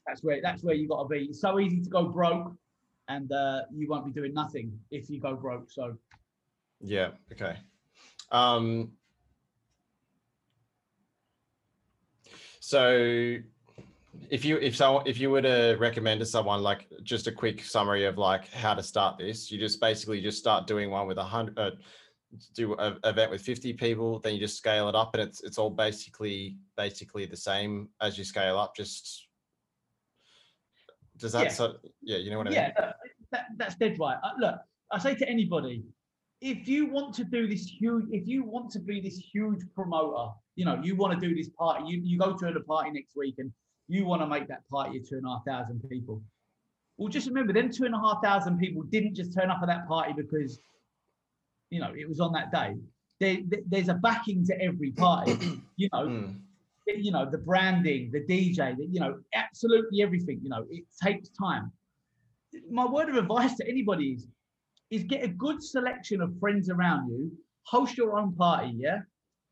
that's 0.07 0.25
where 0.25 0.41
that's 0.41 0.65
where 0.65 0.75
you 0.75 0.89
got 0.89 1.03
to 1.03 1.09
be. 1.09 1.27
It's 1.27 1.43
so 1.43 1.61
easy 1.61 1.83
to 1.83 1.91
go 1.91 2.07
broke, 2.09 2.51
and 3.09 3.31
uh, 3.31 3.61
you 3.71 3.89
won't 3.91 4.07
be 4.07 4.11
doing 4.11 4.33
nothing 4.33 4.73
if 4.91 5.11
you 5.11 5.21
go 5.21 5.37
broke. 5.37 5.71
So 5.71 5.99
Yeah. 6.81 7.11
Okay. 7.31 7.59
Um, 8.31 8.93
so 12.61 13.37
if 14.31 14.45
you 14.45 14.57
if 14.59 14.77
so 14.77 15.01
if 15.01 15.19
you 15.19 15.31
were 15.31 15.43
to 15.43 15.77
recommend 15.79 16.21
to 16.21 16.27
someone 16.27 16.63
like 16.63 16.87
just 17.03 17.27
a 17.27 17.33
quick 17.33 17.63
summary 17.65 18.05
of 18.05 18.19
like 18.19 18.49
how 18.53 18.75
to 18.75 18.83
start 18.83 19.19
this, 19.19 19.51
you 19.51 19.59
just 19.59 19.81
basically 19.81 20.21
just 20.21 20.39
start 20.39 20.67
doing 20.67 20.91
one 20.91 21.07
with 21.07 21.19
a 21.19 21.25
hundred, 21.25 21.59
uh, 21.59 21.71
do 22.55 22.75
a 22.75 22.97
event 23.05 23.31
with 23.31 23.43
fifty 23.43 23.73
people, 23.73 24.19
then 24.21 24.35
you 24.35 24.41
just 24.41 24.57
scale 24.57 24.89
it 24.89 24.95
up, 24.95 25.15
and 25.15 25.23
it's 25.23 25.43
it's 25.43 25.59
all 25.59 25.71
basically 25.71 26.57
basically 26.77 27.27
the 27.27 27.37
same 27.37 27.89
as 28.01 28.19
you 28.19 28.25
scale 28.25 28.59
up. 28.59 28.75
Just 28.77 29.29
does 31.17 31.33
that 31.33 31.45
Yeah. 31.45 31.53
so 31.53 31.77
yeah 32.03 32.19
you 32.19 32.31
know 32.31 32.39
what 32.39 32.49
I 32.49 32.53
yeah, 32.53 32.63
mean? 32.67 32.73
that, 32.79 32.97
that, 33.33 33.47
that's 33.57 33.75
dead 33.77 33.99
right. 33.99 34.17
Uh, 34.23 34.31
look, 34.39 34.57
I 34.93 34.99
say 34.99 35.15
to 35.17 35.29
anybody, 35.29 35.83
if 36.41 36.69
you 36.69 36.87
want 36.87 37.15
to 37.15 37.25
do 37.25 37.49
this 37.49 37.67
huge, 37.67 38.07
if 38.11 38.27
you 38.27 38.45
want 38.45 38.71
to 38.73 38.81
be 38.81 39.01
this 39.01 39.19
huge 39.19 39.61
promoter, 39.75 40.33
you 40.55 40.65
know, 40.65 40.81
you 40.83 40.95
want 40.97 41.19
to 41.19 41.29
do 41.29 41.35
this 41.35 41.49
party, 41.51 41.85
you, 41.87 42.01
you 42.05 42.19
go 42.19 42.37
to 42.37 42.49
a 42.49 42.61
party 42.61 42.91
next 42.91 43.17
week 43.17 43.37
and 43.39 43.53
you 43.89 44.05
want 44.05 44.23
to 44.23 44.27
make 44.27 44.49
that 44.49 44.69
party 44.71 44.99
of 44.99 45.09
two 45.09 45.17
and 45.17 45.27
a 45.27 45.31
half 45.31 45.45
thousand 45.45 45.83
people. 45.89 46.23
Well, 46.99 47.09
just 47.09 47.27
remember, 47.29 47.53
them 47.53 47.71
two 47.71 47.85
and 47.85 47.95
a 47.95 47.99
half 47.99 48.23
thousand 48.23 48.59
people 48.59 48.83
didn't 48.83 49.15
just 49.15 49.33
turn 49.33 49.51
up 49.51 49.61
at 49.63 49.69
that 49.69 49.87
party 49.89 50.13
because, 50.17 50.59
you 51.71 51.81
know, 51.81 51.93
it 51.97 52.09
was 52.09 52.21
on 52.21 52.33
that 52.33 52.51
day. 52.53 52.75
There, 53.21 53.39
there- 53.47 53.63
there's 53.67 53.89
a 53.89 53.95
backing 53.95 54.45
to 54.47 54.61
every 54.61 54.93
party. 54.93 55.37
you 55.77 55.89
know, 55.93 56.07
Mm, 56.09 56.41
you 56.87 57.11
know, 57.13 57.29
the 57.31 57.39
branding, 57.39 58.11
the 58.11 58.21
DJ, 58.21 58.75
the, 58.77 58.87
you 58.87 58.99
know, 59.01 59.21
absolutely 59.35 60.03
everything. 60.03 60.41
You 60.43 60.49
know, 60.49 60.67
it 60.71 60.85
takes 61.03 61.29
time. 61.29 61.71
My 62.71 62.87
word 62.87 63.09
of 63.11 63.17
advice 63.17 63.55
to 63.57 63.69
anybody 63.69 64.13
is, 64.13 64.27
is 64.91 65.05
get 65.05 65.23
a 65.23 65.29
good 65.29 65.63
selection 65.63 66.23
of 66.23 66.39
friends 66.41 66.71
around 66.71 67.11
you. 67.11 67.31
Host 67.65 67.97
your 67.99 68.19
own 68.19 68.33
party. 68.35 68.73
Yeah, 68.77 69.01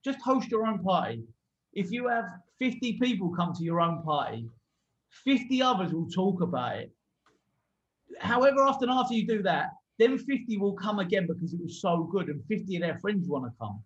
just 0.03 0.21
host 0.23 0.49
your 0.51 0.67
own 0.67 0.83
party. 0.83 1.23
If 1.75 1.91
you 1.91 2.09
have 2.09 2.25
50 2.59 2.99
people 2.99 3.31
come 3.31 3.53
to 3.55 3.63
your 3.63 3.81
own 3.81 4.03
party, 4.03 4.49
50 5.25 5.63
others 5.63 5.93
will 5.93 6.09
talk 6.09 6.41
about 6.41 6.77
it. 6.77 6.93
However, 8.19 8.63
often 8.63 8.89
after 8.91 9.15
you 9.15 9.27
do 9.27 9.43
that, 9.43 9.71
then 9.99 10.19
50 10.19 10.57
will 10.59 10.75
come 10.75 10.99
again 10.99 11.27
because 11.27 11.53
it 11.55 11.61
was 11.61 11.81
so 11.81 12.05
good, 12.05 12.29
and 12.29 12.43
50 12.47 12.77
of 12.77 12.83
their 12.83 12.99
friends 12.99 13.29
want 13.29 13.45
to 13.45 13.53
come. 13.59 13.83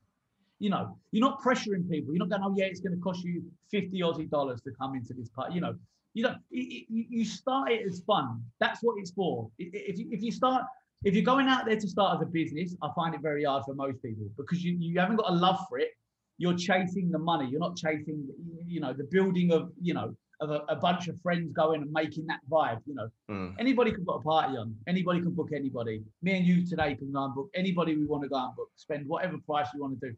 You 0.58 0.70
know, 0.70 0.98
you're 1.10 1.26
not 1.26 1.40
pressuring 1.40 1.88
people. 1.88 2.12
You're 2.12 2.26
not 2.26 2.28
going, 2.28 2.42
oh 2.44 2.54
yeah, 2.56 2.66
it's 2.66 2.80
going 2.80 2.94
to 2.94 3.00
cost 3.00 3.24
you 3.24 3.42
50 3.70 3.98
Aussie 4.00 4.28
dollars 4.28 4.60
to 4.62 4.70
come 4.72 4.94
into 4.94 5.14
this 5.14 5.28
party. 5.30 5.54
You 5.54 5.62
know, 5.62 5.74
you 6.12 6.24
don't. 6.24 6.38
You 6.50 7.24
start 7.24 7.70
it 7.70 7.86
as 7.86 8.02
fun. 8.06 8.42
That's 8.58 8.80
what 8.82 8.96
it's 8.98 9.12
for. 9.12 9.50
If 9.58 9.98
you, 9.98 10.08
if 10.10 10.22
you 10.22 10.32
start, 10.32 10.64
if 11.04 11.14
you're 11.14 11.24
going 11.24 11.46
out 11.46 11.64
there 11.64 11.76
to 11.76 11.88
start 11.88 12.16
as 12.16 12.22
a 12.22 12.26
business, 12.26 12.76
I 12.82 12.90
find 12.94 13.14
it 13.14 13.22
very 13.22 13.44
hard 13.44 13.64
for 13.64 13.74
most 13.74 14.02
people 14.02 14.26
because 14.36 14.62
you, 14.62 14.76
you 14.78 14.98
haven't 14.98 15.16
got 15.16 15.30
a 15.30 15.34
love 15.34 15.64
for 15.68 15.78
it. 15.78 15.90
You're 16.40 16.56
chasing 16.56 17.10
the 17.10 17.18
money. 17.18 17.46
You're 17.50 17.60
not 17.60 17.76
chasing, 17.76 18.26
you 18.66 18.80
know, 18.80 18.94
the 18.94 19.04
building 19.04 19.52
of, 19.52 19.70
you 19.78 19.92
know, 19.92 20.16
of 20.40 20.50
a, 20.50 20.62
a, 20.70 20.76
bunch 20.76 21.06
of 21.08 21.20
friends 21.22 21.52
going 21.52 21.82
and 21.82 21.92
making 21.92 22.26
that 22.28 22.40
vibe. 22.50 22.80
You 22.86 22.94
know, 22.94 23.08
mm. 23.30 23.54
anybody 23.58 23.92
can 23.92 24.06
put 24.06 24.16
a 24.16 24.22
party 24.22 24.56
on. 24.56 24.74
Anybody 24.88 25.20
can 25.20 25.32
book 25.32 25.50
anybody. 25.54 26.02
Me 26.22 26.38
and 26.38 26.46
you 26.46 26.66
today 26.66 26.94
can 26.94 27.12
go 27.12 27.24
and 27.24 27.34
book 27.34 27.50
anybody 27.54 27.94
we 27.94 28.06
want 28.06 28.22
to 28.22 28.30
go 28.30 28.36
and 28.36 28.56
book. 28.56 28.70
Spend 28.76 29.06
whatever 29.06 29.36
price 29.44 29.66
you 29.74 29.82
want 29.82 30.00
to 30.00 30.08
do. 30.08 30.16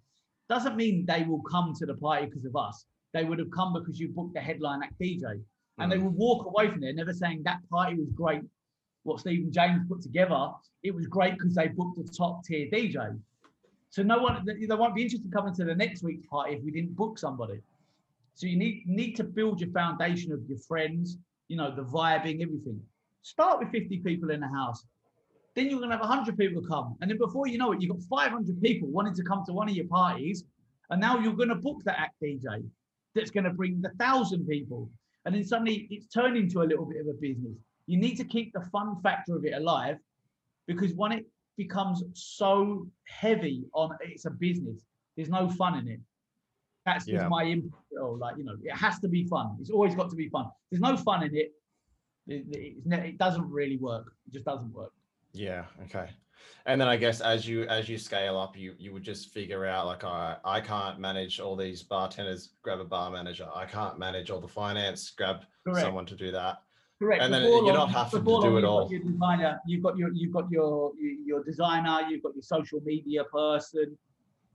Doesn't 0.49 0.77
mean 0.77 1.05
they 1.07 1.25
will 1.25 1.43
come 1.43 1.75
to 1.77 1.87
the 1.87 1.95
party 1.95 2.27
because 2.27 2.45
of 2.45 2.55
us. 2.55 2.85
They 3.13 3.25
would 3.25 3.41
have 3.41 3.51
come 3.51 3.73
because 3.73 3.99
you 3.99 4.11
booked 4.11 4.35
the 4.35 4.41
headline 4.41 4.85
act 4.85 4.95
DJ, 5.03 5.25
and 5.25 5.43
mm. 5.79 5.91
they 5.91 5.99
would 5.99 6.15
walk 6.15 6.47
away 6.47 6.71
from 6.71 6.81
there 6.83 6.95
never 6.95 7.13
saying 7.13 7.43
that 7.45 7.59
party 7.69 7.97
was 7.97 8.11
great. 8.15 8.43
What 9.03 9.19
Stephen 9.19 9.51
James 9.53 9.83
put 9.89 10.03
together, 10.03 10.51
it 10.85 10.95
was 10.95 11.09
great 11.09 11.35
because 11.35 11.57
they 11.57 11.67
booked 11.67 11.99
a 11.99 12.05
top 12.05 12.45
tier 12.45 12.69
DJ. 12.73 13.19
So 13.93 14.03
no 14.03 14.23
one, 14.23 14.43
they 14.47 14.75
won't 14.75 14.95
be 14.95 15.03
interested 15.03 15.27
in 15.27 15.31
coming 15.31 15.55
to 15.55 15.65
the 15.65 15.75
next 15.75 16.03
week's 16.03 16.27
party 16.27 16.55
if 16.55 16.63
we 16.65 16.71
didn't 16.71 16.97
book 16.97 17.19
somebody. 17.19 17.61
So 18.33 18.47
you 18.47 18.57
need 18.57 18.85
need 18.87 19.17
to 19.17 19.25
build 19.25 19.61
your 19.61 19.71
foundation 19.71 20.33
of 20.33 20.41
your 20.49 20.59
friends, 20.61 21.19
you 21.49 21.59
know, 21.59 21.71
the 21.77 21.83
vibing, 21.83 22.41
everything. 22.41 22.81
Start 23.21 23.59
with 23.59 23.71
50 23.71 23.99
people 23.99 24.31
in 24.31 24.41
the 24.41 24.49
house. 24.49 24.87
Then 25.55 25.69
you're 25.69 25.79
gonna 25.79 25.93
have 25.93 26.01
100 26.01 26.39
people 26.39 26.63
come, 26.63 26.97
and 27.03 27.11
then 27.11 27.19
before 27.19 27.47
you 27.47 27.59
know 27.59 27.73
it, 27.73 27.83
you've 27.83 27.93
got 27.93 28.03
500 28.09 28.63
people 28.63 28.89
wanting 28.89 29.15
to 29.15 29.23
come 29.23 29.45
to 29.45 29.53
one 29.53 29.69
of 29.69 29.75
your 29.75 29.89
parties, 29.89 30.45
and 30.89 30.99
now 30.99 31.19
you're 31.19 31.35
gonna 31.35 31.55
book 31.55 31.83
that 31.85 32.01
act 32.01 32.15
DJ 32.23 32.65
that's 33.15 33.31
gonna 33.31 33.53
bring 33.53 33.83
the 33.83 33.91
thousand 33.99 34.47
people, 34.47 34.91
and 35.27 35.35
then 35.35 35.45
suddenly 35.45 35.87
it's 35.91 36.07
turned 36.07 36.39
into 36.39 36.63
a 36.63 36.65
little 36.65 36.87
bit 36.87 37.03
of 37.03 37.09
a 37.09 37.19
business. 37.21 37.59
You 37.87 37.99
need 37.99 38.17
to 38.17 38.25
keep 38.25 38.55
the 38.55 38.63
fun 38.73 39.03
factor 39.03 39.37
of 39.37 39.45
it 39.45 39.53
alive, 39.53 39.99
because 40.67 40.95
when 40.95 41.13
it 41.13 41.27
becomes 41.57 42.03
so 42.15 42.87
heavy 43.07 43.65
on 43.75 43.97
it's 44.01 44.25
a 44.25 44.31
business, 44.31 44.81
there's 45.17 45.29
no 45.29 45.49
fun 45.49 45.79
in 45.79 45.89
it. 45.89 46.01
That's 46.85 47.07
yeah. 47.07 47.29
my 47.29 47.45
input. 47.45 47.79
Like 48.19 48.37
you 48.37 48.45
know, 48.45 48.57
it 48.63 48.75
has 48.75 48.99
to 49.01 49.09
be 49.09 49.25
fun. 49.25 49.57
It's 49.61 49.71
always 49.71 49.95
got 49.95 50.11
to 50.11 50.17
be 50.17 50.29
fun. 50.29 50.47
There's 50.71 50.81
no 50.81 50.97
fun 50.97 51.23
in 51.23 51.37
it. 51.37 51.53
It, 52.27 52.85
it 52.87 53.19
doesn't 53.19 53.49
really 53.49 53.77
work. 53.77 54.13
It 54.27 54.33
just 54.35 54.45
doesn't 54.45 54.73
work. 54.73 54.93
Yeah. 55.33 55.65
Okay. 55.85 56.11
And 56.67 56.81
then 56.81 56.89
I 56.89 56.97
guess 56.97 57.21
as 57.21 57.47
you 57.47 57.65
as 57.65 57.89
you 57.89 57.99
scale 57.99 58.39
up, 58.39 58.57
you 58.57 58.75
you 58.79 58.93
would 58.93 59.03
just 59.03 59.31
figure 59.31 59.67
out 59.67 59.87
like 59.87 60.05
I 60.05 60.37
I 60.45 60.61
can't 60.61 60.99
manage 60.99 61.41
all 61.41 61.57
these 61.57 61.83
bartenders. 61.83 62.51
Grab 62.63 62.81
a 62.81 62.85
bar 62.85 63.11
manager. 63.11 63.49
I 63.55 63.65
can't 63.65 63.99
manage 63.99 64.31
all 64.31 64.41
the 64.41 64.49
finance. 64.49 65.11
Grab 65.11 65.45
Correct. 65.65 65.85
someone 65.85 66.07
to 66.07 66.17
do 66.17 66.31
that. 66.33 66.63
Correct. 67.03 67.23
And 67.23 67.35
then 67.35 67.43
you're 67.43 67.73
not 67.73 67.91
having 67.91 68.25
to 68.25 68.41
do 68.43 68.57
it 68.59 68.65
all. 68.65 68.91
Your 68.91 69.01
designer, 69.01 69.61
you've 69.67 69.83
got 69.83 69.97
your 69.97 70.11
you've 70.13 70.33
got 70.33 70.51
your 70.51 70.93
your 71.31 71.43
designer. 71.43 72.07
You've 72.09 72.23
got 72.23 72.35
your 72.35 72.43
social 72.43 72.81
media 72.81 73.25
person 73.25 73.97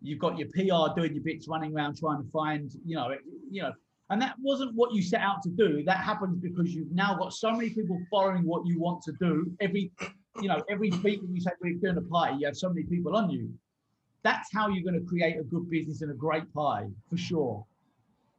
you've 0.01 0.19
got 0.19 0.37
your 0.37 0.47
PR 0.49 0.93
doing 0.99 1.13
your 1.13 1.23
bits, 1.23 1.47
running 1.47 1.75
around 1.75 1.97
trying 1.97 2.23
to 2.23 2.29
find, 2.29 2.71
you 2.85 2.95
know, 2.95 3.15
you 3.49 3.61
know, 3.61 3.73
and 4.09 4.21
that 4.21 4.35
wasn't 4.41 4.73
what 4.73 4.93
you 4.93 5.01
set 5.01 5.21
out 5.21 5.41
to 5.43 5.49
do. 5.49 5.83
That 5.83 5.97
happens 5.97 6.39
because 6.39 6.73
you've 6.73 6.91
now 6.91 7.15
got 7.15 7.33
so 7.33 7.51
many 7.51 7.71
people 7.71 7.99
following 8.09 8.43
what 8.43 8.65
you 8.65 8.79
want 8.79 9.01
to 9.03 9.11
do. 9.19 9.51
Every, 9.59 9.91
you 10.41 10.47
know, 10.47 10.63
every 10.69 10.91
week 11.03 11.21
when 11.21 11.35
you 11.35 11.41
say 11.41 11.51
we're 11.61 11.77
doing 11.77 11.97
a 11.97 12.01
party, 12.01 12.37
you 12.39 12.45
have 12.45 12.55
so 12.55 12.69
many 12.69 12.83
people 12.83 13.17
on 13.17 13.29
you. 13.29 13.51
That's 14.23 14.49
how 14.53 14.69
you're 14.69 14.83
going 14.83 14.99
to 14.99 15.05
create 15.05 15.37
a 15.37 15.43
good 15.43 15.69
business 15.69 16.01
and 16.01 16.11
a 16.11 16.15
great 16.15 16.51
pie 16.53 16.87
for 17.09 17.17
sure. 17.17 17.65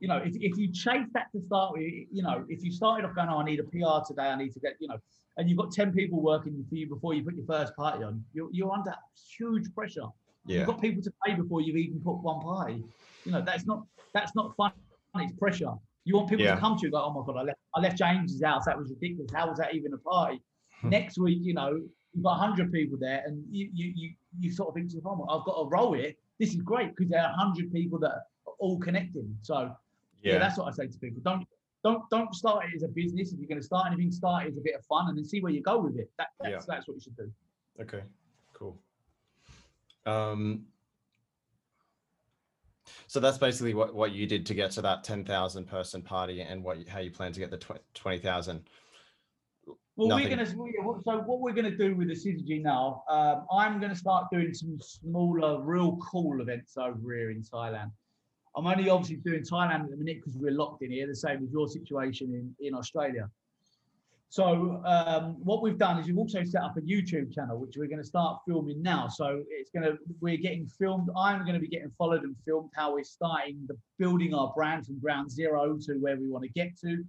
You 0.01 0.09
know, 0.09 0.19
if, 0.19 0.35
if 0.37 0.57
you 0.57 0.73
chase 0.73 1.09
that 1.15 1.27
to 1.33 1.43
start 1.43 1.73
with, 1.73 1.83
you 1.83 2.23
know, 2.23 2.45
if 2.49 2.63
you 2.63 2.71
started 2.71 3.05
off 3.05 3.15
going, 3.15 3.29
oh, 3.29 3.39
I 3.39 3.45
need 3.45 3.61
a 3.61 3.65
PR 3.65 4.07
today, 4.07 4.29
I 4.29 4.37
need 4.37 4.53
to 4.53 4.61
get, 4.61 4.75
you 4.79 4.89
know, 4.89 4.99
and 5.37 5.49
you've 5.49 5.59
got 5.59 5.73
10 5.73 5.93
people 5.93 6.21
working 6.21 6.65
for 6.69 6.75
you 6.75 6.89
before 6.89 7.15
you 7.15 7.25
put 7.25 7.35
your 7.35 7.47
first 7.47 7.75
party 7.77 8.05
on, 8.05 8.25
you're, 8.33 8.49
you're 8.53 8.73
under 8.73 8.95
huge 9.37 9.73
pressure. 9.75 10.07
Yeah. 10.47 10.59
You've 10.59 10.67
got 10.67 10.81
people 10.81 11.03
to 11.03 11.13
pay 11.25 11.35
before 11.35 11.61
you've 11.61 11.77
even 11.77 12.01
put 12.01 12.15
one 12.23 12.41
party. 12.41 12.83
You 13.25 13.33
know, 13.33 13.43
that's 13.43 13.67
not 13.67 13.83
that's 14.15 14.35
not 14.35 14.57
fun. 14.57 14.73
It's 15.17 15.33
pressure. 15.33 15.73
You 16.05 16.17
want 16.17 16.31
people 16.31 16.45
yeah. 16.45 16.55
to 16.55 16.61
come 16.61 16.79
to 16.79 16.87
you 16.87 16.91
go, 16.91 17.03
oh 17.03 17.13
my 17.13 17.23
god, 17.27 17.39
I 17.39 17.43
left 17.43 17.59
I 17.75 17.81
left 17.81 17.99
James's 17.99 18.43
house. 18.43 18.65
That 18.65 18.79
was 18.79 18.91
ridiculous. 18.91 19.31
How 19.35 19.49
was 19.49 19.59
that 19.59 19.75
even 19.75 19.93
a 19.93 19.99
party? 19.99 20.41
Hmm. 20.81 20.89
Next 20.89 21.19
week, 21.19 21.39
you 21.43 21.55
know, 21.55 21.81
you've 22.15 22.25
got 22.25 22.39
hundred 22.39 22.73
people 22.73 22.97
there, 22.99 23.23
and 23.27 23.45
you 23.51 23.69
you 23.73 23.93
you, 23.95 24.11
you 24.41 24.53
sort 24.53 24.71
of 24.71 24.75
think 24.75 24.89
to 24.91 24.97
yourself, 24.97 25.19
oh, 25.21 25.39
I've 25.39 25.45
got 25.45 25.61
a 25.61 25.69
role 25.69 25.93
here. 25.93 26.13
This 26.41 26.51
is 26.51 26.63
great 26.63 26.97
because 26.97 27.11
there 27.11 27.23
are 27.23 27.33
hundred 27.37 27.71
people 27.73 27.99
that 27.99 28.13
are 28.13 28.55
all 28.59 28.79
connecting. 28.79 29.37
So 29.43 29.71
yeah. 30.22 30.35
yeah, 30.35 30.38
that's 30.38 30.59
what 30.59 30.68
I 30.68 30.72
say 30.72 30.87
to 30.87 30.98
people. 30.98 31.20
Don't 31.24 31.46
don't 31.85 32.02
don't 32.11 32.35
start 32.35 32.66
it 32.66 32.76
as 32.76 32.83
a 32.83 32.88
business. 32.88 33.33
If 33.33 33.38
you're 33.38 33.48
going 33.48 33.61
to 33.61 33.66
start 33.66 33.87
anything, 33.88 34.11
start 34.11 34.46
it 34.46 34.48
as 34.50 34.57
a 34.57 34.61
bit 34.61 34.74
of 34.74 34.85
fun, 34.87 35.09
and 35.09 35.16
then 35.16 35.24
see 35.24 35.40
where 35.40 35.52
you 35.52 35.62
go 35.62 35.78
with 35.78 35.96
it. 35.98 36.11
That, 36.18 36.28
that's 36.40 36.52
yeah. 36.52 36.61
that's 36.66 36.88
what 36.88 36.94
you 36.94 37.00
should 37.00 37.16
do. 37.16 37.31
Okay, 37.81 38.02
cool. 38.52 38.78
Um, 40.07 40.64
so 43.07 43.20
that's 43.20 43.38
basically 43.38 43.74
what, 43.74 43.94
what 43.94 44.12
you 44.12 44.26
did 44.26 44.46
to 44.46 44.54
get 44.54 44.70
to 44.72 44.83
that 44.83 45.04
10,000 45.04 45.66
person 45.66 46.02
party 46.02 46.40
and 46.40 46.62
what 46.62 46.88
how 46.88 47.00
you 47.00 47.11
plan 47.11 47.33
to 47.33 47.40
get 47.40 47.50
the 47.50 47.78
20,000. 47.94 48.62
Well, 49.96 50.09
Nothing. 50.09 50.28
we're 50.28 50.37
going 50.37 50.46
to, 50.46 51.02
so 51.04 51.18
what 51.22 51.40
we're 51.40 51.52
going 51.52 51.70
to 51.70 51.76
do 51.76 51.96
with 51.96 52.09
the 52.09 52.14
Syzygy 52.14 52.62
now, 52.62 53.02
um, 53.11 53.46
I'm 53.52 53.81
going 53.81 53.90
to 53.90 53.98
start 53.98 54.26
doing 54.33 54.54
some 54.54 54.78
smaller, 54.81 55.61
real 55.61 55.96
cool 55.96 56.40
events 56.40 56.76
over 56.76 57.14
here 57.14 57.31
in 57.31 57.42
Thailand. 57.42 57.90
I'm 58.57 58.67
only 58.67 58.89
obviously 58.91 59.17
doing 59.17 59.43
Thailand 59.43 59.85
at 59.85 59.91
the 59.91 59.97
minute 59.97 60.17
because 60.17 60.37
we're 60.37 60.53
locked 60.53 60.83
in 60.83 60.91
here, 60.91 61.07
the 61.07 61.15
same 61.15 61.43
as 61.45 61.51
your 61.53 61.69
situation 61.69 62.33
in, 62.33 62.67
in 62.67 62.75
Australia. 62.75 63.31
So 64.31 64.83
um, 64.85 65.37
what 65.43 65.63
we've 65.63 65.79
done 65.79 65.99
is 65.99 66.07
we've 66.07 66.19
also 66.19 66.45
set 66.45 66.63
up 66.63 66.77
a 66.77 66.83
YouTube 66.83 67.35
channel, 67.35 67.59
which 67.59 67.77
we're 67.79 67.89
going 67.89 68.03
to 68.03 68.07
start 68.07 68.41
filming 68.47 68.83
now. 68.83 69.09
So 69.09 69.43
it's 69.49 69.71
going 69.71 69.85
to 69.85 69.99
we're 70.21 70.37
getting 70.37 70.67
filmed. 70.67 71.09
I'm 71.17 71.41
going 71.41 71.55
to 71.55 71.61
be 71.61 71.69
getting 71.69 71.91
followed 71.97 72.25
and 72.25 72.37
filmed 72.45 72.71
how 72.75 72.93
we're 72.95 73.05
starting 73.05 73.65
the 73.67 73.77
building 73.99 74.35
our 74.35 74.53
brand 74.55 74.87
from 74.87 74.99
ground 74.99 75.31
zero 75.31 75.79
to 75.87 75.95
where 75.95 76.17
we 76.17 76.29
want 76.29 76.45
to 76.45 76.51
get 76.51 76.79
to. 76.81 77.05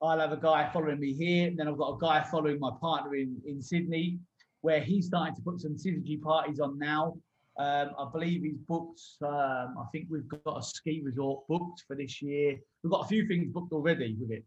I'll 0.00 0.20
have 0.20 0.32
a 0.32 0.36
guy 0.36 0.70
following 0.72 1.00
me 1.00 1.12
here, 1.12 1.48
and 1.48 1.58
then 1.58 1.66
I've 1.66 1.76
got 1.76 1.90
a 1.90 1.98
guy 2.00 2.22
following 2.22 2.60
my 2.60 2.70
partner 2.80 3.16
in 3.16 3.36
in 3.44 3.60
Sydney, 3.60 4.20
where 4.60 4.80
he's 4.80 5.06
starting 5.06 5.34
to 5.34 5.42
put 5.42 5.60
some 5.60 5.74
syzygy 5.74 6.22
parties 6.22 6.60
on 6.60 6.78
now. 6.78 7.16
Um, 7.60 7.90
I 7.98 8.06
believe 8.10 8.42
he's 8.42 8.56
booked. 8.56 9.02
Um, 9.22 9.76
I 9.78 9.84
think 9.92 10.06
we've 10.08 10.26
got 10.28 10.58
a 10.58 10.62
ski 10.62 11.02
resort 11.04 11.46
booked 11.46 11.84
for 11.86 11.94
this 11.94 12.22
year. 12.22 12.58
We've 12.82 12.90
got 12.90 13.04
a 13.04 13.08
few 13.08 13.28
things 13.28 13.52
booked 13.52 13.74
already 13.74 14.16
with 14.18 14.30
it. 14.30 14.44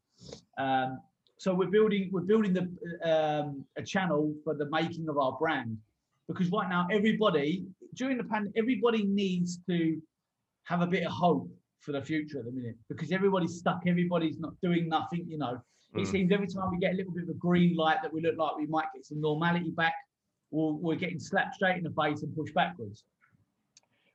Um, 0.57 0.99
so 1.37 1.53
we're 1.53 1.69
building 1.69 2.09
we're 2.11 2.21
building 2.21 2.53
the 2.53 2.65
um, 3.07 3.65
a 3.77 3.83
channel 3.83 4.33
for 4.43 4.55
the 4.55 4.67
making 4.71 5.09
of 5.09 5.19
our 5.19 5.33
brand 5.33 5.77
because 6.27 6.49
right 6.49 6.67
now 6.69 6.87
everybody 6.91 7.65
during 7.93 8.17
the 8.17 8.23
pandemic 8.23 8.53
everybody 8.57 9.03
needs 9.03 9.59
to 9.69 10.01
have 10.63 10.81
a 10.81 10.87
bit 10.87 11.05
of 11.05 11.11
hope 11.11 11.47
for 11.81 11.91
the 11.91 12.01
future 12.01 12.39
at 12.39 12.45
the 12.45 12.51
minute 12.51 12.77
because 12.89 13.11
everybody's 13.11 13.57
stuck 13.59 13.81
everybody's 13.85 14.39
not 14.39 14.53
doing 14.61 14.87
nothing 14.87 15.25
you 15.27 15.37
know 15.37 15.61
mm. 15.95 16.01
it 16.01 16.07
seems 16.07 16.31
every 16.31 16.47
time 16.47 16.71
we 16.71 16.77
get 16.79 16.93
a 16.93 16.95
little 16.95 17.11
bit 17.11 17.23
of 17.23 17.29
a 17.29 17.33
green 17.33 17.75
light 17.75 17.97
that 18.01 18.13
we 18.13 18.21
look 18.21 18.37
like 18.37 18.55
we 18.57 18.67
might 18.67 18.85
get 18.95 19.05
some 19.05 19.19
normality 19.19 19.71
back 19.71 19.95
we're, 20.53 20.73
we're 20.73 20.95
getting 20.95 21.19
slapped 21.19 21.55
straight 21.55 21.77
in 21.77 21.83
the 21.83 21.93
face 22.01 22.23
and 22.23 22.35
pushed 22.35 22.53
backwards 22.53 23.03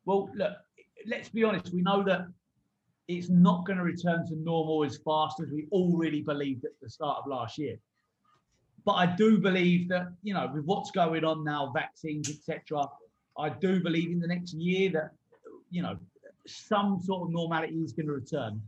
well 0.05 0.30
look 0.34 0.53
let's 1.07 1.28
be 1.28 1.45
honest 1.45 1.72
we 1.72 1.82
know 1.82 2.03
that 2.03 2.26
it's 3.09 3.30
not 3.30 3.64
going 3.64 3.78
to 3.78 3.82
return 3.82 4.26
to 4.26 4.36
normal 4.36 4.84
as 4.84 4.99
fast 4.99 5.41
as 5.41 5.51
we 5.51 5.66
all 5.70 5.97
really 5.97 6.20
believed 6.20 6.64
at 6.66 6.72
the 6.82 6.91
start 6.91 7.18
of 7.18 7.26
last 7.26 7.57
year. 7.57 7.78
But 8.84 8.93
I 8.93 9.07
do 9.07 9.39
believe 9.39 9.89
that, 9.89 10.09
you 10.22 10.34
know, 10.34 10.51
with 10.55 10.64
what's 10.64 10.91
going 10.91 11.24
on 11.24 11.43
now, 11.43 11.72
vaccines, 11.74 12.28
etc., 12.28 12.84
I 13.39 13.49
do 13.49 13.82
believe 13.82 14.11
in 14.11 14.20
the 14.20 14.26
next 14.26 14.53
year 14.53 14.91
that, 14.91 15.11
you 15.70 15.82
know, 15.82 15.97
some 16.47 17.01
sort 17.03 17.22
of 17.22 17.32
normality 17.32 17.76
is 17.76 17.93
going 17.93 18.07
to 18.07 18.12
return. 18.12 18.61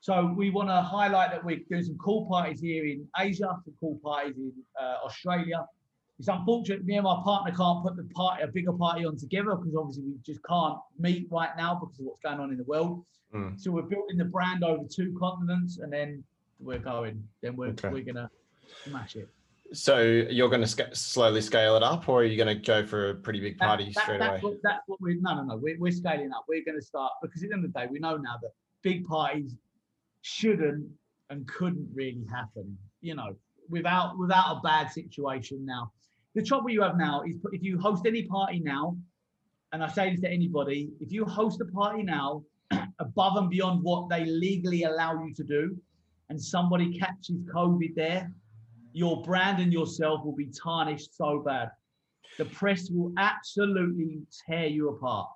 So 0.00 0.32
we 0.36 0.50
want 0.50 0.68
to 0.68 0.80
highlight 0.80 1.32
that 1.32 1.44
we're 1.44 1.60
doing 1.68 1.82
some 1.82 1.98
cool 1.98 2.26
parties 2.26 2.60
here 2.60 2.86
in 2.86 3.06
Asia, 3.18 3.48
some 3.64 3.74
cool 3.80 3.98
parties 4.04 4.36
in 4.36 4.52
uh, 4.80 4.98
Australia, 5.04 5.64
it's 6.18 6.28
unfortunate 6.28 6.84
me 6.84 6.94
and 6.96 7.04
my 7.04 7.20
partner 7.22 7.54
can't 7.54 7.82
put 7.82 7.96
the 7.96 8.04
party 8.14 8.42
a 8.42 8.46
bigger 8.46 8.72
party 8.72 9.04
on 9.04 9.16
together 9.16 9.54
because 9.54 9.74
obviously 9.76 10.04
we 10.04 10.14
just 10.24 10.40
can't 10.48 10.78
meet 10.98 11.28
right 11.30 11.50
now 11.56 11.74
because 11.74 11.98
of 11.98 12.06
what's 12.06 12.20
going 12.22 12.40
on 12.40 12.50
in 12.50 12.56
the 12.56 12.64
world. 12.64 13.04
Mm. 13.34 13.60
So 13.60 13.70
we're 13.70 13.82
building 13.82 14.16
the 14.16 14.24
brand 14.24 14.64
over 14.64 14.84
two 14.90 15.14
continents, 15.18 15.78
and 15.78 15.92
then 15.92 16.24
we're 16.58 16.78
going. 16.78 17.22
Then 17.42 17.56
we're 17.56 17.68
Okay. 17.70 17.88
we're 17.90 18.04
gonna 18.04 18.30
smash 18.84 19.16
it. 19.16 19.28
So 19.72 20.00
you're 20.00 20.48
going 20.48 20.60
to 20.60 20.66
sca- 20.68 20.94
slowly 20.94 21.40
scale 21.40 21.74
it 21.76 21.82
up, 21.82 22.08
or 22.08 22.20
are 22.20 22.24
you 22.24 22.36
going 22.36 22.56
to 22.56 22.62
go 22.64 22.86
for 22.86 23.10
a 23.10 23.14
pretty 23.16 23.40
big 23.40 23.58
That- 23.58 23.66
party 23.66 23.90
that- 23.92 24.00
straight 24.04 24.20
that's 24.20 24.40
away? 24.40 24.52
What, 24.52 24.60
that's 24.62 24.82
what 24.86 25.00
we're 25.00 25.20
no 25.20 25.34
no 25.34 25.42
no. 25.42 25.56
We're, 25.56 25.76
we're 25.78 25.90
scaling 25.90 26.30
up. 26.32 26.44
We're 26.48 26.64
going 26.64 26.78
to 26.78 26.86
start 26.86 27.12
because 27.20 27.42
at 27.42 27.48
the 27.48 27.54
end 27.56 27.64
of 27.64 27.72
the 27.72 27.78
day, 27.80 27.88
we 27.90 27.98
know 27.98 28.16
now 28.16 28.36
that 28.42 28.52
big 28.82 29.04
parties 29.04 29.56
shouldn't 30.22 30.88
and 31.30 31.46
couldn't 31.48 31.88
really 31.92 32.24
happen. 32.30 32.78
You 33.00 33.16
know, 33.16 33.34
without 33.68 34.16
without 34.18 34.58
a 34.58 34.60
bad 34.60 34.90
situation 34.92 35.66
now. 35.66 35.90
The 36.36 36.42
trouble 36.42 36.68
you 36.68 36.82
have 36.82 36.98
now 36.98 37.22
is 37.22 37.36
if 37.52 37.62
you 37.62 37.78
host 37.78 38.04
any 38.06 38.24
party 38.24 38.60
now, 38.60 38.94
and 39.72 39.82
I 39.82 39.88
say 39.88 40.10
this 40.10 40.20
to 40.20 40.30
anybody, 40.30 40.90
if 41.00 41.10
you 41.10 41.24
host 41.24 41.62
a 41.62 41.64
party 41.64 42.02
now 42.02 42.42
above 42.98 43.38
and 43.38 43.48
beyond 43.48 43.82
what 43.82 44.10
they 44.10 44.26
legally 44.26 44.82
allow 44.82 45.24
you 45.24 45.32
to 45.32 45.42
do, 45.42 45.74
and 46.28 46.38
somebody 46.38 46.98
catches 46.98 47.36
COVID 47.54 47.94
there, 47.94 48.30
your 48.92 49.22
brand 49.22 49.62
and 49.62 49.72
yourself 49.72 50.26
will 50.26 50.36
be 50.36 50.50
tarnished 50.62 51.16
so 51.16 51.38
bad. 51.38 51.70
The 52.36 52.44
press 52.44 52.90
will 52.90 53.14
absolutely 53.16 54.20
tear 54.46 54.66
you 54.66 54.90
apart. 54.90 55.30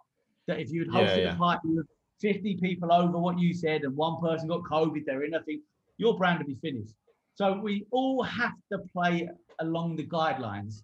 That 0.49 0.61
if 0.61 0.71
you'd 0.71 0.89
Yeah, 0.93 1.01
hosted 1.01 1.25
yeah. 1.25 1.35
a 1.35 1.37
party 1.39 1.69
with 1.69 1.87
50 2.21 2.59
people 2.59 2.93
over 2.93 3.17
what 3.19 3.39
you 3.39 3.55
said 3.55 3.85
and 3.85 3.97
one 3.97 4.21
person 4.21 4.49
got 4.49 4.65
COVID, 4.65 5.07
they're 5.07 5.25
in, 5.25 5.35
I 5.35 5.41
think 5.41 5.63
your 5.97 6.19
brand 6.19 6.41
will 6.41 6.47
be 6.47 6.57
finished. 6.57 6.93
So 7.37 7.59
we 7.59 7.87
all 7.91 8.23
have 8.23 8.53
to 8.71 8.81
play 8.93 9.31
along 9.61 9.97
the 9.97 10.07
guidelines. 10.07 10.83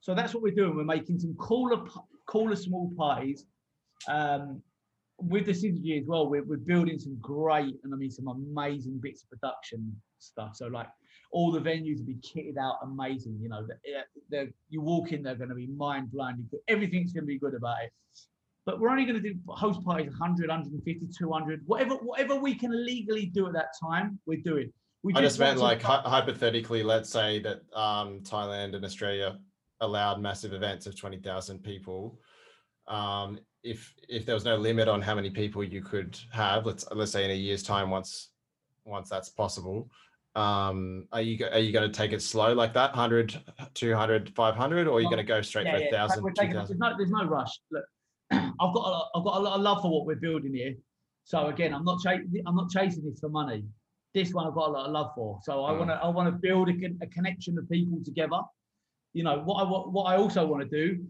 So 0.00 0.14
that's 0.14 0.34
what 0.34 0.42
we're 0.42 0.54
doing. 0.54 0.76
We're 0.76 0.84
making 0.84 1.18
some 1.18 1.34
cooler, 1.34 1.84
cooler 2.26 2.56
small 2.56 2.90
parties. 2.96 3.44
Um, 4.08 4.62
with 5.20 5.46
the 5.46 5.52
Syzygy 5.52 6.00
as 6.00 6.06
well, 6.06 6.28
we're, 6.28 6.44
we're 6.44 6.56
building 6.58 6.98
some 6.98 7.16
great 7.20 7.74
and 7.82 7.92
I 7.92 7.96
mean 7.96 8.10
some 8.10 8.28
amazing 8.28 9.00
bits 9.02 9.24
of 9.24 9.30
production 9.30 10.00
stuff. 10.20 10.54
So 10.54 10.68
like 10.68 10.86
all 11.32 11.50
the 11.50 11.58
venues 11.60 11.98
will 11.98 12.06
be 12.06 12.14
kitted 12.16 12.56
out 12.56 12.76
amazing. 12.82 13.36
You 13.42 13.48
know, 13.48 13.66
the- 13.66 14.04
the- 14.30 14.52
you 14.70 14.80
walk 14.80 15.12
in, 15.12 15.22
they're 15.22 15.34
going 15.34 15.48
to 15.48 15.56
be 15.56 15.66
mind 15.66 16.08
blowingly 16.14 16.48
good. 16.50 16.60
Everything's 16.68 17.12
going 17.12 17.24
to 17.24 17.26
be 17.26 17.38
good 17.38 17.54
about 17.54 17.82
it. 17.82 17.92
But 18.64 18.78
we're 18.80 18.90
only 18.90 19.04
going 19.06 19.20
to 19.20 19.28
do 19.32 19.36
host 19.48 19.82
parties 19.84 20.08
100, 20.10 20.48
150, 20.48 21.06
200, 21.18 21.62
whatever, 21.66 21.94
whatever 21.96 22.36
we 22.36 22.54
can 22.54 22.70
legally 22.86 23.26
do 23.26 23.46
at 23.46 23.54
that 23.54 23.68
time, 23.82 24.20
we're 24.26 24.42
doing. 24.42 24.70
We 25.02 25.14
I 25.14 25.20
just 25.22 25.38
meant 25.38 25.58
like 25.58 25.80
hy- 25.82 26.02
hypothetically, 26.04 26.82
let's 26.82 27.08
say 27.10 27.38
that 27.40 27.62
um, 27.72 28.20
Thailand 28.20 28.74
and 28.76 28.84
Australia 28.84 29.38
allowed 29.80 30.20
massive 30.20 30.52
events 30.52 30.86
of 30.86 30.98
20,000 30.98 31.62
people. 31.62 32.18
Um, 32.86 33.38
if 33.62 33.94
if 34.08 34.24
there 34.24 34.34
was 34.34 34.44
no 34.44 34.56
limit 34.56 34.88
on 34.88 35.02
how 35.02 35.14
many 35.14 35.30
people 35.30 35.64
you 35.64 35.82
could 35.82 36.18
have, 36.32 36.64
let's 36.64 36.86
let's 36.92 37.10
say 37.12 37.24
in 37.24 37.30
a 37.30 37.34
year's 37.34 37.62
time, 37.62 37.90
once 37.90 38.30
once 38.84 39.10
that's 39.10 39.28
possible, 39.28 39.90
um, 40.36 41.06
are 41.12 41.20
you 41.20 41.44
are 41.52 41.58
you 41.58 41.72
going 41.72 41.90
to 41.90 41.96
take 41.96 42.12
it 42.12 42.22
slow 42.22 42.52
like 42.54 42.72
that, 42.74 42.90
100, 42.92 43.36
200, 43.74 44.34
500, 44.34 44.86
or 44.86 44.98
are 44.98 45.00
you 45.00 45.06
Well, 45.06 45.10
going 45.10 45.16
to 45.18 45.22
go 45.24 45.42
straight 45.42 45.66
Yeah, 45.66 45.72
for 45.78 45.78
yeah, 45.80 45.90
1,000, 45.90 46.22
we're 46.22 46.30
2,000? 46.30 46.52
There's 46.54 46.78
no, 46.78 46.96
there's 46.96 47.10
no 47.10 47.24
rush. 47.24 47.60
Look, 47.72 47.84
I've 48.30 48.52
got 48.58 48.74
a 48.74 48.90
lot, 48.90 49.08
I've 49.14 49.24
got 49.24 49.36
a 49.36 49.40
lot 49.40 49.54
of 49.56 49.60
love 49.62 49.82
for 49.82 49.90
what 49.90 50.06
we're 50.06 50.16
building 50.16 50.54
here. 50.54 50.74
So 51.24 51.48
again, 51.48 51.74
I'm 51.74 51.84
not 51.84 52.00
chasing 52.00 52.42
I'm 52.46 52.56
not 52.56 52.70
chasing 52.70 53.04
this 53.04 53.20
for 53.20 53.28
money. 53.28 53.64
This 54.14 54.32
one 54.32 54.46
I've 54.46 54.54
got 54.54 54.68
a 54.68 54.72
lot 54.72 54.86
of 54.86 54.92
love 54.92 55.10
for. 55.14 55.40
So 55.42 55.64
I 55.64 55.72
Mm. 55.72 55.78
want 55.78 55.90
to 55.90 55.96
I 55.96 56.08
want 56.08 56.26
to 56.28 56.32
build 56.32 56.70
a, 56.70 56.72
con- 56.72 56.98
a 57.02 57.06
connection 57.08 57.58
of 57.58 57.68
people 57.68 57.98
together. 58.02 58.40
You 59.18 59.24
know 59.24 59.40
what 59.40 59.56
I 59.56 59.64
what, 59.68 60.04
I 60.04 60.16
also 60.16 60.46
want 60.46 60.62
to 60.62 60.68
do 60.68 61.04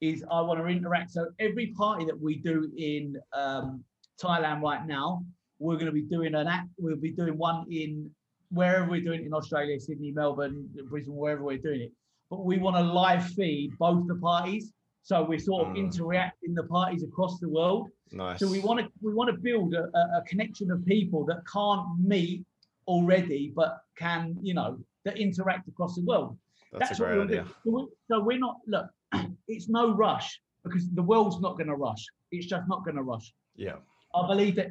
is 0.00 0.24
I 0.30 0.40
want 0.40 0.58
to 0.60 0.66
interact. 0.66 1.10
So 1.10 1.26
every 1.38 1.66
party 1.82 2.06
that 2.06 2.18
we 2.18 2.36
do 2.36 2.72
in 2.78 3.20
um, 3.34 3.84
Thailand 4.18 4.62
right 4.62 4.86
now, 4.86 5.22
we're 5.58 5.74
going 5.74 5.92
to 5.94 5.98
be 6.02 6.06
doing 6.16 6.34
an 6.34 6.46
act. 6.46 6.68
We'll 6.78 6.96
be 6.96 7.10
doing 7.10 7.36
one 7.36 7.66
in 7.70 8.10
wherever 8.50 8.88
we're 8.88 9.02
doing 9.02 9.20
it 9.20 9.26
in 9.26 9.34
Australia, 9.34 9.78
Sydney, 9.78 10.10
Melbourne, 10.10 10.70
Brisbane, 10.88 11.14
wherever 11.14 11.42
we're 11.42 11.58
doing 11.58 11.82
it. 11.82 11.92
But 12.30 12.46
we 12.46 12.56
want 12.56 12.76
to 12.76 12.82
live 12.82 13.26
feed 13.34 13.76
both 13.78 14.08
the 14.08 14.14
parties. 14.14 14.72
So 15.02 15.22
we're 15.22 15.38
sort 15.50 15.66
of 15.66 15.74
Mm. 15.74 15.80
interacting 15.84 16.54
the 16.54 16.66
parties 16.78 17.02
across 17.02 17.40
the 17.40 17.50
world. 17.50 17.90
Nice. 18.10 18.38
So 18.40 18.48
we 18.48 18.60
want 18.60 18.80
to 18.80 18.86
we 19.02 19.12
want 19.12 19.28
to 19.34 19.36
build 19.48 19.74
a 19.74 19.84
a 20.18 20.22
connection 20.30 20.70
of 20.70 20.78
people 20.96 21.26
that 21.30 21.40
can't 21.56 21.84
meet 22.14 22.42
already, 22.86 23.42
but 23.60 23.70
can 24.02 24.22
you 24.48 24.54
know 24.58 24.70
that 25.04 25.18
interact 25.26 25.68
across 25.68 25.94
the 26.00 26.06
world. 26.12 26.38
That's, 26.72 26.98
a 26.98 27.02
what 27.02 27.12
great 27.12 27.22
idea. 27.22 27.46
So 27.64 27.90
So 28.08 28.20
we're 28.20 28.38
not 28.38 28.58
look. 28.66 28.86
It's 29.48 29.68
no 29.68 29.92
rush 29.94 30.40
because 30.62 30.88
the 30.90 31.02
world's 31.02 31.40
not 31.40 31.56
going 31.56 31.66
to 31.66 31.74
rush. 31.74 32.04
It's 32.30 32.46
just 32.46 32.68
not 32.68 32.84
going 32.84 32.96
to 32.96 33.02
rush. 33.02 33.32
Yeah. 33.56 33.76
I 34.14 34.26
believe 34.28 34.54
that 34.56 34.70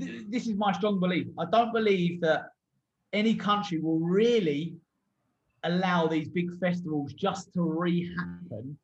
th- 0.00 0.24
this 0.28 0.48
is 0.48 0.56
my 0.56 0.72
strong 0.72 0.98
belief. 0.98 1.28
I 1.38 1.44
don't 1.44 1.72
believe 1.72 2.20
that 2.22 2.46
any 3.12 3.34
country 3.34 3.78
will 3.78 4.00
really 4.00 4.74
allow 5.64 6.08
these 6.08 6.28
big 6.28 6.58
festivals 6.58 7.12
just 7.12 7.52
to 7.54 7.62
re-happen 7.62 8.76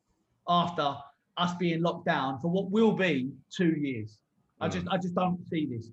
after 0.47 0.95
us 1.37 1.53
being 1.55 1.81
locked 1.81 2.05
down 2.05 2.39
for 2.39 2.49
what 2.49 2.71
will 2.71 2.93
be 2.93 3.29
two 3.55 3.75
years. 3.77 4.17
I 4.61 4.67
mm. 4.67 4.73
just 4.73 4.87
I 4.89 4.97
just 4.97 5.15
don't 5.15 5.45
see 5.49 5.65
this. 5.65 5.89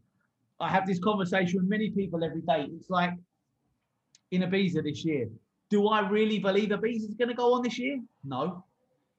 I 0.61 0.69
have 0.69 0.87
this 0.87 0.99
conversation 0.99 1.61
with 1.61 1.69
many 1.69 1.91
people 1.91 2.25
every 2.25 2.43
day. 2.43 2.69
It's 2.77 2.91
like 2.91 3.13
in 4.31 4.43
Ibiza 4.43 4.83
this 4.83 5.05
year. 5.05 5.29
Do 5.71 5.89
I 5.89 6.09
really 6.09 6.39
believe 6.39 6.69
Ibiza 6.69 7.09
is 7.09 7.15
going 7.15 7.29
to 7.29 7.35
go 7.35 7.55
on 7.55 7.63
this 7.63 7.79
year? 7.79 8.01
No. 8.25 8.65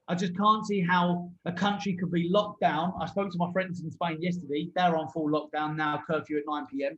I 0.08 0.16
just 0.16 0.38
can't 0.38 0.66
see 0.66 0.80
how 0.82 1.30
a 1.46 1.52
country 1.52 1.94
could 1.98 2.12
be 2.12 2.30
locked 2.30 2.62
down. 2.62 2.94
I 3.02 3.06
spoke 3.08 3.30
to 3.32 3.38
my 3.38 3.52
friends 3.52 3.82
in 3.82 3.92
Spain 3.92 4.22
yesterday. 4.22 4.70
They're 4.74 4.96
on 4.96 5.10
full 5.10 5.30
lockdown 5.30 5.76
now, 5.76 6.02
curfew 6.08 6.38
at 6.38 6.44
9 6.48 6.66
p.m. 6.68 6.98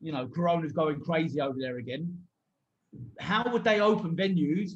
You 0.00 0.12
know, 0.12 0.28
Corona's 0.28 0.72
going 0.72 1.00
crazy 1.00 1.40
over 1.40 1.58
there 1.58 1.78
again. 1.78 2.16
How 3.18 3.50
would 3.52 3.64
they 3.64 3.80
open 3.80 4.14
venues 4.14 4.72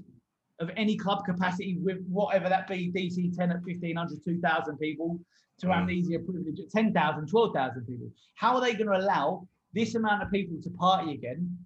of 0.58 0.70
any 0.76 0.96
club 0.96 1.24
capacity 1.24 1.78
with 1.80 2.04
whatever 2.08 2.48
that 2.48 2.66
be, 2.66 2.90
DC 2.90 3.36
10 3.36 3.50
at 3.50 3.62
1,500, 3.62 4.24
2,000 4.24 4.78
people, 4.78 5.20
to 5.60 5.66
Mm. 5.68 5.76
amnesia 5.82 6.18
privilege 6.18 6.58
at 6.58 6.70
10,000, 6.70 7.28
12,000 7.28 7.84
people? 7.86 8.10
How 8.34 8.54
are 8.56 8.60
they 8.60 8.72
going 8.72 8.90
to 8.90 8.98
allow 8.98 9.46
this 9.72 9.94
amount 9.94 10.22
of 10.22 10.30
people 10.32 10.60
to 10.62 10.70
party 10.70 11.12
again 11.12 11.56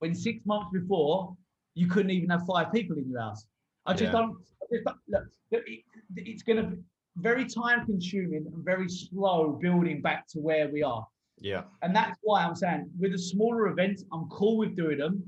when 0.00 0.14
six 0.14 0.44
months 0.44 0.68
before 0.72 1.36
you 1.76 1.86
couldn't 1.86 2.10
even 2.10 2.30
have 2.30 2.42
five 2.46 2.72
people 2.72 2.96
in 2.96 3.08
your 3.08 3.20
house? 3.20 3.46
I 3.84 3.92
just 3.92 4.04
Yeah. 4.04 4.12
don't, 4.12 4.36
I 4.62 4.66
just 4.72 4.84
don't 4.84 4.98
look, 5.08 5.24
it, 5.52 5.84
it's 6.16 6.42
going 6.42 6.56
to 6.56 6.68
be 6.70 6.82
very 7.16 7.44
time 7.44 7.86
consuming 7.86 8.46
and 8.46 8.64
very 8.64 8.88
slow 8.88 9.58
building 9.60 10.02
back 10.02 10.26
to 10.28 10.40
where 10.40 10.68
we 10.68 10.82
are. 10.82 11.06
Yeah. 11.38 11.64
And 11.82 11.94
that's 11.94 12.18
why 12.22 12.42
I'm 12.44 12.56
saying 12.56 12.90
with 12.98 13.12
the 13.12 13.18
smaller 13.18 13.68
events, 13.68 14.04
I'm 14.12 14.26
cool 14.30 14.56
with 14.56 14.74
doing 14.74 14.98
them. 14.98 15.22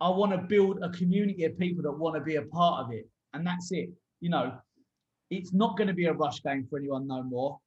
I 0.00 0.08
want 0.10 0.32
to 0.32 0.38
build 0.38 0.82
a 0.82 0.90
community 0.90 1.44
of 1.44 1.56
people 1.56 1.82
that 1.84 1.92
want 1.92 2.16
to 2.16 2.20
be 2.20 2.36
a 2.36 2.42
part 2.42 2.84
of 2.84 2.92
it. 2.92 3.08
And 3.32 3.46
that's 3.46 3.70
it. 3.70 3.88
You 4.20 4.30
know, 4.30 4.52
it's 5.30 5.52
not 5.52 5.76
going 5.76 5.88
to 5.88 5.94
be 5.94 6.06
a 6.06 6.12
rush 6.12 6.42
game 6.42 6.66
for 6.68 6.78
anyone 6.78 7.06
no 7.06 7.22
more. 7.22 7.58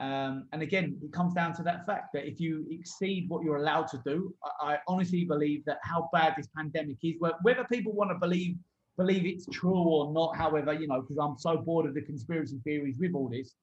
Um, 0.00 0.46
and 0.52 0.62
again, 0.62 0.96
it 1.02 1.12
comes 1.12 1.34
down 1.34 1.54
to 1.56 1.62
that 1.64 1.84
fact 1.84 2.12
that 2.12 2.26
if 2.26 2.38
you 2.38 2.66
exceed 2.70 3.28
what 3.28 3.42
you're 3.42 3.56
allowed 3.56 3.88
to 3.88 4.00
do, 4.06 4.32
I, 4.62 4.74
I 4.74 4.78
honestly 4.86 5.24
believe 5.24 5.64
that 5.64 5.78
how 5.82 6.08
bad 6.12 6.34
this 6.36 6.48
pandemic 6.56 6.98
is, 7.02 7.14
whether 7.42 7.64
people 7.64 7.92
want 7.92 8.10
to 8.10 8.14
believe 8.14 8.56
believe 8.96 9.24
it's 9.24 9.46
true 9.46 9.78
or 9.78 10.12
not, 10.12 10.36
however, 10.36 10.72
you 10.72 10.88
know, 10.88 11.00
because 11.00 11.18
I'm 11.18 11.38
so 11.38 11.56
bored 11.56 11.86
of 11.86 11.94
the 11.94 12.02
conspiracy 12.02 12.58
theories 12.64 12.98
with 12.98 13.14
all 13.14 13.28
this. 13.28 13.54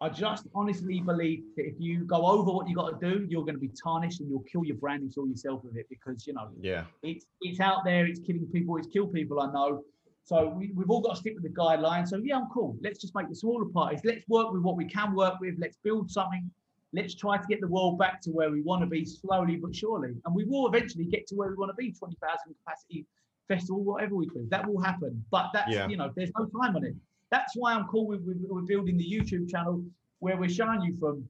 I 0.00 0.08
just 0.08 0.46
honestly 0.54 1.00
believe 1.00 1.42
that 1.56 1.66
if 1.66 1.74
you 1.78 2.04
go 2.06 2.24
over 2.26 2.50
what 2.50 2.66
you 2.66 2.74
got 2.74 2.98
to 2.98 3.10
do, 3.10 3.26
you're 3.28 3.44
going 3.44 3.54
to 3.54 3.60
be 3.60 3.70
tarnished 3.84 4.20
and 4.20 4.30
you'll 4.30 4.44
kill 4.50 4.64
your 4.64 4.76
brand 4.76 5.02
and 5.02 5.14
kill 5.14 5.28
yourself 5.28 5.62
with 5.62 5.76
it 5.76 5.86
because 5.90 6.26
you 6.26 6.32
know 6.32 6.48
Yeah. 6.58 6.84
it's 7.02 7.26
it's 7.42 7.60
out 7.60 7.84
there, 7.84 8.06
it's 8.06 8.18
killing 8.18 8.46
people, 8.46 8.78
it's 8.78 8.86
killed 8.88 9.12
people. 9.12 9.40
I 9.40 9.52
know. 9.52 9.82
So 10.24 10.48
we, 10.56 10.70
we've 10.74 10.90
all 10.90 11.00
got 11.00 11.14
to 11.14 11.20
stick 11.20 11.34
with 11.34 11.42
the 11.42 11.48
guidelines. 11.60 12.08
So 12.08 12.18
yeah, 12.22 12.36
I'm 12.36 12.48
cool. 12.52 12.76
Let's 12.82 13.00
just 13.00 13.14
make 13.14 13.28
the 13.28 13.34
smaller 13.34 13.64
parties. 13.66 14.00
Let's 14.04 14.28
work 14.28 14.52
with 14.52 14.62
what 14.62 14.76
we 14.76 14.84
can 14.84 15.14
work 15.14 15.40
with. 15.40 15.54
Let's 15.58 15.76
build 15.82 16.10
something. 16.10 16.48
Let's 16.92 17.14
try 17.14 17.36
to 17.36 17.46
get 17.48 17.60
the 17.60 17.68
world 17.68 17.98
back 17.98 18.20
to 18.22 18.30
where 18.30 18.50
we 18.50 18.62
want 18.62 18.82
to 18.82 18.86
be 18.86 19.04
slowly 19.04 19.56
but 19.56 19.74
surely. 19.74 20.14
And 20.24 20.34
we 20.34 20.44
will 20.44 20.66
eventually 20.66 21.04
get 21.04 21.26
to 21.28 21.34
where 21.36 21.48
we 21.48 21.54
want 21.56 21.70
to 21.70 21.74
be, 21.74 21.92
20,000 21.92 22.54
capacity 22.64 23.06
festival, 23.48 23.82
whatever 23.82 24.14
we 24.16 24.26
do. 24.26 24.46
That 24.50 24.66
will 24.68 24.80
happen. 24.80 25.24
But 25.30 25.50
that's, 25.52 25.70
Yeah. 25.72 25.88
you 25.88 25.96
know, 25.96 26.12
there's 26.14 26.32
no 26.38 26.46
time 26.46 26.76
on 26.76 26.84
it. 26.84 26.94
That's 27.30 27.54
why 27.56 27.74
I'm 27.74 27.86
cool 27.86 28.06
with, 28.06 28.22
with, 28.22 28.38
with 28.48 28.66
building 28.66 28.96
the 28.96 29.04
YouTube 29.08 29.48
channel 29.48 29.84
where 30.18 30.36
we're 30.36 30.48
showing 30.48 30.82
you 30.82 30.96
from 30.98 31.28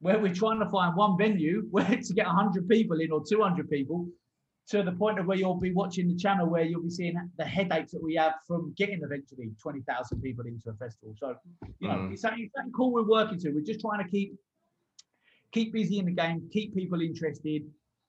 where 0.00 0.18
we're 0.18 0.34
trying 0.34 0.58
to 0.58 0.68
find 0.70 0.96
one 0.96 1.16
venue 1.16 1.66
where 1.70 1.84
to 1.84 2.14
get 2.14 2.26
100 2.26 2.68
people 2.68 3.00
in 3.00 3.12
or 3.12 3.22
200 3.24 3.68
people 3.70 4.06
to 4.70 4.82
the 4.84 4.92
point 4.92 5.18
of 5.18 5.26
where 5.26 5.36
you'll 5.36 5.54
be 5.54 5.72
watching 5.72 6.06
the 6.08 6.14
channel 6.16 6.46
where 6.48 6.62
you'll 6.62 6.82
be 6.82 6.90
seeing 6.90 7.14
the 7.38 7.44
headaches 7.44 7.90
that 7.92 8.02
we 8.02 8.14
have 8.14 8.34
from 8.46 8.72
getting 8.76 9.00
eventually 9.02 9.50
20,000 9.60 10.20
people 10.22 10.46
into 10.46 10.70
a 10.70 10.74
festival. 10.74 11.14
So, 11.18 11.34
you 11.80 11.88
know, 11.88 11.94
Mm. 11.96 12.12
it's, 12.12 12.22
something, 12.22 12.44
it's 12.44 12.54
something 12.54 12.72
cool 12.72 12.92
we're 12.92 13.08
working 13.08 13.38
to. 13.40 13.50
We're 13.50 13.62
just 13.64 13.80
trying 13.80 14.02
to 14.04 14.08
keep 14.10 14.34
keep 15.52 15.72
busy 15.72 15.98
in 15.98 16.04
the 16.06 16.12
game, 16.12 16.48
keep 16.52 16.74
people 16.74 17.00
interested. 17.00 17.62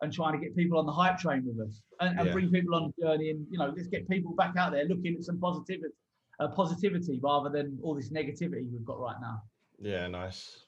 and 0.03 0.12
trying 0.12 0.34
to 0.34 0.39
get 0.43 0.55
people 0.55 0.80
on 0.80 0.86
the 0.88 0.91
hype 0.91 1.20
train 1.20 1.45
with 1.45 1.59
us 1.68 1.80
and, 1.99 2.18
and 2.18 2.26
Yeah. 2.26 2.34
bring 2.34 2.49
people 2.49 2.74
on 2.74 2.84
the 2.97 3.03
journey 3.03 3.30
and 3.30 3.45
you 3.51 3.57
know 3.59 3.72
let's 3.78 3.88
get 3.88 4.09
people 4.09 4.34
back 4.34 4.55
out 4.57 4.72
there 4.72 4.84
looking 4.86 5.14
at 5.16 5.24
some 5.24 5.39
positivity 5.39 5.93
uh, 6.39 6.47
positivity 6.47 7.20
rather 7.22 7.49
than 7.55 7.78
all 7.84 7.93
this 7.93 8.09
negativity 8.09 8.66
we've 8.72 8.84
got 8.84 8.99
right 8.99 9.18
now 9.22 9.43
Yeah, 9.80 10.07
nice. 10.07 10.66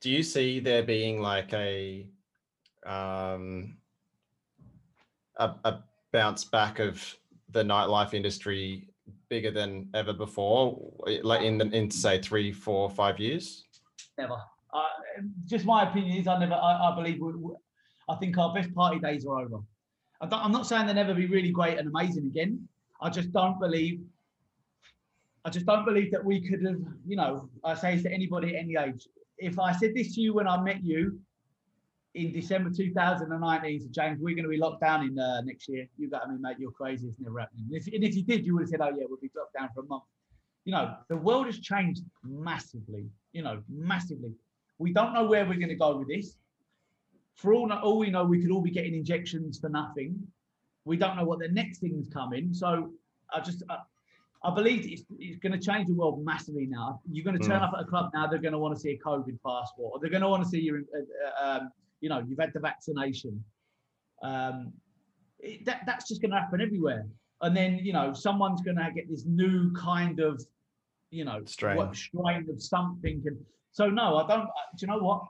Do 0.00 0.10
you 0.10 0.24
see 0.24 0.58
there 0.58 0.82
being 0.82 1.20
like 1.20 1.52
a 1.52 2.08
um 2.84 3.76
a, 5.36 5.54
a 5.64 5.78
bounce 6.12 6.44
back 6.44 6.78
of 6.78 7.02
the 7.50 7.62
nightlife 7.62 8.14
industry 8.14 8.88
bigger 9.28 9.50
than 9.50 9.88
ever 9.94 10.12
before, 10.12 10.92
like 11.22 11.42
in 11.42 11.58
the, 11.58 11.66
in 11.70 11.90
say 11.90 12.20
three, 12.20 12.52
four, 12.52 12.88
five 12.90 13.18
years? 13.18 13.64
never. 14.18 14.34
Uh, 14.72 14.82
just 15.44 15.64
my 15.64 15.88
opinion 15.88 16.16
is 16.18 16.26
i 16.26 16.36
never 16.36 16.54
i, 16.54 16.90
I 16.90 16.94
believe 16.96 17.20
we, 17.20 17.32
we- 17.36 17.54
i 18.08 18.16
think 18.16 18.36
our 18.38 18.52
best 18.52 18.74
party 18.74 18.98
days 18.98 19.24
are 19.24 19.40
over. 19.42 19.58
I 20.20 20.26
i'm 20.32 20.50
not 20.52 20.66
saying 20.66 20.86
they'll 20.86 20.96
never 20.96 21.14
be 21.14 21.26
really 21.26 21.50
great 21.50 21.78
and 21.78 21.88
amazing 21.88 22.26
again. 22.26 22.68
I 23.00 23.08
just 23.10 23.32
don't 23.32 23.60
believe 23.60 24.00
i 25.44 25.50
just 25.50 25.66
don't 25.66 25.84
believe 25.84 26.10
that 26.10 26.24
we 26.24 26.40
could 26.48 26.64
have 26.64 26.80
you 27.06 27.16
know 27.16 27.48
i 27.64 27.74
say 27.74 28.00
to 28.02 28.10
anybody 28.10 28.56
at 28.56 28.62
any 28.64 28.76
age. 28.76 29.06
If 29.38 29.58
i 29.60 29.70
said 29.72 29.94
this 29.94 30.14
to 30.16 30.20
you 30.20 30.34
when 30.34 30.48
i 30.48 30.60
met 30.60 30.82
you 30.82 31.20
in 32.14 32.32
december 32.32 32.70
2019 32.70 33.80
so 33.80 33.88
james 33.90 34.20
we're 34.20 34.34
going 34.34 34.44
to 34.44 34.48
be 34.48 34.56
locked 34.56 34.80
down 34.80 35.04
in 35.04 35.18
uh, 35.18 35.40
next 35.42 35.68
year. 35.68 35.86
You 35.98 36.08
got 36.08 36.28
me 36.30 36.36
mate 36.40 36.56
you're 36.58 36.70
crazy 36.70 37.08
it's 37.08 37.18
never 37.20 37.40
happening 37.40 37.64
and 37.68 37.76
if, 37.76 37.86
and 37.92 38.04
if 38.04 38.14
you 38.14 38.22
did 38.22 38.46
you 38.46 38.54
would 38.54 38.62
have 38.62 38.68
said 38.70 38.80
oh 38.80 38.90
yeah 38.96 39.04
we'll 39.08 39.18
be 39.20 39.30
locked 39.36 39.54
down 39.58 39.68
for 39.74 39.80
a 39.80 39.86
month. 39.86 40.04
You 40.64 40.72
know 40.72 40.96
the 41.08 41.16
world 41.16 41.46
has 41.46 41.58
changed 41.58 42.02
massively 42.22 43.06
you 43.32 43.42
know 43.42 43.62
massively. 43.68 44.32
We 44.78 44.92
don't 44.92 45.12
know 45.12 45.24
where 45.24 45.44
we're 45.44 45.58
going 45.58 45.68
to 45.68 45.74
go 45.76 45.96
with 45.96 46.08
this. 46.08 46.36
For 47.36 47.52
all, 47.54 47.72
all 47.72 47.98
we 47.98 48.10
know 48.10 48.24
we 48.24 48.40
could 48.40 48.50
all 48.50 48.60
be 48.62 48.70
getting 48.70 48.94
injections 48.94 49.58
for 49.58 49.68
nothing. 49.68 50.16
We 50.84 50.96
don't 50.96 51.16
know 51.16 51.24
what 51.24 51.38
the 51.40 51.48
next 51.48 51.78
thing's 51.78 52.08
coming. 52.08 52.52
So 52.54 52.90
i 53.32 53.40
just 53.40 53.62
i, 53.70 53.78
I 54.44 54.54
believe 54.54 54.86
it's, 54.90 55.02
it's 55.18 55.38
going 55.38 55.52
to 55.52 55.58
change 55.58 55.86
the 55.88 55.94
world 55.94 56.24
massively 56.24 56.66
now. 56.66 57.00
You're 57.10 57.24
going 57.24 57.38
to 57.40 57.46
turn 57.48 57.60
Mm. 57.60 57.64
up 57.68 57.74
at 57.74 57.80
a 57.80 57.84
club 57.84 58.10
now 58.14 58.26
they're 58.26 58.38
going 58.38 58.52
to 58.52 58.58
want 58.58 58.74
to 58.74 58.80
see 58.80 58.90
a 58.90 58.98
covid 58.98 59.36
passport 59.44 59.92
or 59.92 59.98
they're 60.00 60.10
going 60.10 60.22
to 60.22 60.28
want 60.28 60.42
to 60.44 60.48
see 60.48 60.60
your 60.60 60.78
uh, 60.78 61.44
uh, 61.44 61.58
um, 61.58 61.70
you 62.04 62.10
know 62.10 62.22
you've 62.28 62.38
had 62.38 62.52
the 62.52 62.60
vaccination. 62.60 63.42
Um, 64.22 64.74
it, 65.40 65.64
that, 65.64 65.80
that's 65.86 66.06
just 66.06 66.20
going 66.20 66.30
to 66.32 66.38
happen 66.38 66.60
everywhere. 66.60 67.06
And 67.40 67.56
then 67.56 67.80
you 67.82 67.94
know 67.94 68.12
someone's 68.12 68.60
going 68.60 68.76
to 68.76 68.90
get 68.94 69.08
this 69.08 69.24
new 69.26 69.72
kind 69.72 70.20
of 70.20 70.34
you 71.10 71.24
know 71.24 71.40
Strain. 71.46 71.76
what 71.78 71.96
strain 71.96 72.46
of 72.50 72.62
something. 72.62 73.22
And 73.24 73.38
so 73.72 73.88
no 73.88 74.06
i 74.18 74.26
don't 74.28 74.42
uh, 74.42 74.66
do 74.76 74.80
you 74.82 74.88
know 74.92 74.98
what? 74.98 75.22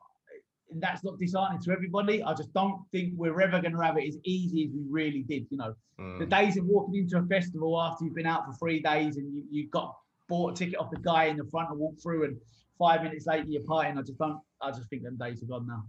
And 0.72 0.82
that's 0.82 1.04
not 1.04 1.18
disheartening 1.20 1.62
to 1.62 1.70
everybody. 1.70 2.24
I 2.24 2.34
just 2.34 2.52
don't 2.52 2.78
think 2.90 3.12
we're 3.16 3.40
ever 3.40 3.60
going 3.60 3.76
to 3.76 3.84
have 3.88 3.96
it 3.96 4.08
as 4.08 4.18
easy 4.24 4.64
as 4.64 4.70
we 4.76 4.82
really 4.90 5.22
did 5.22 5.46
you 5.50 5.58
know. 5.58 5.74
The 6.18 6.26
Mm, 6.26 6.30
days 6.38 6.56
of 6.56 6.64
walking 6.64 6.96
into 7.02 7.18
a 7.18 7.26
festival 7.26 7.80
after 7.80 8.04
you've 8.04 8.16
been 8.16 8.26
out 8.34 8.46
for 8.46 8.52
three 8.54 8.80
days 8.80 9.16
and 9.16 9.32
you, 9.32 9.44
you 9.48 9.68
got 9.68 9.94
bought 10.28 10.52
a 10.52 10.54
ticket 10.56 10.80
off 10.80 10.90
the 10.90 10.98
guy 11.12 11.26
in 11.26 11.36
the 11.36 11.44
front 11.52 11.70
and 11.70 11.78
walked 11.78 12.02
through 12.02 12.24
and 12.24 12.36
five 12.76 13.00
minutes 13.04 13.26
later 13.26 13.46
you're 13.46 13.62
partying 13.62 13.96
i 13.96 14.02
just 14.02 14.18
don't 14.18 14.40
i 14.60 14.72
just 14.72 14.88
think 14.90 15.02
them 15.04 15.16
days 15.16 15.40
are 15.42 15.46
gone 15.46 15.66
now 15.68 15.84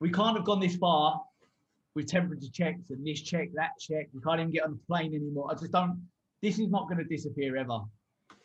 we 0.00 0.10
can't 0.10 0.36
have 0.36 0.44
gone 0.44 0.60
this 0.60 0.76
far 0.76 1.20
with 1.94 2.06
temperature 2.08 2.50
checks 2.52 2.90
and 2.90 3.06
this 3.06 3.22
check 3.22 3.48
that 3.54 3.70
check 3.80 4.08
we 4.12 4.20
can't 4.20 4.40
even 4.40 4.52
get 4.52 4.64
on 4.64 4.72
the 4.72 4.80
plane 4.86 5.14
anymore 5.14 5.48
i 5.50 5.54
just 5.54 5.72
don't 5.72 6.00
this 6.42 6.58
is 6.58 6.68
not 6.68 6.88
going 6.88 6.98
to 6.98 7.04
disappear 7.04 7.56
ever 7.56 7.80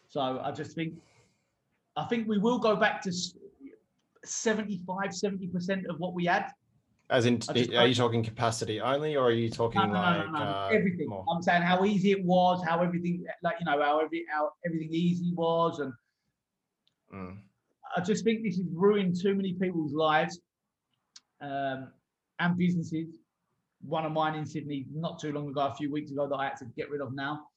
so 0.09 0.41
i 0.43 0.51
just 0.51 0.73
think 0.73 0.93
i 1.95 2.03
think 2.05 2.27
we 2.27 2.37
will 2.37 2.57
go 2.57 2.75
back 2.75 3.01
to 3.01 3.09
s- 3.09 3.35
75 4.25 5.09
70% 5.09 5.89
of 5.89 5.99
what 5.99 6.13
we 6.13 6.25
had 6.25 6.49
As 7.09 7.25
in, 7.25 7.41
are 7.77 7.85
you 7.85 7.93
talking 7.93 8.23
capacity 8.23 8.79
only, 8.79 9.17
or 9.17 9.25
are 9.25 9.31
you 9.31 9.49
talking 9.49 9.81
no, 9.81 9.87
no, 9.87 9.93
like 9.93 10.25
no, 10.27 10.31
no, 10.31 10.39
no. 10.39 10.45
uh, 10.45 10.69
everything. 10.71 11.09
more? 11.09 11.25
I'm 11.29 11.41
saying 11.43 11.61
how 11.61 11.83
easy 11.83 12.11
it 12.11 12.23
was, 12.23 12.63
how 12.65 12.81
everything, 12.81 13.25
like 13.43 13.57
you 13.59 13.65
know, 13.65 13.81
how 13.83 13.99
every 13.99 14.25
how 14.31 14.51
everything 14.65 14.93
easy 14.93 15.33
was, 15.35 15.79
and 15.79 15.91
Mm, 17.13 17.37
I 17.95 18.01
just 18.01 18.23
think 18.23 18.43
this 18.43 18.57
has 18.57 18.65
ruined 18.71 19.15
too 19.21 19.35
many 19.35 19.53
people's 19.53 19.93
lives 19.93 20.39
um, 21.43 21.91
and 22.39 22.57
businesses. 22.57 23.19
One 23.85 24.05
of 24.05 24.13
mine 24.13 24.35
in 24.35 24.45
Sydney, 24.45 24.85
not 24.93 25.19
too 25.19 25.33
long 25.33 25.49
ago, 25.49 25.61
a 25.61 25.75
few 25.75 25.91
weeks 25.91 26.11
ago, 26.11 26.27
that 26.27 26.35
I 26.35 26.45
had 26.45 26.57
to 26.57 26.65
get 26.77 26.89
rid 26.89 27.01
of 27.01 27.13
now. 27.13 27.47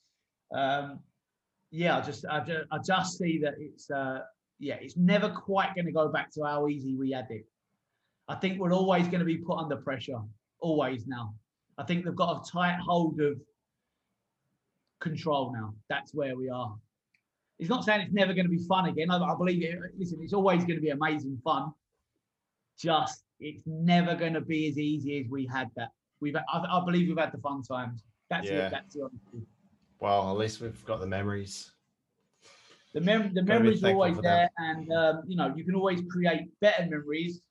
Um, 0.52 0.98
yeah, 1.70 1.98
I 1.98 2.00
just, 2.00 2.26
I 2.26 2.40
just, 2.40 2.66
I 2.72 2.78
just 2.84 3.18
see 3.18 3.38
that 3.38 3.54
it's, 3.58 3.90
uh, 3.90 4.20
yeah, 4.58 4.76
it's 4.80 4.96
never 4.96 5.28
quite 5.28 5.74
going 5.74 5.86
to 5.86 5.92
go 5.92 6.08
back 6.08 6.32
to 6.32 6.44
how 6.44 6.66
easy 6.68 6.96
we 6.96 7.12
had 7.12 7.28
it. 7.30 7.46
I 8.28 8.34
think 8.34 8.58
we're 8.58 8.72
always 8.72 9.06
going 9.06 9.20
to 9.20 9.24
be 9.24 9.36
put 9.36 9.58
under 9.58 9.76
pressure, 9.76 10.20
always 10.60 11.06
now. 11.06 11.34
I 11.78 11.84
think 11.84 12.04
they've 12.04 12.14
got 12.14 12.44
a 12.44 12.50
tight 12.50 12.78
hold 12.84 13.20
of 13.20 13.38
control 15.00 15.52
now. 15.52 15.74
That's 15.88 16.12
where 16.12 16.36
we 16.36 16.48
are. 16.48 16.74
It's 17.58 17.70
not 17.70 17.84
saying 17.84 18.00
it's 18.00 18.12
never 18.12 18.34
going 18.34 18.46
to 18.46 18.50
be 18.50 18.64
fun 18.64 18.86
again. 18.86 19.10
I, 19.10 19.18
I 19.18 19.36
believe 19.36 19.62
it. 19.62 19.78
Listen, 19.96 20.18
it's 20.22 20.32
always 20.32 20.64
going 20.64 20.76
to 20.76 20.82
be 20.82 20.90
amazing 20.90 21.38
fun. 21.44 21.72
Just 22.78 23.22
it's 23.40 23.62
never 23.66 24.14
going 24.14 24.34
to 24.34 24.40
be 24.40 24.68
as 24.68 24.78
easy 24.78 25.20
as 25.20 25.26
we 25.30 25.46
had 25.46 25.70
that. 25.76 25.90
We've, 26.20 26.36
I, 26.36 26.42
I 26.58 26.82
believe 26.84 27.08
we've 27.08 27.18
had 27.18 27.32
the 27.32 27.38
fun 27.38 27.62
times. 27.62 28.02
That's 28.30 28.48
Yeah. 28.48 28.66
it. 28.66 28.70
That's 28.70 28.94
the 28.94 29.02
honesty. 29.02 29.46
well, 30.00 30.30
at 30.30 30.36
least 30.38 30.60
we've 30.60 30.84
got 30.84 31.00
the 31.00 31.06
memories. 31.06 31.70
The, 32.94 33.00
mem- 33.02 33.34
the 33.34 33.42
memories 33.42 33.84
are 33.84 33.90
always 33.92 34.16
there, 34.18 34.48
and 34.56 34.90
um, 34.90 35.22
you 35.26 35.36
know 35.36 35.52
you 35.54 35.64
can 35.64 35.74
always 35.74 36.00
create 36.10 36.48
better 36.62 36.86
memories, 36.86 37.42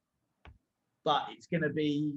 but 1.04 1.22
it's 1.30 1.46
going 1.46 1.62
to 1.62 1.70
be 1.70 2.14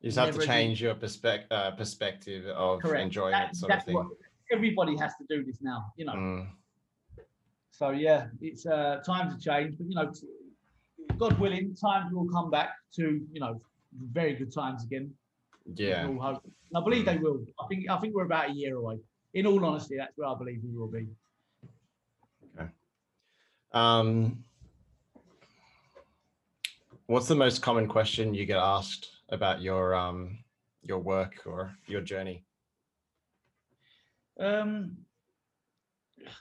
You 0.00 0.10
just 0.10 0.18
have 0.18 0.36
to 0.36 0.44
change 0.44 0.82
your 0.82 0.96
perspective 0.96 1.46
uh, 1.52 1.70
perspective 1.72 2.46
of 2.46 2.80
correct. 2.80 3.04
enjoying 3.04 3.30
That- 3.30 3.50
it, 3.50 3.56
sort 3.56 3.72
of 3.72 3.84
thing. 3.84 3.94
what 3.94 4.08
everybody 4.52 4.96
has 4.96 5.12
to 5.20 5.24
do 5.28 5.44
this 5.44 5.58
now. 5.62 5.92
You 5.96 6.06
know. 6.06 6.14
Mm, 6.14 6.48
So 7.70 7.90
yeah, 7.90 8.26
it's 8.40 8.66
uh, 8.66 9.00
times 9.06 9.32
have 9.34 9.40
changed, 9.40 9.78
but 9.78 9.86
you 9.88 9.94
know, 9.94 10.12
God 11.18 11.38
willing, 11.38 11.74
times 11.74 12.12
will 12.12 12.28
come 12.28 12.50
back 12.50 12.70
to 12.96 13.20
you 13.32 13.40
know 13.40 13.60
very 14.12 14.34
good 14.34 14.52
times 14.52 14.84
again. 14.84 15.12
yeah. 15.74 16.08
I 16.76 16.80
believe 16.80 17.04
they 17.04 17.18
will. 17.18 17.44
I 17.60 17.66
think 17.68 17.88
I 17.88 17.98
think 17.98 18.14
we're 18.14 18.24
about 18.24 18.50
a 18.50 18.52
year 18.52 18.76
away. 18.76 18.98
In 19.34 19.46
all 19.46 19.64
honesty, 19.64 19.96
that's 19.96 20.12
where 20.16 20.28
I 20.28 20.34
believe 20.36 20.60
we 20.64 20.76
will 20.76 20.88
be. 20.88 21.06
Okay. 22.58 22.68
Um, 23.72 24.44
what's 27.06 27.28
the 27.28 27.34
most 27.34 27.62
common 27.62 27.86
question 27.86 28.34
you 28.34 28.46
get 28.46 28.58
asked 28.58 29.08
about 29.28 29.62
your 29.62 29.94
um 29.94 30.38
your 30.82 30.98
work 30.98 31.46
or 31.46 31.76
your 31.86 32.00
journey? 32.00 32.44
Um, 34.38 34.96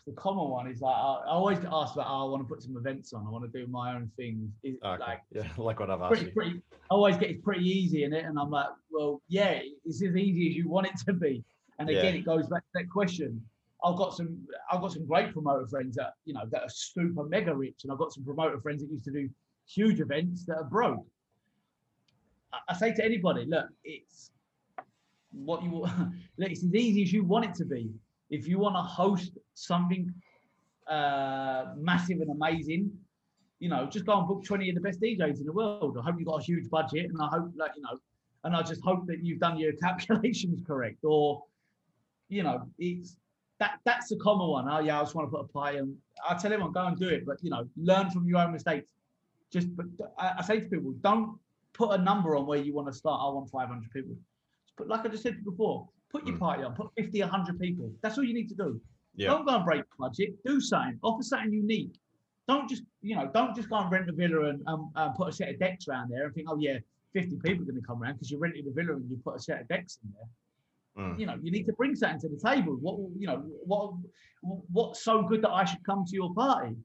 the 0.08 0.14
common 0.14 0.50
one 0.50 0.68
is 0.68 0.82
like 0.82 0.96
I, 0.96 1.22
I 1.28 1.32
always 1.32 1.60
get 1.60 1.70
asked 1.72 1.94
about. 1.96 2.08
Oh, 2.10 2.28
I 2.28 2.30
want 2.30 2.42
to 2.48 2.48
put 2.54 2.62
some 2.62 2.78
events 2.78 3.14
on. 3.14 3.26
I 3.28 3.30
want 3.30 3.52
to 3.52 3.60
do 3.60 3.68
my 3.68 3.96
own 3.96 4.12
things. 4.18 4.52
Is 4.64 4.78
Okay. 4.84 5.04
like 5.04 5.22
yeah, 5.32 5.48
like 5.58 5.80
what 5.80 5.90
I've 5.90 6.02
asked 6.02 6.14
pretty, 6.14 6.26
you. 6.26 6.32
pretty. 6.32 6.62
I 6.92 6.96
always 6.96 7.18
get 7.18 7.30
it's 7.30 7.42
pretty 7.42 7.66
easy 7.68 8.04
in 8.04 8.14
it, 8.14 8.26
and 8.26 8.38
I'm 8.40 8.50
like, 8.50 8.68
well, 8.92 9.22
yeah, 9.28 9.60
it's 9.86 10.04
as 10.04 10.16
easy 10.16 10.50
as 10.50 10.56
you 10.56 10.70
want 10.70 10.88
it 10.88 10.98
to 11.06 11.14
be. 11.14 11.44
And 11.80 11.90
Yeah. 11.90 12.00
again, 12.00 12.16
it 12.16 12.26
goes 12.26 12.48
back 12.48 12.62
to 12.62 12.70
that 12.76 12.90
question. 12.90 13.42
I've 13.86 13.98
got 13.98 14.16
some, 14.16 14.38
I've 14.72 14.80
got 14.80 14.94
some 14.94 15.06
great 15.06 15.34
promoter 15.34 15.68
friends 15.68 15.96
that 15.96 16.14
you 16.26 16.34
know 16.34 16.44
that 16.52 16.62
are 16.64 16.70
super 16.70 17.24
mega 17.26 17.54
rich, 17.56 17.82
and 17.84 17.92
I've 17.92 17.98
got 17.98 18.14
some 18.14 18.24
promoter 18.24 18.60
friends 18.62 18.82
that 18.82 18.92
used 18.92 19.06
to 19.06 19.12
do 19.12 19.30
huge 19.68 20.00
events 20.00 20.46
that 20.46 20.58
are 20.58 20.64
broke. 20.64 21.06
I, 22.52 22.60
I 22.70 22.74
say 22.76 22.94
to 22.94 23.04
anybody, 23.04 23.46
look, 23.46 23.68
it's 23.84 24.32
what 25.32 25.64
you 25.64 25.72
look, 26.38 26.52
it's 26.52 26.64
as 26.64 26.74
easy 26.74 27.02
as 27.04 27.12
you 27.12 27.24
want 27.24 27.46
it 27.46 27.56
to 27.56 27.66
be. 27.66 27.90
If 28.30 28.48
you 28.48 28.60
want 28.60 28.76
to 28.76 28.82
host 28.82 29.38
something 29.56 30.14
uh, 30.88 31.66
massive 31.78 32.22
and 32.22 32.30
amazing, 32.30 32.92
you 33.60 33.70
know, 33.70 33.86
just 33.86 34.06
go 34.06 34.18
and 34.20 34.28
book 34.28 34.44
20 34.44 34.70
of 34.70 34.76
the 34.76 34.82
best 34.82 35.00
DJs 35.02 35.40
in 35.40 35.46
the 35.46 35.54
world. 35.54 35.98
I 35.98 36.04
hope 36.04 36.16
you've 36.18 36.28
got 36.28 36.42
a 36.42 36.44
huge 36.44 36.70
budget 36.70 37.06
and 37.10 37.18
I 37.22 37.28
hope 37.28 37.52
like, 37.56 37.72
you 37.76 37.82
know, 37.82 37.98
and 38.44 38.56
I 38.56 38.62
just 38.62 38.82
hope 38.84 39.08
that 39.08 39.24
you've 39.24 39.40
done 39.40 39.58
your 39.58 39.74
calculations 39.82 40.62
correct 40.68 40.98
or, 41.04 41.44
you 42.30 42.44
know, 42.44 42.68
it's 42.78 43.16
that 43.60 43.80
that's 43.86 44.10
the 44.10 44.18
common 44.18 44.48
one. 44.48 44.68
Oh 44.68 44.80
yeah, 44.80 45.00
I 45.00 45.04
just 45.04 45.16
want 45.16 45.28
to 45.28 45.38
put 45.38 45.46
a 45.46 45.48
party 45.48 45.78
and 45.78 45.96
I 46.28 46.34
tell 46.36 46.52
everyone 46.52 46.74
go 46.74 46.86
and 46.86 46.98
do 46.98 47.08
it, 47.08 47.26
but 47.26 47.38
you 47.42 47.50
know, 47.50 47.68
learn 47.78 48.10
from 48.10 48.28
your 48.28 48.40
own 48.40 48.52
mistakes. 48.52 48.88
Just, 49.52 49.74
but 49.76 49.86
I, 50.18 50.34
I 50.40 50.42
say 50.42 50.60
to 50.60 50.66
people, 50.66 50.92
don't 51.02 51.38
put 51.74 51.92
a 51.92 51.98
number 51.98 52.36
on 52.36 52.46
where 52.48 52.58
you 52.60 52.74
want 52.74 52.88
to 52.88 52.94
start. 52.94 53.22
I 53.24 53.30
want 53.32 53.50
500 53.52 53.92
people. 53.92 54.16
But 54.78 54.88
like 54.88 55.06
I 55.06 55.10
just 55.10 55.24
said 55.24 55.46
before, 55.46 55.88
put 56.12 56.26
your 56.26 56.36
Mm. 56.36 56.40
party 56.40 56.64
on, 56.64 56.74
put 56.74 56.90
50, 56.98 57.22
100 57.22 57.60
people. 57.60 57.92
That's 58.02 58.18
all 58.18 58.24
you 58.24 58.34
need 58.34 58.50
to 58.50 58.56
do. 58.56 58.82
Yeah. 59.16 59.28
Don't 59.30 59.46
go 59.46 59.56
and 59.56 59.66
break 59.66 59.82
the 59.82 59.96
budget. 60.00 60.34
Do 60.46 60.60
something. 60.60 61.00
Offer 61.04 61.24
something 61.24 61.54
unique. 61.54 61.94
Don't 62.48 62.68
just, 62.70 62.84
you 63.02 63.16
know, 63.16 63.30
don't 63.34 63.56
just 63.56 63.70
go 63.70 63.78
and 63.78 63.92
rent 63.92 64.10
a 64.10 64.14
villa 64.14 64.50
and 64.50 64.62
um, 64.68 64.92
uh, 64.96 65.10
put 65.10 65.30
a 65.30 65.32
set 65.32 65.50
of 65.50 65.60
decks 65.60 65.88
around 65.88 66.10
there 66.10 66.26
and 66.26 66.34
think, 66.36 66.48
oh 66.50 66.58
yeah, 66.58 66.78
50 67.14 67.38
people 67.38 67.62
are 67.64 67.66
going 67.72 67.80
to 67.82 67.88
come 67.88 68.02
around 68.02 68.14
because 68.14 68.32
you 68.32 68.38
rented 68.38 68.68
a 68.68 68.72
villa 68.72 68.94
and 68.96 69.10
you 69.10 69.18
put 69.24 69.36
a 69.36 69.40
set 69.40 69.62
of 69.62 69.68
decks 69.68 70.00
in 70.04 70.12
there. 70.14 71.06
Mm, 71.06 71.20
You 71.20 71.26
know, 71.26 71.38
you 71.42 71.52
need 71.52 71.66
to 71.68 71.74
bring 71.74 71.96
something 71.96 72.20
to 72.22 72.30
the 72.30 72.38
table. 72.38 72.74
What, 72.82 72.98
you 73.18 73.28
know, 73.28 73.38
what, 73.66 73.94
what's 74.42 75.04
so 75.04 75.22
good 75.24 75.42
that 75.44 75.52
I 75.52 75.64
should 75.64 75.84
come 75.86 76.06
to 76.06 76.14
your 76.14 76.34
party? 76.34 76.76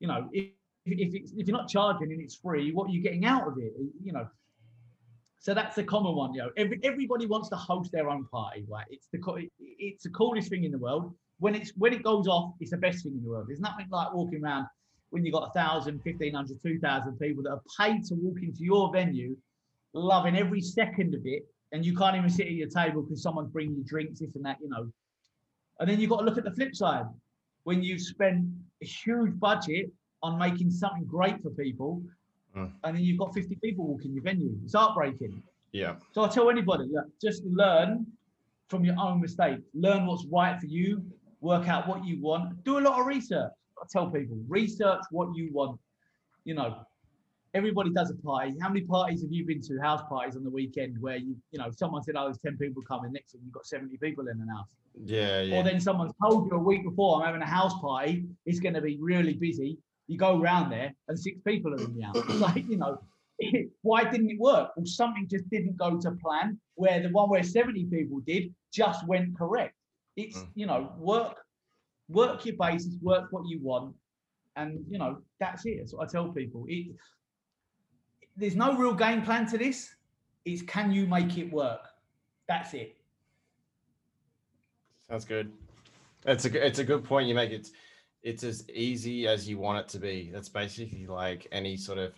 You 0.00 0.08
know, 0.08 0.28
if 0.32 0.46
if, 0.84 1.14
it's, 1.14 1.32
if 1.36 1.46
you're 1.46 1.56
not 1.56 1.68
charging 1.68 2.12
and 2.12 2.20
it's 2.20 2.36
free, 2.36 2.72
what 2.72 2.88
are 2.88 2.92
you 2.92 3.02
getting 3.02 3.26
out 3.26 3.46
of 3.46 3.58
it? 3.58 3.72
You 4.02 4.12
know, 4.12 4.26
So 5.38 5.54
that's 5.54 5.76
the 5.76 5.84
common 5.84 6.14
one, 6.14 6.32
you 6.34 6.40
know. 6.40 6.50
Every, 6.56 6.80
everybody 6.82 7.26
wants 7.26 7.48
to 7.50 7.56
host 7.56 7.92
their 7.92 8.08
own 8.08 8.24
party, 8.26 8.64
right? 8.68 8.86
It's 8.90 9.06
the 9.12 9.20
it's 9.58 10.04
the 10.04 10.10
coolest 10.10 10.48
thing 10.50 10.64
in 10.64 10.72
the 10.72 10.78
world. 10.78 11.14
When 11.38 11.54
it's 11.54 11.72
when 11.76 11.92
it 11.92 12.02
goes 12.02 12.26
off, 12.26 12.54
it's 12.60 12.70
the 12.70 12.76
best 12.76 13.04
thing 13.04 13.12
in 13.12 13.22
the 13.22 13.28
world. 13.28 13.46
There's 13.48 13.60
nothing 13.60 13.86
like 13.90 14.12
walking 14.12 14.44
around 14.44 14.66
when 15.10 15.24
you've 15.24 15.34
got 15.34 15.48
a 15.48 15.52
thousand, 15.52 16.00
fifteen 16.02 16.34
hundred, 16.34 16.58
two 16.62 16.78
thousand 16.78 17.18
people 17.18 17.42
that 17.44 17.50
are 17.50 17.62
paid 17.78 18.04
to 18.06 18.14
walk 18.14 18.38
into 18.42 18.64
your 18.64 18.92
venue, 18.92 19.36
loving 19.94 20.36
every 20.36 20.60
second 20.60 21.14
of 21.14 21.20
it, 21.24 21.44
and 21.72 21.84
you 21.84 21.96
can't 21.96 22.16
even 22.16 22.30
sit 22.30 22.46
at 22.46 22.52
your 22.52 22.68
table 22.68 23.02
because 23.02 23.22
someone's 23.22 23.50
bringing 23.50 23.76
you 23.76 23.84
drinks, 23.84 24.20
this 24.20 24.34
and 24.34 24.44
that, 24.44 24.58
you 24.60 24.68
know. 24.68 24.90
And 25.80 25.88
then 25.88 26.00
you've 26.00 26.10
got 26.10 26.18
to 26.18 26.24
look 26.24 26.38
at 26.38 26.44
the 26.44 26.52
flip 26.52 26.74
side. 26.74 27.06
When 27.64 27.82
you've 27.82 28.00
spent 28.00 28.46
a 28.82 28.86
huge 28.86 29.38
budget 29.38 29.90
on 30.22 30.38
making 30.38 30.70
something 30.70 31.04
great 31.04 31.40
for 31.42 31.50
people, 31.50 32.02
mm. 32.56 32.70
and 32.82 32.96
then 32.96 33.02
you've 33.02 33.18
got 33.18 33.34
50 33.34 33.56
people 33.56 33.86
walking 33.86 34.12
your 34.12 34.22
venue. 34.22 34.56
It's 34.64 34.74
heartbreaking. 34.74 35.42
Yeah. 35.72 35.96
So 36.12 36.24
I 36.24 36.28
tell 36.28 36.50
anybody, 36.50 36.84
look, 36.90 37.06
just 37.20 37.44
learn 37.44 38.06
from 38.68 38.84
your 38.84 38.96
own 38.98 39.20
mistakes. 39.20 39.62
Learn 39.74 40.06
what's 40.06 40.26
right 40.26 40.58
for 40.58 40.66
you. 40.66 41.02
Work 41.40 41.68
out 41.68 41.86
what 41.86 42.04
you 42.04 42.20
want. 42.20 42.64
Do 42.64 42.78
a 42.78 42.80
lot 42.80 43.00
of 43.00 43.06
research. 43.06 43.52
I 43.80 43.84
tell 43.90 44.10
people, 44.10 44.36
research 44.48 45.00
what 45.10 45.36
you 45.36 45.50
want. 45.52 45.78
You 46.44 46.54
know, 46.54 46.78
everybody 47.54 47.90
does 47.90 48.10
a 48.10 48.14
party. 48.14 48.54
How 48.60 48.68
many 48.68 48.82
parties 48.82 49.22
have 49.22 49.32
you 49.32 49.44
been 49.44 49.60
to, 49.62 49.78
house 49.80 50.02
parties 50.08 50.36
on 50.36 50.44
the 50.44 50.50
weekend 50.50 51.00
where 51.00 51.16
you, 51.16 51.36
you 51.50 51.58
know, 51.58 51.70
someone 51.70 52.02
said, 52.02 52.14
oh, 52.16 52.24
there's 52.24 52.38
10 52.38 52.56
people 52.58 52.82
coming, 52.82 53.12
next 53.12 53.32
thing 53.32 53.40
you've 53.44 53.52
got 53.52 53.66
70 53.66 53.96
people 53.98 54.28
in 54.28 54.38
the 54.38 54.52
house. 54.52 54.66
Yeah, 55.04 55.42
yeah. 55.42 55.56
Or 55.56 55.62
then 55.62 55.80
someone's 55.80 56.12
told 56.22 56.46
you 56.50 56.56
a 56.56 56.58
week 56.58 56.84
before, 56.84 57.20
I'm 57.20 57.26
having 57.26 57.42
a 57.42 57.46
house 57.46 57.74
party, 57.80 58.24
it's 58.46 58.60
going 58.60 58.74
to 58.74 58.80
be 58.80 58.98
really 59.00 59.34
busy. 59.34 59.78
You 60.06 60.18
go 60.18 60.40
around 60.40 60.70
there 60.70 60.94
and 61.08 61.18
six 61.18 61.38
people 61.46 61.72
are 61.74 61.84
in 61.84 61.96
the 61.96 62.02
house. 62.02 62.28
like, 62.40 62.68
you 62.68 62.78
know, 62.78 63.00
why 63.82 64.04
didn't 64.04 64.30
it 64.30 64.38
work? 64.38 64.70
Well, 64.76 64.86
something 64.86 65.28
just 65.28 65.48
didn't 65.50 65.76
go 65.76 65.98
to 65.98 66.10
plan, 66.12 66.58
where 66.74 67.00
the 67.00 67.10
one 67.10 67.28
where 67.28 67.42
70 67.42 67.84
people 67.86 68.20
did 68.26 68.54
just 68.72 69.06
went 69.06 69.36
correct. 69.36 69.74
It's, 70.18 70.38
mm. 70.38 70.48
you 70.56 70.66
know, 70.66 70.92
work, 70.98 71.36
work 72.08 72.44
your 72.44 72.56
basis, 72.56 72.96
work 73.00 73.28
what 73.30 73.44
you 73.46 73.60
want. 73.62 73.94
And, 74.56 74.84
you 74.90 74.98
know, 74.98 75.18
that's 75.38 75.64
it. 75.64 75.76
That's 75.78 75.94
what 75.94 76.08
I 76.08 76.10
tell 76.10 76.32
people. 76.32 76.64
It, 76.68 76.88
there's 78.36 78.56
no 78.56 78.76
real 78.76 78.94
game 78.94 79.22
plan 79.22 79.46
to 79.46 79.58
this. 79.58 79.94
It's 80.44 80.62
can 80.62 80.90
you 80.90 81.06
make 81.06 81.38
it 81.38 81.52
work? 81.52 81.86
That's 82.48 82.74
it. 82.74 82.96
Sounds 85.08 85.24
good. 85.24 85.52
It's 86.26 86.44
a 86.44 86.66
it's 86.66 86.80
a 86.80 86.84
good 86.84 87.04
point 87.04 87.28
you 87.28 87.34
make. 87.34 87.50
It's 87.50 87.70
it's 88.22 88.42
as 88.42 88.68
easy 88.70 89.28
as 89.28 89.48
you 89.48 89.58
want 89.58 89.78
it 89.78 89.88
to 89.90 89.98
be. 89.98 90.30
That's 90.32 90.48
basically 90.48 91.06
like 91.06 91.46
any 91.52 91.76
sort 91.76 91.98
of 91.98 92.14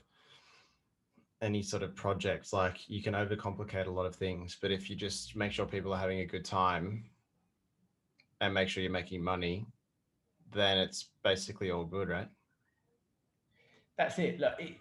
any 1.42 1.62
sort 1.62 1.82
of 1.82 1.94
project. 1.94 2.52
Like 2.52 2.88
you 2.88 3.02
can 3.02 3.14
overcomplicate 3.14 3.86
a 3.86 3.90
lot 3.90 4.06
of 4.06 4.14
things, 4.14 4.56
but 4.60 4.70
if 4.70 4.88
you 4.88 4.96
just 4.96 5.36
make 5.36 5.52
sure 5.52 5.66
people 5.66 5.92
are 5.92 5.98
having 5.98 6.20
a 6.20 6.26
good 6.26 6.44
time 6.44 7.04
and 8.40 8.54
make 8.54 8.68
sure 8.68 8.82
you're 8.82 8.92
making 8.92 9.22
money, 9.22 9.66
then 10.52 10.78
it's 10.78 11.08
basically 11.22 11.70
all 11.70 11.84
good, 11.84 12.08
right? 12.08 12.28
That's 13.96 14.18
it. 14.18 14.40
Look, 14.40 14.54
it, 14.58 14.76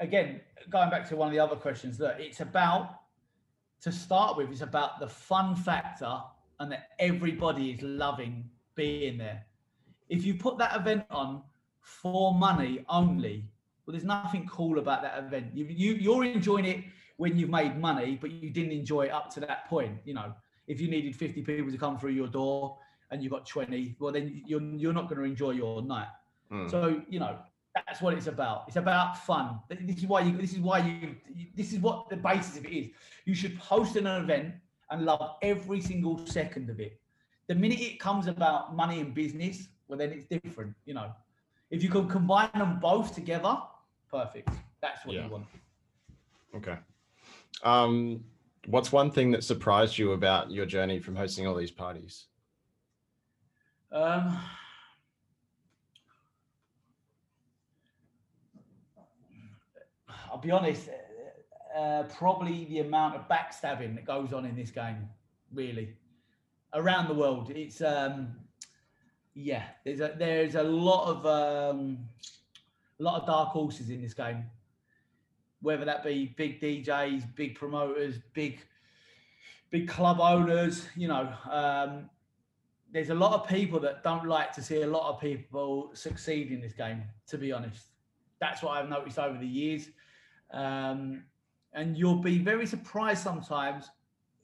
again, 0.00 0.40
going 0.70 0.90
back 0.90 1.08
to 1.08 1.16
one 1.16 1.28
of 1.28 1.32
the 1.32 1.40
other 1.40 1.56
questions, 1.56 1.98
that 1.98 2.20
it's 2.20 2.40
about 2.40 3.00
to 3.82 3.92
start 3.92 4.36
with, 4.36 4.50
it's 4.50 4.62
about 4.62 4.98
the 5.00 5.08
fun 5.08 5.54
factor 5.54 6.18
and 6.60 6.72
that 6.72 6.88
everybody 6.98 7.70
is 7.72 7.82
loving 7.82 8.48
being 8.74 9.18
there. 9.18 9.44
If 10.08 10.24
you 10.24 10.34
put 10.34 10.58
that 10.58 10.76
event 10.76 11.04
on 11.10 11.42
for 11.80 12.34
money 12.34 12.84
only, 12.88 13.44
well, 13.84 13.92
there's 13.92 14.04
nothing 14.04 14.48
cool 14.50 14.78
about 14.78 15.02
that 15.02 15.18
event. 15.18 15.48
You, 15.52 15.66
you 15.66 15.94
you're 15.94 16.24
enjoying 16.24 16.64
it 16.64 16.84
when 17.16 17.36
you've 17.36 17.50
made 17.50 17.78
money, 17.78 18.18
but 18.18 18.30
you 18.30 18.50
didn't 18.50 18.72
enjoy 18.72 19.02
it 19.02 19.10
up 19.10 19.32
to 19.34 19.40
that 19.40 19.68
point. 19.68 19.98
You 20.04 20.14
know, 20.14 20.32
if 20.66 20.80
you 20.80 20.88
needed 20.88 21.14
50 21.14 21.42
people 21.42 21.70
to 21.70 21.78
come 21.78 21.98
through 21.98 22.12
your 22.12 22.28
door 22.28 22.78
and 23.10 23.22
you've 23.22 23.32
got 23.32 23.46
20, 23.46 23.96
well, 23.98 24.12
then 24.12 24.42
you're 24.46 24.62
you're 24.62 24.92
not 24.92 25.08
going 25.08 25.18
to 25.18 25.24
enjoy 25.24 25.50
your 25.50 25.82
night. 25.82 26.08
Mm. 26.52 26.70
So 26.70 27.02
you 27.08 27.20
know, 27.20 27.38
that's 27.74 28.00
what 28.00 28.14
it's 28.14 28.26
about. 28.26 28.64
It's 28.68 28.76
about 28.76 29.24
fun. 29.24 29.60
This 29.68 29.98
is 29.98 30.06
why 30.06 30.22
you. 30.22 30.36
This 30.36 30.52
is 30.52 30.60
why 30.60 30.78
you. 30.78 31.16
This 31.56 31.72
is 31.72 31.80
what 31.80 32.08
the 32.08 32.16
basis 32.16 32.58
of 32.58 32.64
it 32.64 32.72
is. 32.72 32.90
You 33.24 33.34
should 33.34 33.56
host 33.56 33.96
an 33.96 34.06
event 34.06 34.54
and 34.90 35.04
love 35.04 35.36
every 35.42 35.80
single 35.80 36.24
second 36.26 36.70
of 36.70 36.80
it. 36.80 37.00
The 37.48 37.54
minute 37.54 37.80
it 37.80 37.98
comes 37.98 38.26
about 38.26 38.74
money 38.76 39.00
and 39.00 39.12
business, 39.12 39.68
well, 39.88 39.98
then 39.98 40.12
it's 40.12 40.24
different. 40.24 40.74
You 40.86 40.94
know, 40.94 41.12
if 41.70 41.82
you 41.82 41.88
can 41.88 42.08
combine 42.08 42.50
them 42.54 42.78
both 42.80 43.14
together, 43.14 43.56
perfect. 44.10 44.50
That's 44.80 45.04
what 45.04 45.16
yeah. 45.16 45.24
you 45.24 45.30
want. 45.30 45.46
Okay. 46.54 46.76
Um, 47.64 48.22
what's 48.66 48.92
one 48.92 49.10
thing 49.10 49.30
that 49.32 49.42
surprised 49.42 49.98
you 49.98 50.12
about 50.12 50.50
your 50.50 50.66
journey 50.66 51.00
from 51.00 51.16
hosting 51.16 51.46
all 51.46 51.54
these 51.54 51.70
parties? 51.70 52.26
Um, 53.94 54.36
I'll 60.28 60.38
be 60.38 60.50
honest, 60.50 60.88
uh, 61.78 62.02
probably 62.18 62.64
the 62.64 62.80
amount 62.80 63.14
of 63.14 63.28
backstabbing 63.28 63.94
that 63.94 64.04
goes 64.04 64.32
on 64.32 64.46
in 64.46 64.56
this 64.56 64.72
game, 64.72 65.08
really, 65.52 65.94
around 66.72 67.06
the 67.06 67.14
world. 67.14 67.52
It's 67.54 67.80
um, 67.82 68.34
yeah, 69.34 69.62
there's 69.84 70.00
a 70.00 70.16
there's 70.18 70.56
a 70.56 70.62
lot 70.64 71.08
of 71.08 71.24
um, 71.24 72.08
a 72.98 73.02
lot 73.02 73.20
of 73.20 73.28
dark 73.28 73.50
horses 73.50 73.90
in 73.90 74.02
this 74.02 74.12
game, 74.12 74.44
whether 75.62 75.84
that 75.84 76.02
be 76.02 76.34
big 76.36 76.60
DJs, 76.60 77.32
big 77.36 77.54
promoters, 77.54 78.18
big 78.32 78.58
big 79.70 79.88
club 79.88 80.18
owners. 80.18 80.88
You 80.96 81.06
know, 81.06 81.32
um, 81.48 82.10
there's 82.94 83.10
a 83.10 83.14
lot 83.14 83.32
of 83.32 83.48
people 83.48 83.80
that 83.80 84.04
don't 84.04 84.24
like 84.24 84.52
to 84.52 84.62
see 84.62 84.82
a 84.82 84.86
lot 84.86 85.12
of 85.12 85.20
people 85.20 85.90
succeed 85.94 86.52
in 86.52 86.60
this 86.60 86.72
game. 86.72 87.02
To 87.26 87.36
be 87.36 87.50
honest, 87.50 87.88
that's 88.40 88.62
what 88.62 88.78
I've 88.78 88.88
noticed 88.88 89.18
over 89.18 89.36
the 89.36 89.46
years. 89.46 89.88
Um, 90.52 91.24
and 91.72 91.98
you'll 91.98 92.22
be 92.22 92.38
very 92.38 92.66
surprised 92.66 93.20
sometimes 93.20 93.90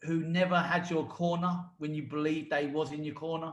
who 0.02 0.24
never 0.24 0.58
had 0.58 0.90
your 0.90 1.06
corner 1.06 1.64
when 1.78 1.94
you 1.94 2.02
believed 2.02 2.50
they 2.50 2.66
was 2.66 2.90
in 2.90 3.04
your 3.04 3.14
corner. 3.14 3.52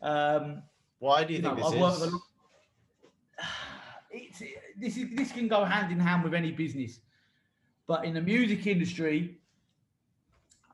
Um, 0.00 0.62
Why 0.98 1.24
do 1.24 1.34
you, 1.34 1.40
you 1.40 1.44
think 1.44 1.58
know, 1.58 1.90
this 1.90 2.02
is? 2.02 2.14
It's, 4.14 4.42
this 4.78 4.98
is 4.98 5.06
this 5.16 5.32
can 5.32 5.48
go 5.48 5.64
hand 5.64 5.90
in 5.90 5.98
hand 5.98 6.22
with 6.22 6.34
any 6.34 6.52
business, 6.52 7.00
but 7.86 8.04
in 8.04 8.12
the 8.12 8.20
music 8.20 8.66
industry, 8.66 9.40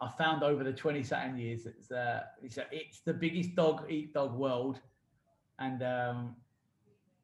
I 0.00 0.08
found 0.16 0.42
over 0.42 0.62
the 0.62 0.72
twenty 0.72 1.02
something 1.02 1.36
years 1.36 1.66
it's 1.66 1.90
uh, 1.90 2.22
it's, 2.42 2.58
it's 2.70 3.00
the 3.00 3.14
biggest 3.14 3.54
dog 3.54 3.84
eat 3.90 4.14
dog 4.14 4.34
world, 4.34 4.80
and 5.58 5.82
um, 5.82 6.36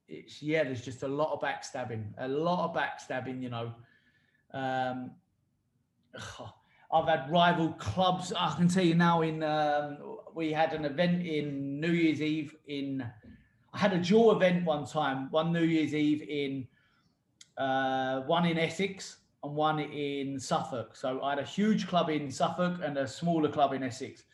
it's 0.09 0.43
yeah, 0.43 0.64
there's 0.64 0.85
just 0.85 1.03
a 1.03 1.09
lot 1.09 1.33
of 1.33 1.41
backstabbing, 1.41 2.05
a 2.18 2.29
lot 2.29 2.64
of 2.64 2.77
backstabbing. 2.77 3.41
You 3.43 3.51
know, 3.51 3.72
um, 4.53 5.12
I've 6.93 7.09
had 7.09 7.31
rival 7.31 7.72
clubs. 7.72 8.33
I 8.37 8.55
can 8.57 8.68
tell 8.68 8.85
you 8.85 8.95
now. 8.95 9.22
In 9.22 9.43
um, 9.43 10.18
we 10.35 10.53
had 10.53 10.72
an 10.72 10.85
event 10.85 11.27
in 11.27 11.81
New 11.81 11.93
Year's 11.93 12.22
Eve 12.22 12.57
in. 12.66 13.05
I 13.72 13.79
had 13.79 13.93
a 13.93 13.99
jaw 13.99 14.33
event 14.37 14.64
one 14.64 14.87
time, 14.87 15.31
one 15.31 15.53
New 15.53 15.64
Year's 15.64 15.95
Eve 15.95 16.22
in 16.22 16.66
uh, 17.57 18.20
one 18.22 18.47
in 18.47 18.59
Essex 18.59 19.16
and 19.45 19.55
one 19.55 19.78
in 19.78 20.40
Suffolk. 20.40 20.97
So 20.97 21.22
I 21.22 21.30
had 21.30 21.38
a 21.38 21.45
huge 21.45 21.86
club 21.86 22.11
in 22.11 22.30
Suffolk 22.30 22.80
and 22.82 22.97
a 22.97 23.07
smaller 23.07 23.49
club 23.49 23.74
in 23.74 23.82
Essex. 23.82 24.24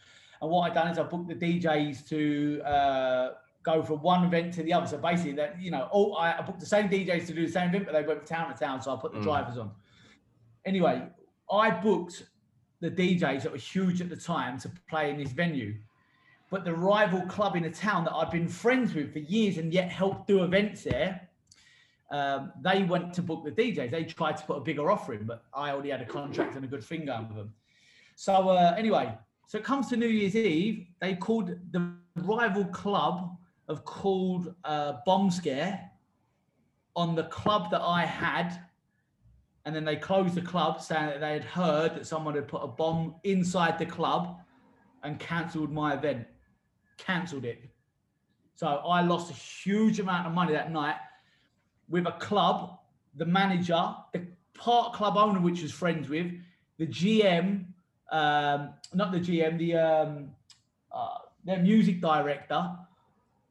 And 0.40 0.50
what 0.50 0.70
I 0.70 0.74
done 0.74 0.88
is 0.88 0.98
I 0.98 1.02
booked 1.02 1.28
the 1.28 1.34
DJs 1.34 2.08
to 2.08 2.62
uh, 2.62 3.30
go 3.62 3.82
from 3.82 4.00
one 4.02 4.24
event 4.24 4.54
to 4.54 4.62
the 4.62 4.72
other. 4.72 4.86
So 4.86 4.98
basically, 4.98 5.32
that 5.32 5.60
you 5.60 5.70
know, 5.70 5.88
all 5.90 6.16
I, 6.16 6.38
I, 6.38 6.42
booked 6.42 6.60
the 6.60 6.66
same 6.66 6.88
DJs 6.88 7.26
to 7.26 7.34
do 7.34 7.46
the 7.46 7.52
same 7.52 7.68
event, 7.68 7.86
but 7.86 7.92
they 7.92 8.02
went 8.02 8.20
from 8.20 8.28
town 8.28 8.52
to 8.52 8.58
town. 8.58 8.80
So 8.80 8.94
I 8.94 9.00
put 9.00 9.12
the 9.12 9.18
mm. 9.18 9.24
drivers 9.24 9.58
on. 9.58 9.72
Anyway, 10.64 11.02
I 11.50 11.70
booked 11.70 12.22
the 12.80 12.90
DJs 12.90 13.42
that 13.42 13.52
were 13.52 13.58
huge 13.58 14.00
at 14.00 14.08
the 14.08 14.16
time 14.16 14.58
to 14.60 14.70
play 14.88 15.10
in 15.10 15.18
this 15.18 15.32
venue, 15.32 15.74
but 16.50 16.64
the 16.64 16.72
rival 16.72 17.20
club 17.22 17.56
in 17.56 17.64
the 17.64 17.70
town 17.70 18.04
that 18.04 18.14
I'd 18.14 18.30
been 18.30 18.48
friends 18.48 18.94
with 18.94 19.12
for 19.12 19.18
years 19.18 19.58
and 19.58 19.72
yet 19.72 19.90
helped 19.90 20.26
do 20.26 20.44
events 20.44 20.84
there. 20.84 21.28
Um, 22.10 22.52
they 22.60 22.82
went 22.82 23.14
to 23.14 23.22
book 23.22 23.44
the 23.44 23.52
DJs. 23.52 23.90
They 23.90 24.04
tried 24.04 24.36
to 24.38 24.44
put 24.44 24.56
a 24.56 24.60
bigger 24.60 24.90
offer 24.90 25.14
in, 25.14 25.24
but 25.24 25.44
I 25.54 25.70
already 25.70 25.90
had 25.90 26.00
a 26.00 26.06
contract 26.06 26.56
and 26.56 26.64
a 26.64 26.68
good 26.68 26.82
thing 26.82 27.06
going 27.06 27.28
with 27.28 27.36
them. 27.36 27.54
So 28.16 28.48
uh, 28.48 28.74
anyway, 28.76 29.16
so 29.46 29.58
it 29.58 29.64
comes 29.64 29.88
to 29.88 29.96
New 29.96 30.08
Year's 30.08 30.34
Eve. 30.34 30.86
They 31.00 31.14
called 31.14 31.54
the 31.70 31.94
rival 32.16 32.64
club 32.66 33.36
have 33.70 33.84
called 33.84 34.54
a 34.64 34.96
bomb 35.06 35.30
scare 35.30 35.90
on 36.96 37.14
the 37.14 37.24
club 37.24 37.70
that 37.70 37.80
I 37.80 38.04
had. 38.04 38.60
And 39.64 39.74
then 39.74 39.84
they 39.84 39.96
closed 39.96 40.34
the 40.34 40.42
club 40.42 40.80
saying 40.80 41.06
that 41.06 41.20
they 41.20 41.32
had 41.32 41.44
heard 41.44 41.94
that 41.94 42.06
someone 42.06 42.34
had 42.34 42.48
put 42.48 42.62
a 42.62 42.66
bomb 42.66 43.14
inside 43.24 43.78
the 43.78 43.86
club 43.86 44.40
and 45.02 45.18
cancelled 45.18 45.70
my 45.70 45.94
event. 45.94 46.26
Cancelled 46.98 47.44
it. 47.44 47.70
So 48.56 48.66
I 48.66 49.02
lost 49.02 49.30
a 49.30 49.34
huge 49.34 50.00
amount 50.00 50.26
of 50.26 50.34
money 50.34 50.52
that 50.52 50.70
night 50.70 50.96
with 51.90 52.06
a 52.06 52.12
club, 52.12 52.78
the 53.16 53.26
manager, 53.26 53.94
the 54.12 54.22
Park 54.54 54.94
Club 54.94 55.16
owner, 55.16 55.40
which 55.40 55.62
was 55.62 55.72
friends 55.72 56.08
with 56.08 56.32
the 56.78 56.86
GM, 56.86 57.66
um, 58.10 58.70
not 58.94 59.12
the 59.12 59.20
GM, 59.20 59.58
the 59.58 59.74
um, 59.76 60.30
uh, 60.92 61.18
their 61.44 61.58
music 61.58 62.00
director, 62.00 62.70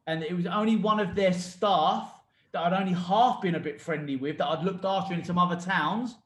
and 0.06 0.22
it 0.22 0.34
was 0.34 0.46
only 0.46 0.76
one 0.76 0.98
of 0.98 1.14
their 1.14 1.32
staff 1.32 2.12
that 2.52 2.60
I'd 2.60 2.72
only 2.72 2.92
half 2.92 3.40
been 3.40 3.54
a 3.54 3.60
bit 3.60 3.80
friendly 3.80 4.16
with, 4.16 4.38
that 4.38 4.46
I'd 4.46 4.64
looked 4.64 4.84
after 4.84 5.14
in 5.14 5.24
some 5.24 5.38
other 5.38 5.60
towns, 5.60 6.16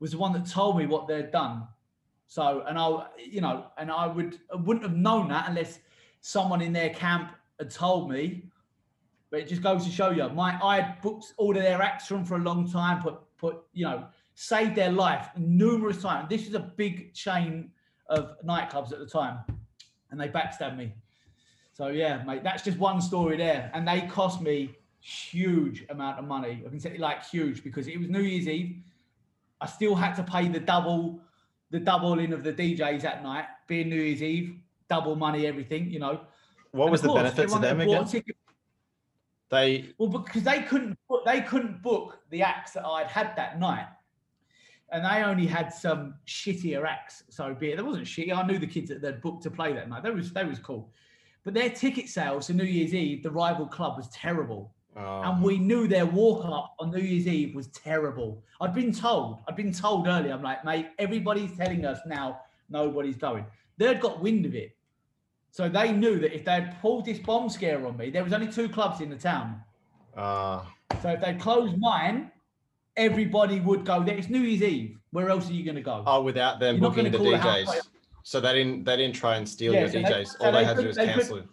was 0.00 0.12
the 0.12 0.18
one 0.18 0.32
that 0.32 0.46
told 0.46 0.76
me 0.76 0.86
what 0.86 1.06
they'd 1.06 1.30
done. 1.30 1.68
So, 2.26 2.64
and 2.66 2.78
I, 2.78 3.06
you 3.18 3.40
know, 3.40 3.66
and 3.76 3.90
I 3.90 4.06
would 4.06 4.38
I 4.52 4.56
wouldn't 4.56 4.84
have 4.84 4.96
known 4.96 5.28
that 5.28 5.48
unless 5.48 5.78
someone 6.20 6.62
in 6.62 6.72
their 6.72 6.90
camp 6.90 7.32
had 7.58 7.70
told 7.70 8.10
me. 8.10 8.44
But 9.32 9.40
it 9.40 9.48
just 9.48 9.62
goes 9.62 9.86
to 9.86 9.90
show 9.90 10.10
you, 10.10 10.28
my 10.28 10.62
I 10.62 10.82
had 10.82 11.00
booked 11.00 11.32
all 11.38 11.56
of 11.56 11.62
their 11.62 11.80
acts 11.80 12.06
from 12.06 12.22
for 12.22 12.36
a 12.36 12.40
long 12.40 12.70
time, 12.70 13.02
put 13.02 13.18
put 13.38 13.62
you 13.72 13.86
know, 13.86 14.04
saved 14.34 14.76
their 14.76 14.92
life 14.92 15.30
numerous 15.38 16.02
times. 16.02 16.28
This 16.28 16.46
is 16.46 16.54
a 16.54 16.60
big 16.60 17.14
chain 17.14 17.70
of 18.08 18.36
nightclubs 18.44 18.92
at 18.92 18.98
the 18.98 19.06
time, 19.06 19.38
and 20.10 20.20
they 20.20 20.28
backstabbed 20.28 20.76
me. 20.76 20.92
So 21.72 21.86
yeah, 21.86 22.22
mate, 22.24 22.44
that's 22.44 22.62
just 22.62 22.76
one 22.78 23.00
story 23.00 23.38
there, 23.38 23.70
and 23.72 23.88
they 23.88 24.02
cost 24.02 24.42
me 24.42 24.76
huge 25.00 25.86
amount 25.88 26.18
of 26.18 26.26
money. 26.26 26.62
I 26.66 26.68
can 26.68 26.78
say 26.78 26.98
like 26.98 27.24
huge 27.24 27.64
because 27.64 27.88
it 27.88 27.98
was 27.98 28.10
New 28.10 28.20
Year's 28.20 28.46
Eve. 28.46 28.82
I 29.62 29.66
still 29.66 29.94
had 29.94 30.12
to 30.16 30.22
pay 30.24 30.46
the 30.48 30.60
double, 30.60 31.22
the 31.70 31.80
double 31.80 32.18
in 32.18 32.34
of 32.34 32.44
the 32.44 32.52
DJs 32.52 33.04
at 33.04 33.22
night, 33.22 33.46
being 33.66 33.88
New 33.88 33.96
Year's 33.96 34.22
Eve, 34.22 34.58
double 34.90 35.16
money, 35.16 35.46
everything, 35.46 35.90
you 35.90 36.00
know. 36.00 36.20
What 36.72 36.84
And 36.84 36.92
was 36.92 37.00
the 37.00 37.08
course, 37.08 37.22
benefit 37.22 37.48
to 37.48 37.58
them 37.60 37.78
that 37.78 37.86
bought 37.86 38.12
a 38.12 38.18
again? 38.18 38.36
They 39.52 39.92
well, 39.98 40.08
because 40.08 40.44
they 40.44 40.62
couldn't 40.62 40.98
book, 41.10 41.26
they 41.26 41.42
couldn't 41.42 41.82
book 41.82 42.18
the 42.30 42.42
acts 42.42 42.72
that 42.72 42.86
I'd 42.86 43.06
had 43.06 43.36
that 43.36 43.60
night, 43.60 43.86
and 44.90 45.04
they 45.04 45.22
only 45.22 45.46
had 45.46 45.70
some 45.72 46.14
shittier 46.26 46.86
acts. 46.86 47.24
So 47.28 47.54
be 47.54 47.70
it, 47.70 47.76
there 47.76 47.84
wasn't 47.84 48.06
shitty. 48.06 48.34
I 48.34 48.46
knew 48.46 48.58
the 48.58 48.66
kids 48.66 48.88
that 48.88 49.02
they'd 49.02 49.20
booked 49.20 49.42
to 49.42 49.50
play 49.50 49.74
that 49.74 49.90
night. 49.90 50.02
That 50.04 50.14
was 50.14 50.32
that 50.32 50.48
was 50.48 50.58
cool, 50.58 50.90
but 51.44 51.52
their 51.52 51.68
ticket 51.68 52.08
sales 52.08 52.46
to 52.46 52.54
New 52.54 52.64
Year's 52.64 52.94
Eve, 52.94 53.22
the 53.22 53.30
rival 53.30 53.66
club, 53.66 53.98
was 53.98 54.08
terrible. 54.08 54.72
oh, 54.96 55.20
and 55.20 55.42
we 55.42 55.58
knew 55.58 55.86
their 55.86 56.06
walk 56.06 56.46
up 56.46 56.74
on 56.78 56.90
New 56.90 57.02
Year's 57.02 57.26
Eve 57.26 57.54
was 57.54 57.66
terrible. 57.68 58.42
I'd 58.62 58.72
been 58.72 58.90
told, 58.90 59.40
I'd 59.48 59.56
been 59.56 59.72
told 59.72 60.06
earlier, 60.08 60.32
I'm 60.32 60.42
like, 60.42 60.64
mate, 60.64 60.86
everybody's 60.98 61.54
telling 61.58 61.84
us 61.84 61.98
now 62.06 62.40
nobody's 62.70 63.16
going. 63.16 63.44
They'd 63.76 64.00
got 64.00 64.22
wind 64.22 64.46
of 64.46 64.54
it. 64.54 64.74
So 65.52 65.68
they 65.68 65.92
knew 65.92 66.18
that 66.18 66.34
if 66.34 66.46
they'd 66.46 66.74
pulled 66.80 67.04
this 67.04 67.18
bomb 67.18 67.50
scare 67.50 67.86
on 67.86 67.96
me, 67.98 68.08
there 68.10 68.24
was 68.24 68.32
only 68.32 68.50
two 68.50 68.68
clubs 68.70 69.00
in 69.02 69.10
the 69.10 69.16
town. 69.16 69.60
uh, 70.16 70.62
So 71.02 71.10
if 71.10 71.20
they 71.20 71.34
closed 71.34 71.76
mine, 71.78 72.30
everybody 72.96 73.60
would 73.60 73.84
go 73.84 74.02
there. 74.02 74.16
It's 74.16 74.30
New 74.30 74.40
Year's 74.40 74.62
Eve. 74.62 74.98
Where 75.10 75.28
else 75.28 75.48
are 75.50 75.52
you 75.52 75.62
going 75.62 75.76
to 75.76 75.82
go? 75.82 76.02
oh, 76.06 76.22
without 76.22 76.58
them 76.58 76.76
You're 76.78 76.88
booking 76.88 77.04
the 77.04 77.10
gonna 77.10 77.24
call 77.24 77.34
a 77.34 77.38
house 77.38 77.76
DJs. 77.76 77.88
So 78.24 78.40
they 78.40 78.54
didn't 78.54 78.84
they 78.84 78.96
didn't 78.96 79.14
try 79.14 79.36
and 79.36 79.46
steal 79.46 79.74
Yeah, 79.74 79.80
your 79.80 79.88
so 79.88 79.92
they- 79.94 80.04
DJs. 80.04 80.26
so 80.28 80.44
All 80.46 80.52
they 80.52 80.58
they 80.60 80.64
had 80.64 80.76
to 80.76 80.82
do 80.82 80.88
was 80.88 80.96
cancel 80.96 81.36
them. 81.36 81.48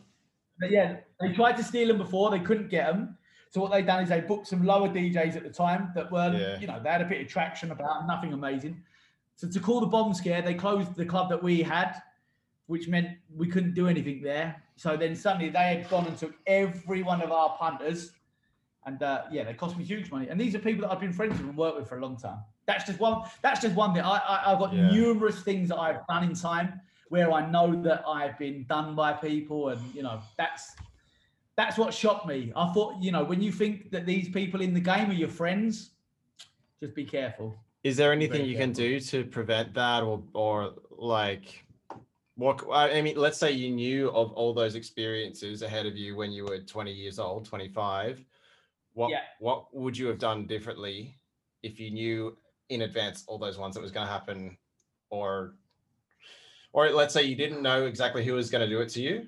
Yeah, 0.61 0.97
they 1.19 1.33
tried 1.33 1.57
to 1.57 1.63
steal 1.63 1.87
them 1.89 1.97
before. 1.97 2.31
They 2.31 2.39
couldn't 2.39 2.69
get 2.69 2.87
them. 2.93 3.17
So 3.49 3.59
what 3.59 3.71
they 3.71 3.81
done 3.81 4.03
is 4.03 4.09
they 4.09 4.21
booked 4.21 4.47
some 4.47 4.63
lower 4.63 4.87
DJs 4.87 5.35
at 5.35 5.43
the 5.43 5.49
time 5.49 5.91
that 5.95 6.09
were, 6.11 6.31
Yeah. 6.37 6.59
you 6.59 6.67
know, 6.67 6.79
they 6.81 6.89
had 6.89 7.01
a 7.01 7.05
bit 7.05 7.19
of 7.21 7.27
traction 7.27 7.71
about 7.71 8.05
nothing 8.07 8.31
amazing. 8.31 8.81
So 9.35 9.49
to 9.49 9.59
call 9.59 9.79
the 9.81 9.87
bomb 9.87 10.13
scare, 10.13 10.41
they 10.41 10.53
closed 10.53 10.95
the 10.95 11.05
club 11.05 11.29
that 11.29 11.41
we 11.41 11.61
had, 11.63 12.01
which 12.69 12.87
meant 12.87 13.07
we 13.35 13.47
couldn't 13.47 13.73
do 13.73 13.87
anything 13.87 14.21
there. 14.21 14.61
So 14.75 14.95
then 14.95 15.15
suddenly 15.15 15.49
they 15.49 15.73
had 15.73 15.89
gone 15.89 16.05
and 16.05 16.15
took 16.15 16.35
every 16.45 17.01
one 17.01 17.19
of 17.19 17.31
our 17.31 17.57
punters, 17.57 18.11
and 18.85 19.01
uh, 19.01 19.23
yeah, 19.31 19.43
they 19.43 19.55
cost 19.55 19.75
me 19.75 19.83
huge 19.83 20.11
money. 20.11 20.27
And 20.29 20.39
these 20.39 20.53
are 20.53 20.59
people 20.59 20.83
that 20.83 20.91
I've 20.91 20.99
been 20.99 21.11
friends 21.11 21.31
with 21.39 21.49
and 21.49 21.57
worked 21.57 21.79
with 21.79 21.89
for 21.89 21.97
a 21.97 22.01
long 22.01 22.15
time. 22.15 22.37
That's 22.67 22.85
just 22.85 22.99
one. 22.99 23.23
That's 23.41 23.59
just 23.59 23.73
one 23.75 23.95
thing. 23.95 24.03
I, 24.03 24.17
I 24.17 24.51
I've 24.51 24.59
got 24.59 24.71
Yeah. 24.71 24.87
numerous 24.91 25.41
things 25.41 25.69
that 25.69 25.77
I've 25.79 26.05
done 26.07 26.23
in 26.23 26.35
time 26.35 26.79
where 27.07 27.31
I 27.31 27.49
know 27.49 27.81
that 27.81 28.03
I've 28.07 28.37
been 28.37 28.65
done 28.69 28.95
by 28.95 29.13
people, 29.13 29.69
and 29.69 29.81
you 29.95 30.03
know 30.03 30.21
that's 30.37 30.75
that's 31.55 31.75
what 31.75 31.91
shocked 31.91 32.27
me. 32.27 32.53
I 32.55 32.71
thought, 32.71 33.01
you 33.01 33.11
know, 33.11 33.23
when 33.23 33.41
you 33.41 33.51
think 33.51 33.89
that 33.89 34.05
these 34.05 34.29
people 34.29 34.61
in 34.61 34.75
the 34.75 34.79
game 34.79 35.09
are 35.09 35.13
your 35.25 35.27
friends, 35.41 35.89
just 36.79 36.93
be 36.93 37.03
careful. 37.03 37.55
Is 37.83 37.97
there 37.97 38.11
anything 38.13 38.45
you 38.45 38.55
can 38.55 38.71
do 38.73 38.99
to 38.99 39.25
prevent 39.25 39.73
that, 39.73 40.03
or 40.03 40.21
or 40.33 40.73
like, 40.91 41.65
what? 42.39 42.65
I 42.71 43.01
mean, 43.01 43.17
let's 43.17 43.37
say 43.37 43.51
you 43.51 43.69
knew 43.69 44.09
of 44.11 44.31
all 44.31 44.53
those 44.53 44.75
experiences 44.75 45.61
ahead 45.61 45.85
of 45.85 45.97
you 45.97 46.15
when 46.15 46.31
you 46.31 46.45
were 46.45 46.59
20 46.59 46.91
years 46.91 47.19
old, 47.19 47.45
25. 47.45 48.23
What 48.93 49.09
Yeah. 49.09 49.21
what 49.39 49.73
would 49.75 49.97
you 49.97 50.07
have 50.07 50.19
done 50.19 50.47
differently 50.47 51.19
if 51.63 51.79
you 51.79 51.91
knew 51.91 52.37
in 52.69 52.83
advance 52.83 53.25
all 53.27 53.37
those 53.37 53.57
ones 53.57 53.75
that 53.75 53.81
was 53.81 53.91
going 53.91 54.07
to 54.07 54.11
happen, 54.11 54.57
or 55.09 55.55
or 56.71 56.89
let's 56.91 57.13
say 57.13 57.23
you 57.23 57.35
didn't 57.35 57.61
know 57.61 57.85
exactly 57.85 58.23
who 58.23 58.33
was 58.33 58.49
going 58.49 58.67
to 58.67 58.73
do 58.73 58.79
it 58.79 58.89
to 58.89 59.01
you, 59.01 59.27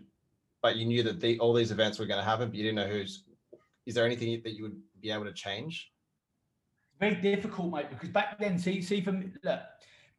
but 0.62 0.78
you 0.78 0.86
knew 0.86 1.04
that 1.04 1.20
the, 1.20 1.38
all 1.40 1.54
these 1.54 1.72
events 1.72 2.00
were 2.00 2.06
going 2.06 2.20
to 2.20 2.30
happen, 2.30 2.48
but 2.48 2.56
you 2.56 2.64
didn't 2.64 2.78
know 2.78 2.88
who's. 2.88 3.26
Is 3.86 3.96
there 3.96 4.06
anything 4.06 4.42
that 4.44 4.54
you 4.54 4.64
would 4.64 4.80
be 5.02 5.12
able 5.12 5.26
to 5.26 5.34
change? 5.34 5.92
Very 7.00 7.16
difficult, 7.16 7.74
mate, 7.74 7.90
because 7.90 8.10
back 8.10 8.40
then, 8.40 8.60
see, 8.60 8.82
see, 8.82 9.02
from 9.02 9.34
look, 9.44 9.60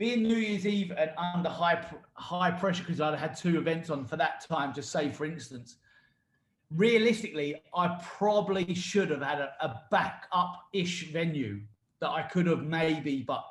being 0.03 0.25
New 0.25 0.35
Year's 0.35 0.67
Eve 0.67 0.91
and 0.99 1.13
under 1.17 1.49
high 1.49 1.81
high 2.15 2.51
pressure 2.51 2.83
because 2.83 3.01
I'd 3.01 3.17
had 3.17 3.37
two 3.37 3.57
events 3.57 3.89
on 3.89 4.05
for 4.05 4.17
that 4.17 4.45
time. 4.45 4.75
Just 4.75 4.91
say, 4.91 5.13
for 5.13 5.25
instance, 5.25 5.77
realistically, 6.73 7.63
I 7.73 8.01
probably 8.03 8.75
should 8.75 9.11
have 9.11 9.23
had 9.23 9.39
a, 9.39 9.53
a 9.61 9.83
backup-ish 9.93 11.13
venue 11.13 11.61
that 12.01 12.11
I 12.11 12.23
could 12.23 12.49
have 12.49 12.65
maybe, 12.65 13.23
but 13.23 13.45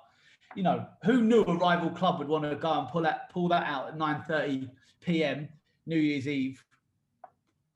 you 0.58 0.64
know, 0.64 0.86
who 1.06 1.22
knew 1.22 1.44
a 1.44 1.56
rival 1.56 1.90
club 1.90 2.20
would 2.20 2.28
want 2.28 2.44
to 2.44 2.58
go 2.58 2.80
and 2.80 2.90
pull 2.90 3.04
that 3.04 3.30
pull 3.30 3.48
that 3.48 3.64
out 3.66 3.88
at 3.88 3.98
9:30 3.98 4.70
p.m. 5.00 5.48
New 5.86 6.00
Year's 6.00 6.28
Eve, 6.28 6.62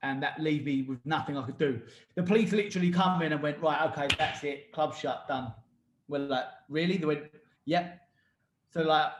and 0.03 0.21
that 0.21 0.37
leave 0.41 0.65
me 0.65 0.81
with 0.81 0.99
nothing 1.05 1.37
I 1.37 1.45
could 1.45 1.57
do. 1.57 1.79
The 2.15 2.23
police 2.23 2.51
literally 2.51 2.91
come 2.91 3.21
in 3.21 3.31
and 3.31 3.41
went, 3.41 3.61
right, 3.61 3.89
okay, 3.89 4.13
that's 4.19 4.43
it, 4.43 4.73
club 4.73 4.93
shut, 4.93 5.29
done. 5.29 5.53
We're 6.09 6.19
like, 6.19 6.47
really? 6.67 6.97
They 6.97 7.05
went, 7.05 7.23
yep. 7.63 8.01
So 8.75 8.81
like, 8.83 9.11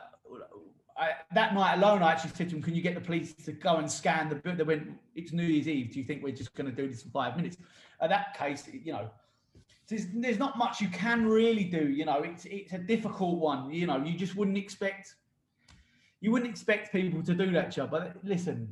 I, 0.98 1.10
that 1.34 1.54
night 1.54 1.74
alone, 1.74 2.02
I 2.02 2.12
actually 2.12 2.30
said 2.34 2.50
to 2.50 2.56
him, 2.56 2.62
can 2.62 2.74
you 2.74 2.82
get 2.82 2.94
the 2.94 3.00
police 3.00 3.32
to 3.44 3.52
go 3.52 3.76
and 3.76 3.90
scan 3.90 4.28
the 4.28 4.34
book? 4.34 4.56
They 4.56 4.64
went, 4.64 4.88
it's 5.14 5.32
New 5.32 5.44
Year's 5.44 5.68
Eve. 5.68 5.92
Do 5.92 5.98
you 5.98 6.04
think 6.04 6.22
we're 6.22 6.34
just 6.34 6.54
going 6.54 6.68
to 6.68 6.76
do 6.76 6.88
this 6.88 7.04
in 7.04 7.10
five 7.10 7.36
minutes? 7.36 7.56
In 8.02 8.10
that 8.10 8.36
case, 8.36 8.68
you 8.72 8.92
know, 8.92 9.10
there's, 9.88 10.06
there's 10.14 10.38
not 10.38 10.58
much 10.58 10.80
you 10.80 10.88
can 10.88 11.26
really 11.26 11.64
do. 11.64 11.88
You 11.88 12.04
know, 12.04 12.22
it's 12.22 12.44
it's 12.46 12.72
a 12.72 12.78
difficult 12.78 13.38
one. 13.38 13.70
You 13.70 13.86
know, 13.86 14.02
you 14.04 14.18
just 14.18 14.36
wouldn't 14.36 14.58
expect 14.58 15.14
you 16.20 16.32
wouldn't 16.32 16.50
expect 16.50 16.92
people 16.92 17.22
to 17.22 17.34
do 17.34 17.52
that 17.52 17.70
job. 17.70 17.90
But 17.92 18.16
listen, 18.24 18.68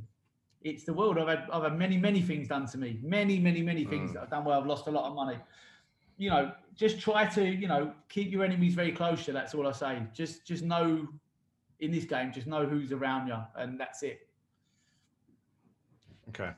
it's 0.62 0.84
the 0.84 0.92
world. 0.92 1.18
I've 1.18 1.28
had 1.28 1.44
I've 1.52 1.62
had 1.62 1.78
many 1.78 1.96
many 1.98 2.20
things 2.20 2.48
done 2.48 2.66
to 2.66 2.78
me. 2.78 2.98
Many 3.02 3.38
many 3.38 3.62
many 3.62 3.84
things 3.84 4.10
Mm. 4.10 4.14
that 4.14 4.22
I've 4.24 4.30
done 4.30 4.44
where 4.44 4.56
I've 4.56 4.66
lost 4.66 4.88
a 4.88 4.90
lot 4.90 5.08
of 5.08 5.14
money. 5.14 5.38
You 6.16 6.30
know, 6.30 6.52
just 6.76 7.00
try 7.00 7.26
to 7.26 7.44
you 7.44 7.66
know 7.68 7.92
keep 8.08 8.30
your 8.30 8.44
enemies 8.44 8.74
very 8.74 8.92
close 8.92 9.24
to. 9.24 9.30
you, 9.30 9.32
That's 9.32 9.54
all 9.54 9.66
I 9.66 9.72
say. 9.72 10.02
Just 10.12 10.46
just 10.46 10.62
know 10.62 11.06
in 11.80 11.90
this 11.90 12.04
game, 12.04 12.32
just 12.32 12.46
know 12.46 12.64
who's 12.66 12.92
around 12.92 13.26
you, 13.28 13.36
and 13.56 13.78
that's 13.78 14.02
it. 14.02 14.28
Okay. 16.28 16.50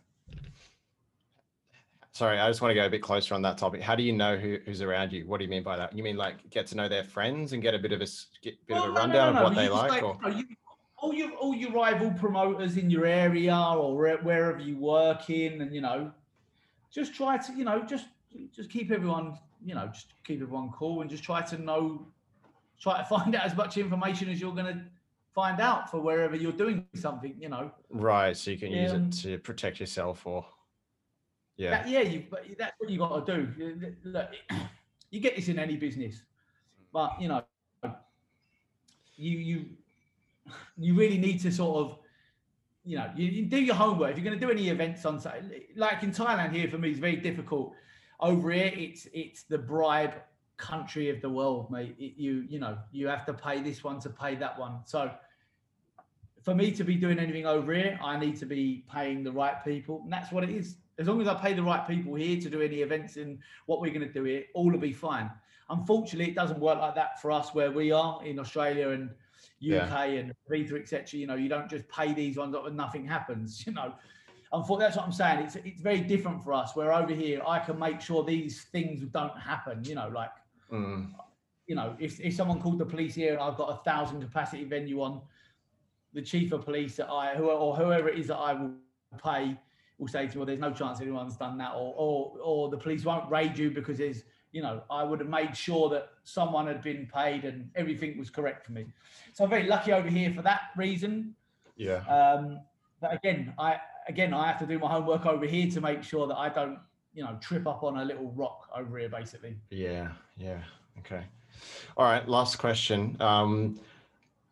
Sorry, 2.12 2.38
I 2.40 2.48
just 2.48 2.62
want 2.62 2.70
to 2.70 2.74
go 2.74 2.86
a 2.86 2.90
bit 2.90 3.02
closer 3.02 3.34
on 3.34 3.42
that 3.42 3.58
topic. 3.58 3.82
How 3.82 3.94
do 3.94 4.02
you 4.02 4.12
know 4.12 4.36
who, 4.38 4.56
who's 4.64 4.80
around 4.80 5.12
you? 5.12 5.26
What 5.26 5.36
do 5.36 5.44
you 5.44 5.50
mean 5.50 5.62
by 5.62 5.76
that? 5.76 5.94
You 5.94 6.02
mean 6.02 6.16
like 6.16 6.48
get 6.48 6.66
to 6.68 6.74
know 6.76 6.88
their 6.88 7.04
friends 7.04 7.52
and 7.52 7.62
get 7.62 7.74
a 7.74 7.78
bit 7.78 7.92
of 7.92 8.00
a 8.00 8.06
bit 8.42 8.56
Well, 8.70 8.84
of 8.84 8.90
a 8.90 8.92
no, 8.92 8.94
no, 8.94 9.00
rundown 9.00 9.34
no, 9.34 9.40
of 9.40 9.44
what 9.44 9.52
no, 9.52 9.58
they 9.60 9.64
you 9.66 9.72
like? 9.72 10.02
or 10.02 10.30
you 10.30 10.36
you- 10.38 10.56
all 10.98 11.12
your 11.12 11.30
all 11.32 11.54
your 11.54 11.72
rival 11.72 12.10
promoters 12.12 12.78
in 12.78 12.88
your 12.88 13.04
area 13.04 13.54
or 13.54 13.94
where- 13.94 14.16
wherever 14.22 14.58
you 14.58 14.78
work 14.78 15.28
in, 15.28 15.60
and 15.60 15.74
you 15.74 15.82
know, 15.82 16.10
just 16.90 17.14
try 17.14 17.36
to 17.36 17.52
you 17.52 17.64
know 17.64 17.82
just 17.84 18.06
just 18.50 18.70
keep 18.70 18.90
everyone 18.90 19.38
you 19.64 19.74
know 19.74 19.86
just 19.88 20.08
keep 20.24 20.40
everyone 20.42 20.70
cool 20.70 21.00
and 21.00 21.10
just 21.10 21.22
try 21.22 21.42
to 21.42 21.58
know, 21.58 22.06
try 22.80 22.98
to 22.98 23.04
find 23.08 23.34
out 23.34 23.44
as 23.44 23.56
much 23.56 23.76
information 23.76 24.28
as 24.28 24.40
you're 24.40 24.54
going 24.54 24.74
to 24.74 24.80
find 25.34 25.60
out 25.60 25.90
for 25.90 26.00
wherever 26.00 26.34
you're 26.34 26.52
doing 26.52 26.86
something. 26.94 27.34
You 27.38 27.48
know, 27.48 27.70
right, 27.90 28.36
so 28.36 28.50
you 28.50 28.58
can 28.58 28.72
use 28.72 28.92
Um, 28.92 29.06
it 29.08 29.12
to 29.22 29.38
protect 29.38 29.80
yourself 29.80 30.26
or 30.26 30.44
yeah. 31.56 31.70
That- 31.70 31.88
yeah, 31.88 32.00
you 32.00 32.24
but 32.30 32.44
that's 32.58 32.74
what 32.78 32.90
you 32.90 32.98
got 32.98 33.26
to 33.26 33.36
do. 33.36 33.92
Look, 34.04 34.30
you 35.10 35.20
get 35.20 35.36
this 35.36 35.48
in 35.48 35.58
any 35.58 35.76
business, 35.76 36.22
but 36.92 37.20
you 37.20 37.28
know, 37.28 37.44
you 39.16 39.38
you 39.38 39.66
you 40.76 40.94
really 40.94 41.18
need 41.18 41.40
to 41.40 41.50
sort 41.50 41.76
of, 41.78 41.98
you 42.84 42.96
know, 42.96 43.10
you, 43.16 43.26
you 43.26 43.46
do 43.46 43.58
your 43.58 43.74
homework. 43.74 44.12
If 44.12 44.18
you're 44.18 44.24
going 44.24 44.38
to 44.38 44.46
do 44.46 44.52
any 44.52 44.68
events 44.68 45.04
on, 45.04 45.20
like 45.74 46.02
in 46.02 46.12
Thailand 46.12 46.52
here 46.52 46.68
for 46.68 46.78
me, 46.78 46.90
it's 46.90 47.00
very 47.00 47.16
difficult. 47.16 47.72
Over 48.20 48.50
here, 48.50 48.72
it's 48.74 49.06
it's 49.12 49.42
the 49.44 49.58
bribe 49.58 50.14
country 50.56 51.10
of 51.10 51.20
the 51.20 51.28
world, 51.28 51.70
mate. 51.70 51.94
It, 51.98 52.14
you 52.16 52.44
you 52.48 52.58
know, 52.58 52.78
you 52.92 53.08
have 53.08 53.26
to 53.26 53.34
pay 53.34 53.60
this 53.60 53.84
one 53.84 54.00
to 54.00 54.10
pay 54.10 54.34
that 54.36 54.58
one. 54.58 54.80
So 54.84 55.10
for 56.42 56.54
me 56.54 56.70
to 56.72 56.84
be 56.84 56.94
doing 56.94 57.18
anything 57.18 57.46
over 57.46 57.74
here, 57.74 57.98
I 58.02 58.18
need 58.18 58.36
to 58.38 58.46
be 58.46 58.84
paying 58.92 59.24
the 59.24 59.32
right 59.32 59.62
people, 59.64 60.00
and 60.04 60.12
that's 60.12 60.32
what 60.32 60.44
it 60.44 60.50
is. 60.50 60.76
As 60.98 61.08
long 61.08 61.20
as 61.20 61.28
I 61.28 61.34
pay 61.34 61.52
the 61.52 61.62
right 61.62 61.86
people 61.86 62.14
here 62.14 62.40
to 62.40 62.48
do 62.48 62.62
any 62.62 62.76
events 62.76 63.16
and 63.16 63.38
what 63.66 63.80
we're 63.80 63.92
going 63.92 64.06
to 64.06 64.12
do 64.12 64.24
here, 64.24 64.44
all 64.54 64.70
will 64.70 64.78
be 64.78 64.94
fine. 64.94 65.30
Unfortunately, 65.68 66.30
it 66.30 66.34
doesn't 66.34 66.60
work 66.60 66.78
like 66.78 66.94
that 66.94 67.20
for 67.20 67.30
us 67.30 67.52
where 67.52 67.70
we 67.70 67.92
are 67.92 68.24
in 68.24 68.38
Australia 68.38 68.90
and 68.90 69.10
UK 69.10 69.12
Yeah. 69.60 70.04
and 70.04 70.34
etc. 70.50 71.18
You 71.20 71.26
know, 71.26 71.34
you 71.34 71.48
don't 71.48 71.68
just 71.68 71.86
pay 71.88 72.14
these 72.14 72.38
ones 72.38 72.54
up 72.54 72.66
and 72.66 72.76
nothing 72.76 73.04
happens. 73.04 73.62
You 73.66 73.72
know, 73.74 73.92
unfortunately, 74.52 74.84
that's 74.86 74.96
what 74.96 75.06
I'm 75.06 75.12
saying. 75.12 75.38
It's 75.44 75.56
it's 75.56 75.80
very 75.80 76.00
different 76.00 76.42
for 76.42 76.52
us. 76.52 76.74
Where 76.76 76.92
over 76.92 77.14
here, 77.14 77.40
I 77.46 77.58
can 77.58 77.78
make 77.78 78.00
sure 78.00 78.24
these 78.24 78.62
things 78.64 79.02
don't 79.02 79.36
happen. 79.38 79.84
You 79.84 79.94
know, 79.96 80.10
like 80.14 80.30
Mm, 80.72 81.12
you 81.66 81.74
know, 81.74 81.96
if, 81.98 82.20
if 82.20 82.34
someone 82.34 82.60
called 82.60 82.78
the 82.78 82.86
police 82.86 83.14
here 83.14 83.32
and 83.34 83.42
I've 83.42 83.56
got 83.56 83.70
a 83.70 83.82
thousand 83.84 84.20
capacity 84.20 84.64
venue 84.64 85.02
on, 85.02 85.20
the 86.12 86.22
chief 86.22 86.52
of 86.52 86.64
police 86.64 86.96
that 86.96 87.10
I 87.10 87.34
who 87.34 87.50
or 87.50 87.76
whoever 87.76 88.08
it 88.08 88.18
is 88.18 88.28
that 88.28 88.36
I 88.36 88.54
will 88.54 88.72
pay 89.22 89.58
will 89.98 90.08
say 90.08 90.26
to 90.26 90.32
me, 90.32 90.36
well, 90.38 90.46
there's 90.46 90.60
no 90.60 90.72
chance 90.72 91.00
anyone's 91.00 91.36
done 91.36 91.58
that, 91.58 91.72
or 91.74 91.94
or 91.96 92.38
or 92.42 92.68
the 92.70 92.78
police 92.78 93.04
won't 93.04 93.30
raid 93.30 93.58
you 93.58 93.70
because 93.70 93.98
there's 93.98 94.22
you 94.52 94.62
know 94.62 94.82
I 94.90 95.02
would 95.02 95.20
have 95.20 95.28
made 95.28 95.54
sure 95.56 95.90
that 95.90 96.08
someone 96.24 96.66
had 96.66 96.82
been 96.82 97.08
paid 97.12 97.44
and 97.44 97.68
everything 97.74 98.16
was 98.16 98.30
correct 98.30 98.64
for 98.64 98.72
me. 98.72 98.86
So 99.34 99.44
I'm 99.44 99.50
very 99.50 99.66
lucky 99.66 99.92
over 99.92 100.08
here 100.08 100.32
for 100.32 100.42
that 100.42 100.70
reason. 100.76 101.34
yeah. 101.76 101.98
Um, 102.06 102.60
but 103.00 103.12
again, 103.12 103.52
I 103.58 103.78
again 104.08 104.32
I 104.34 104.46
have 104.46 104.58
to 104.60 104.66
do 104.66 104.78
my 104.78 104.88
homework 104.90 105.26
over 105.26 105.46
here 105.46 105.70
to 105.70 105.80
make 105.80 106.02
sure 106.02 106.26
that 106.26 106.36
I 106.36 106.48
don't 106.48 106.78
you 107.14 107.24
know 107.24 107.36
trip 107.40 107.66
up 107.66 107.82
on 107.82 107.98
a 107.98 108.04
little 108.04 108.30
rock 108.32 108.68
over 108.74 108.98
here 108.98 109.08
basically. 109.08 109.56
Yeah, 109.70 110.12
yeah. 110.36 110.62
Okay. 110.98 111.24
All 111.96 112.04
right. 112.04 112.26
Last 112.28 112.56
question. 112.56 113.16
Um, 113.20 113.80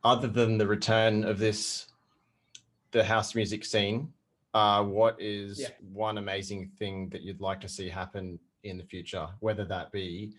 other 0.02 0.28
than 0.28 0.58
the 0.58 0.66
return 0.66 1.24
of 1.24 1.38
this, 1.38 1.86
the 2.90 3.02
house 3.04 3.34
music 3.34 3.64
scene, 3.64 4.12
uh, 4.52 4.82
what 4.84 5.16
is 5.20 5.60
Yeah. 5.60 5.68
one 5.92 6.18
amazing 6.18 6.68
thing 6.78 7.08
that 7.10 7.22
you'd 7.22 7.40
like 7.40 7.60
to 7.62 7.68
see 7.68 7.88
happen 7.88 8.38
in 8.62 8.76
the 8.78 8.84
future, 8.84 9.26
whether 9.40 9.64
that 9.66 9.92
be 9.92 10.34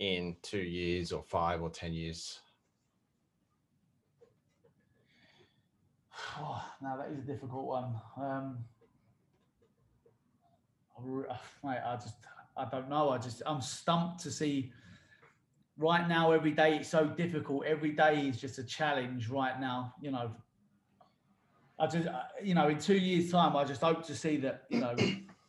in 0.00 0.36
two 0.42 0.58
years 0.60 1.12
or 1.12 1.22
five 1.22 1.62
or 1.62 1.70
10 1.70 1.92
years? 1.92 2.40
Oh, 6.40 6.64
now 6.82 6.96
that 6.96 7.10
is 7.10 7.18
a 7.18 7.22
difficult 7.22 7.66
one. 7.66 7.94
Um, 8.16 8.58
I 11.64 11.96
just, 11.96 12.14
I 12.56 12.64
don't 12.64 12.88
know. 12.88 13.10
I 13.10 13.18
just, 13.18 13.42
I'm 13.46 13.60
stumped 13.60 14.20
to 14.20 14.30
see. 14.30 14.72
Right 15.76 16.08
now, 16.08 16.32
every 16.32 16.50
day 16.50 16.76
it's 16.76 16.88
so 16.88 17.06
difficult. 17.06 17.64
Every 17.64 17.92
day 17.92 18.26
is 18.26 18.40
just 18.40 18.58
a 18.58 18.64
challenge. 18.64 19.28
Right 19.28 19.60
now, 19.60 19.94
you 20.00 20.10
know. 20.10 20.32
I 21.78 21.86
just, 21.86 22.08
you 22.42 22.54
know, 22.54 22.68
in 22.68 22.78
two 22.78 22.96
years' 22.96 23.30
time, 23.30 23.54
I 23.54 23.62
just 23.62 23.80
hope 23.80 24.04
to 24.06 24.14
see 24.14 24.36
that, 24.38 24.64
you 24.68 24.80
know, 24.80 24.96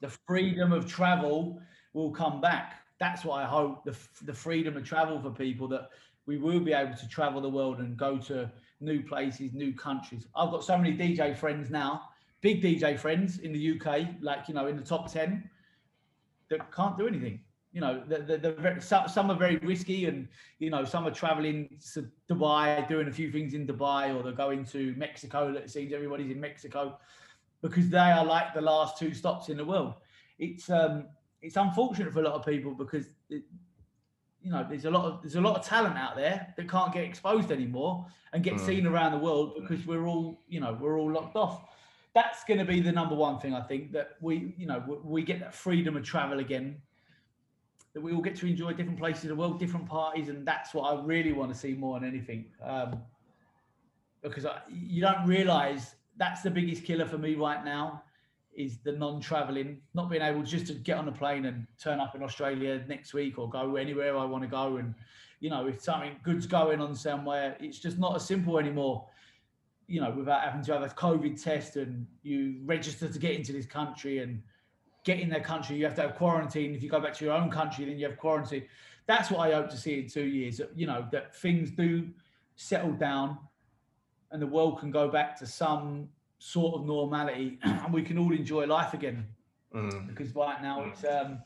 the 0.02 0.10
freedom 0.28 0.72
of 0.72 0.86
travel 0.86 1.60
will 1.94 2.12
come 2.12 2.40
back. 2.40 2.76
That's 3.00 3.26
what 3.26 3.42
I 3.42 3.46
hope. 3.46 3.84
The 3.84 3.96
the 4.26 4.34
freedom 4.34 4.78
of 4.78 4.84
travel 4.84 5.20
for 5.20 5.32
people 5.32 5.68
that 5.70 5.90
we 6.28 6.38
will 6.38 6.60
be 6.60 6.74
able 6.74 6.96
to 6.96 7.08
travel 7.08 7.42
the 7.42 7.50
world 7.50 7.80
and 7.80 7.98
go 7.98 8.20
to 8.20 8.52
new 8.80 9.04
places, 9.04 9.54
new 9.54 9.74
countries. 9.74 10.26
I've 10.36 10.52
got 10.52 10.64
so 10.64 10.78
many 10.78 10.96
DJ 10.96 11.36
friends 11.38 11.70
now, 11.70 12.10
big 12.42 12.62
DJ 12.62 12.98
friends 12.98 13.40
in 13.40 13.52
the 13.52 13.80
UK, 13.80 14.10
like 14.22 14.48
you 14.48 14.54
know, 14.54 14.68
in 14.68 14.76
the 14.76 14.84
top 14.84 15.12
ten, 15.12 15.50
that 16.50 16.72
can't 16.72 16.98
do 16.98 17.08
anything. 17.08 17.42
You 17.72 17.82
know, 17.82 18.04
the, 18.08 18.18
the, 18.20 18.38
the 18.38 18.82
some, 18.82 19.30
are 19.30 19.38
very 19.38 19.58
risky, 19.58 20.06
and 20.06 20.28
you 20.58 20.72
know, 20.72 20.84
some 20.84 21.06
are 21.06 21.12
traveling 21.12 21.78
to 21.94 22.10
Dubai, 22.30 22.88
doing 22.88 23.08
a 23.08 23.12
few 23.12 23.32
things 23.32 23.54
in 23.54 23.68
Dubai, 23.68 24.16
or 24.16 24.24
they're 24.24 24.32
going 24.32 24.66
to 24.66 24.96
Mexico. 24.98 25.54
It 25.54 25.70
seems 25.70 25.94
everybody's 25.94 26.32
in 26.32 26.40
Mexico 26.40 26.98
because 27.62 27.90
they 27.90 27.98
are 27.98 28.26
like 28.26 28.54
the 28.54 28.62
last 28.62 28.98
two 28.98 29.14
stops 29.14 29.50
in 29.50 29.58
the 29.58 29.66
world. 29.66 29.96
It's 30.40 30.70
um, 30.70 31.06
it's 31.42 31.58
unfortunate 31.58 32.12
for 32.12 32.22
a 32.22 32.24
lot 32.24 32.34
of 32.34 32.46
people 32.46 32.74
because 32.74 33.06
it, 33.30 33.44
you 34.42 34.52
know 34.52 34.66
there's 34.68 34.86
a 34.86 34.92
lot 34.92 35.06
of 35.06 35.22
there's 35.22 35.36
a 35.36 35.42
lot 35.42 35.58
of 35.58 35.66
talent 35.66 35.98
out 35.98 36.16
there 36.16 36.54
that 36.56 36.70
can't 36.70 36.94
get 36.94 37.04
exposed 37.04 37.52
anymore 37.52 38.06
and 38.34 38.44
get 38.44 38.54
Mm. 38.56 38.66
seen 38.66 38.88
around 38.88 39.12
the 39.12 39.18
world 39.18 39.56
because 39.60 39.86
we're 39.86 40.06
all 40.08 40.42
you 40.48 40.60
know 40.60 40.78
we're 40.80 40.98
all 40.98 41.12
locked 41.12 41.36
off. 41.36 41.66
That's 42.14 42.44
going 42.44 42.60
to 42.60 42.66
be 42.66 42.80
the 42.80 42.92
number 42.92 43.16
one 43.16 43.40
thing 43.40 43.54
i 43.54 43.62
think 43.62 43.92
that 43.92 44.18
we 44.20 44.54
you 44.58 44.66
know 44.66 45.00
we, 45.04 45.22
get 45.22 45.40
that 45.40 45.54
freedom 45.54 45.96
of 45.96 46.04
travel 46.04 46.40
again 46.40 46.82
that 47.94 48.02
we 48.02 48.14
all 48.14 48.22
get 48.22 48.36
to 48.38 48.48
enjoy 48.48 48.74
different 48.74 48.98
places 48.98 49.26
of 49.26 49.30
the 49.30 49.36
world 49.36 49.60
different 49.60 49.88
parties 49.88 50.28
and 50.28 50.46
that's 50.46 50.74
what 50.74 50.84
i 50.92 51.02
really 51.04 51.34
want 51.34 51.54
to 51.54 51.58
see 51.58 51.74
more 51.74 52.00
than 52.00 52.08
anything. 52.10 52.46
Um, 52.64 53.02
because 54.22 54.46
I, 54.46 54.60
you 54.70 55.02
don't 55.02 55.26
realize 55.26 55.96
that's 56.18 56.42
the 56.42 56.52
biggest 56.52 56.84
killer 56.84 57.06
for 57.06 57.18
me 57.18 57.36
right 57.36 57.64
now 57.64 58.04
is 58.60 58.78
the 58.84 58.92
non-traveling, 58.92 59.80
not 59.94 60.10
being 60.10 60.22
able 60.22 60.44
just 60.44 60.68
to 60.68 60.74
get 60.74 60.98
on 60.98 61.08
a 61.08 61.12
plane 61.14 61.46
and 61.46 61.66
turn 61.82 62.02
up 62.02 62.14
in 62.14 62.22
Australia 62.22 62.84
next 62.90 63.14
week 63.14 63.40
or 63.40 63.50
go 63.50 63.78
anywhere 63.78 64.18
I 64.18 64.26
want 64.26 64.44
to 64.44 64.50
go. 64.50 64.76
And 64.76 64.94
you 65.40 65.50
know, 65.50 65.68
if 65.68 65.82
something 65.82 66.18
good's 66.24 66.46
going 66.46 66.82
on 66.82 66.94
somewhere, 66.94 67.56
it's 67.62 67.80
just 67.80 67.98
not 67.98 68.18
as 68.18 68.26
simple 68.26 68.60
anymore. 68.60 69.08
You 69.88 70.02
know, 70.02 70.12
without 70.12 70.42
having 70.42 70.62
to 70.64 70.74
have 70.74 70.84
a 70.84 70.90
COVID 70.90 71.42
test 71.42 71.78
and 71.78 72.06
you 72.22 72.58
register 72.66 73.08
to 73.08 73.18
get 73.18 73.32
into 73.32 73.54
this 73.54 73.66
country 73.66 74.20
and 74.20 74.44
get 75.06 75.22
in 75.22 75.30
their 75.30 75.40
country, 75.40 75.78
you 75.78 75.86
have 75.86 75.96
to 75.96 76.02
have 76.02 76.16
quarantine. 76.16 76.76
If 76.76 76.84
you 76.84 76.90
go 76.90 77.00
back 77.00 77.14
to 77.14 77.26
your 77.26 77.34
own 77.34 77.50
country, 77.50 77.86
then 77.86 77.98
you 77.98 78.10
have 78.10 78.18
quarantine. 78.18 78.66
That's 79.08 79.32
what 79.32 79.40
I 79.50 79.54
hope 79.54 79.70
to 79.70 79.78
see 79.78 80.02
in 80.02 80.10
two 80.10 80.26
years. 80.26 80.60
You 80.76 80.86
know, 80.86 81.08
that 81.14 81.34
things 81.34 81.72
do 81.72 82.10
settle 82.58 82.92
down 82.92 83.38
and 84.32 84.42
the 84.42 84.48
world 84.48 84.82
can 84.82 84.92
go 84.92 85.08
back 85.08 85.40
to 85.40 85.48
some 85.48 86.10
sort 86.40 86.80
of 86.80 86.88
normality 86.88 87.60
and 87.64 87.94
we 87.94 88.02
can 88.02 88.18
all 88.18 88.34
enjoy 88.34 88.66
life 88.66 88.94
again. 88.94 89.28
Mm, 89.76 90.08
because 90.08 90.34
right 90.34 90.60
now 90.64 90.84
it's 90.86 91.06
um 91.06 91.44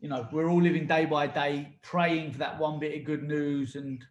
you 0.00 0.08
know 0.08 0.26
we're 0.32 0.50
all 0.50 0.60
living 0.60 0.86
day 0.88 1.04
by 1.04 1.24
day 1.26 1.78
praying 1.82 2.32
for 2.32 2.38
that 2.38 2.58
one 2.58 2.80
bit 2.80 2.98
of 2.98 3.04
good 3.04 3.22
news 3.22 3.76
and 3.76 4.04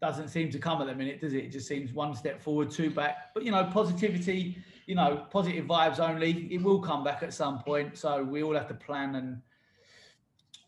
doesn't 0.00 0.28
seem 0.28 0.50
to 0.50 0.58
come 0.58 0.80
at 0.80 0.86
the 0.86 0.94
minute 0.94 1.20
does 1.20 1.34
it? 1.34 1.44
It 1.44 1.50
just 1.50 1.68
seems 1.68 1.92
one 1.92 2.14
step 2.14 2.40
forward 2.40 2.70
two 2.70 2.88
back. 2.90 3.34
But 3.34 3.44
you 3.44 3.50
know 3.50 3.64
positivity 3.64 4.56
you 4.86 4.94
know 4.94 5.26
positive 5.30 5.66
vibes 5.66 5.98
only. 6.00 6.48
It 6.52 6.62
will 6.62 6.80
come 6.80 7.04
back 7.04 7.22
at 7.22 7.34
some 7.34 7.58
point. 7.58 7.98
So 7.98 8.24
we 8.24 8.42
all 8.42 8.54
have 8.54 8.68
to 8.68 8.74
plan 8.74 9.16
and 9.16 9.42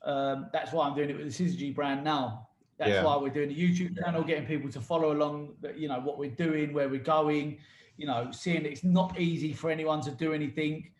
um, 0.04 0.50
that's 0.52 0.72
why 0.72 0.86
i'm 0.88 0.94
doing 0.96 1.10
it 1.10 1.16
with 1.16 1.34
the 1.34 1.44
syzygy 1.44 1.74
brand 1.74 2.04
now. 2.04 2.48
That's 2.76 2.90
Yeah. 2.90 3.04
why 3.04 3.16
we're 3.16 3.30
doing 3.30 3.50
a 3.50 3.54
youtube 3.54 3.96
channel 4.02 4.24
getting 4.24 4.46
people 4.46 4.68
to 4.72 4.80
follow 4.80 5.12
along 5.12 5.54
that 5.60 5.78
you 5.78 5.88
know 5.88 6.00
what 6.00 6.18
we're 6.18 6.30
doing 6.30 6.74
where 6.74 6.88
we're 6.88 7.00
going 7.00 7.58
you 8.02 8.08
know 8.08 8.28
seeing 8.32 8.66
it's 8.66 8.82
not 8.82 9.20
easy 9.20 9.52
for 9.52 9.70
anyone 9.70 10.00
to 10.00 10.10
do 10.10 10.32
anything. 10.32 10.90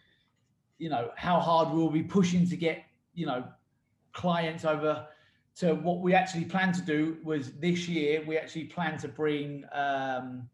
You 0.79 0.89
know 0.89 1.11
how 1.17 1.41
hard 1.41 1.75
we'll 1.75 1.91
be 1.91 2.05
pushing 2.05 2.49
to 2.49 2.57
get 2.57 2.85
you 3.13 3.27
know 3.27 3.43
clients 4.13 4.65
over 4.65 5.09
to 5.57 5.75
what 5.75 5.99
we 5.99 6.15
actually 6.15 6.45
plan 6.45 6.73
to 6.73 6.81
do 6.81 7.17
was 7.25 7.55
this 7.55 7.89
year 7.89 8.23
we 8.25 8.39
actually 8.39 8.65
plan 8.65 8.97
to 8.99 9.09
bring 9.09 9.65
um, 9.73 10.49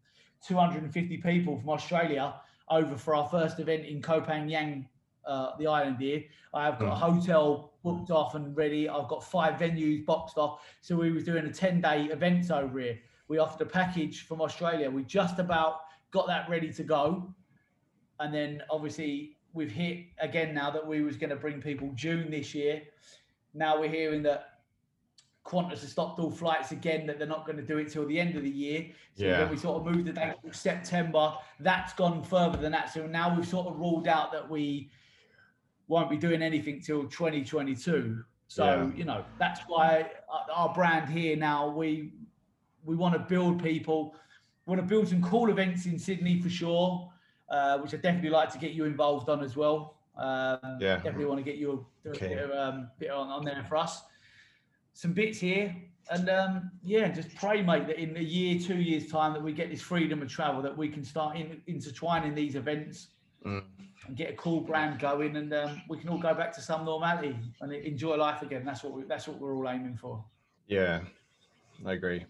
250 0.45 1.17
people 1.17 1.57
from 1.57 1.69
australia 1.69 2.33
over 2.69 2.97
for 2.97 3.15
our 3.15 3.27
first 3.29 3.59
event 3.59 3.85
in 3.85 4.01
koh 4.01 4.21
phangan 4.21 4.85
uh, 5.25 5.51
the 5.59 5.67
island 5.67 5.97
here. 5.99 6.23
I 6.53 6.65
have 6.65 6.79
got 6.79 6.91
a 6.91 6.95
hotel 6.95 7.73
booked 7.83 8.09
off 8.09 8.33
and 8.33 8.57
ready. 8.57 8.89
I've 8.89 9.07
got 9.09 9.23
five 9.23 9.59
venues 9.59 10.03
boxed 10.05 10.37
off. 10.37 10.65
So 10.81 10.95
we 10.95 11.11
were 11.11 11.19
doing 11.19 11.45
a 11.45 11.51
10 11.51 11.81
day 11.81 12.05
events 12.05 12.49
over 12.49 12.79
here. 12.79 12.97
We 13.27 13.37
offered 13.37 13.61
a 13.61 13.69
package 13.69 14.25
from 14.25 14.41
australia. 14.41 14.89
We 14.89 15.03
just 15.03 15.37
about 15.37 15.81
got 16.11 16.27
that 16.27 16.49
ready 16.49 16.71
to 16.73 16.83
go 16.83 17.33
and 18.19 18.33
then 18.33 18.61
obviously 18.69 19.37
we've 19.53 19.71
hit 19.71 20.05
again 20.19 20.53
now 20.53 20.69
that 20.71 20.85
we 20.85 21.01
was 21.01 21.17
going 21.17 21.29
to 21.29 21.35
bring 21.35 21.61
people 21.61 21.91
June 21.95 22.29
this 22.29 22.53
year. 22.53 22.81
Now 23.53 23.79
we're 23.79 23.89
hearing 23.89 24.21
that 24.23 24.59
Qantas 25.45 25.81
has 25.81 25.91
stopped 25.91 26.19
all 26.19 26.29
flights 26.29 26.71
again, 26.71 27.07
that 27.07 27.17
they're 27.17 27.27
not 27.27 27.45
going 27.45 27.57
to 27.57 27.63
do 27.63 27.77
it 27.79 27.89
till 27.91 28.05
the 28.05 28.19
end 28.19 28.35
of 28.35 28.43
the 28.43 28.49
year. 28.49 28.87
So 29.15 29.25
Yeah. 29.25 29.39
then 29.39 29.49
we 29.49 29.57
sort 29.57 29.77
of 29.81 29.91
moved 29.91 30.05
the 30.07 30.13
date 30.13 30.35
to 30.45 30.53
September. 30.53 31.33
That's 31.59 31.93
gone 31.93 32.23
further 32.23 32.57
than 32.57 32.71
that. 32.73 32.91
So 32.93 33.07
now 33.07 33.35
we've 33.35 33.47
sort 33.47 33.65
of 33.67 33.79
ruled 33.79 34.07
out 34.07 34.31
that 34.33 34.47
we 34.47 34.91
won't 35.87 36.09
be 36.09 36.17
doing 36.17 36.43
anything 36.43 36.81
till 36.81 37.07
2022. 37.07 38.23
So 38.47 38.63
Yeah. 38.65 38.95
you 38.95 39.05
know 39.05 39.25
that's 39.39 39.61
why 39.61 40.11
our- 40.27 40.45
our 40.51 40.73
brand 40.73 41.09
here 41.09 41.35
now 41.35 41.69
we 41.69 42.13
we 42.85 42.95
want 42.95 43.13
to 43.13 43.19
build 43.19 43.61
people, 43.61 44.15
want 44.69 44.81
to 44.81 44.87
build 44.87 45.07
some 45.07 45.21
cool 45.21 45.49
events 45.49 45.85
in 45.85 45.97
Sydney 45.97 46.39
for 46.41 46.49
sure 46.49 47.11
uh, 47.49 47.79
which 47.79 47.93
I 47.93 47.97
definitely 47.97 48.29
like 48.29 48.51
to 48.53 48.59
get 48.59 48.71
you 48.71 48.85
involved 48.85 49.29
on 49.29 49.43
as 49.43 49.55
well. 49.55 49.97
Um, 50.15 50.77
Yeah. 50.79 50.97
definitely 50.97 51.25
want 51.25 51.39
to 51.39 51.43
get 51.43 51.57
you 51.57 51.87
a, 52.05 52.09
a 52.09 52.11
Okay. 52.11 52.29
bit, 52.29 52.37
of, 52.39 52.51
um, 52.51 52.91
bit 52.99 53.09
on, 53.09 53.27
on 53.29 53.43
there 53.43 53.63
for 53.63 53.77
us. 53.77 54.03
Some 54.93 55.13
bits 55.13 55.39
here, 55.39 55.75
and 56.11 56.29
um, 56.29 56.71
yeah, 56.83 57.07
just 57.09 57.33
pray, 57.35 57.61
mate, 57.61 57.87
that 57.87 57.97
in 57.97 58.17
a 58.17 58.21
year, 58.21 58.59
two 58.59 58.77
years 58.81 59.07
time, 59.07 59.33
that 59.33 59.41
we 59.41 59.53
get 59.53 59.69
this 59.69 59.81
freedom 59.81 60.21
of 60.21 60.27
travel, 60.27 60.61
that 60.61 60.77
we 60.77 60.89
can 60.89 61.03
start 61.03 61.37
in, 61.37 61.61
intertwining 61.67 62.35
these 62.35 62.55
events 62.55 63.09
mm. 63.45 63.63
and 64.07 64.17
get 64.17 64.31
a 64.31 64.35
cool 64.35 64.59
brand 64.59 64.99
going, 64.99 65.37
and 65.37 65.53
um, 65.53 65.81
we 65.87 65.97
can 65.97 66.09
all 66.09 66.17
go 66.17 66.33
back 66.33 66.51
to 66.53 66.61
some 66.61 66.83
normality 66.83 67.37
and 67.61 67.71
enjoy 67.71 68.15
life 68.15 68.41
again. 68.41 68.65
That's 68.65 68.83
what 68.83 68.93
we, 68.93 69.03
that's 69.03 69.27
what 69.27 69.39
we're 69.39 69.55
all 69.55 69.69
aiming 69.69 69.95
for. 69.95 70.23
Yeah, 70.67 71.01
I 71.85 71.93
agree. 71.93 72.25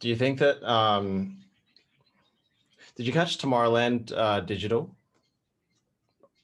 Do 0.00 0.08
you 0.08 0.16
think 0.16 0.38
that 0.38 0.62
um 0.68 1.36
did 2.96 3.06
you 3.06 3.12
catch 3.12 3.38
Tomorrowland 3.38 4.12
uh 4.16 4.40
digital? 4.40 4.94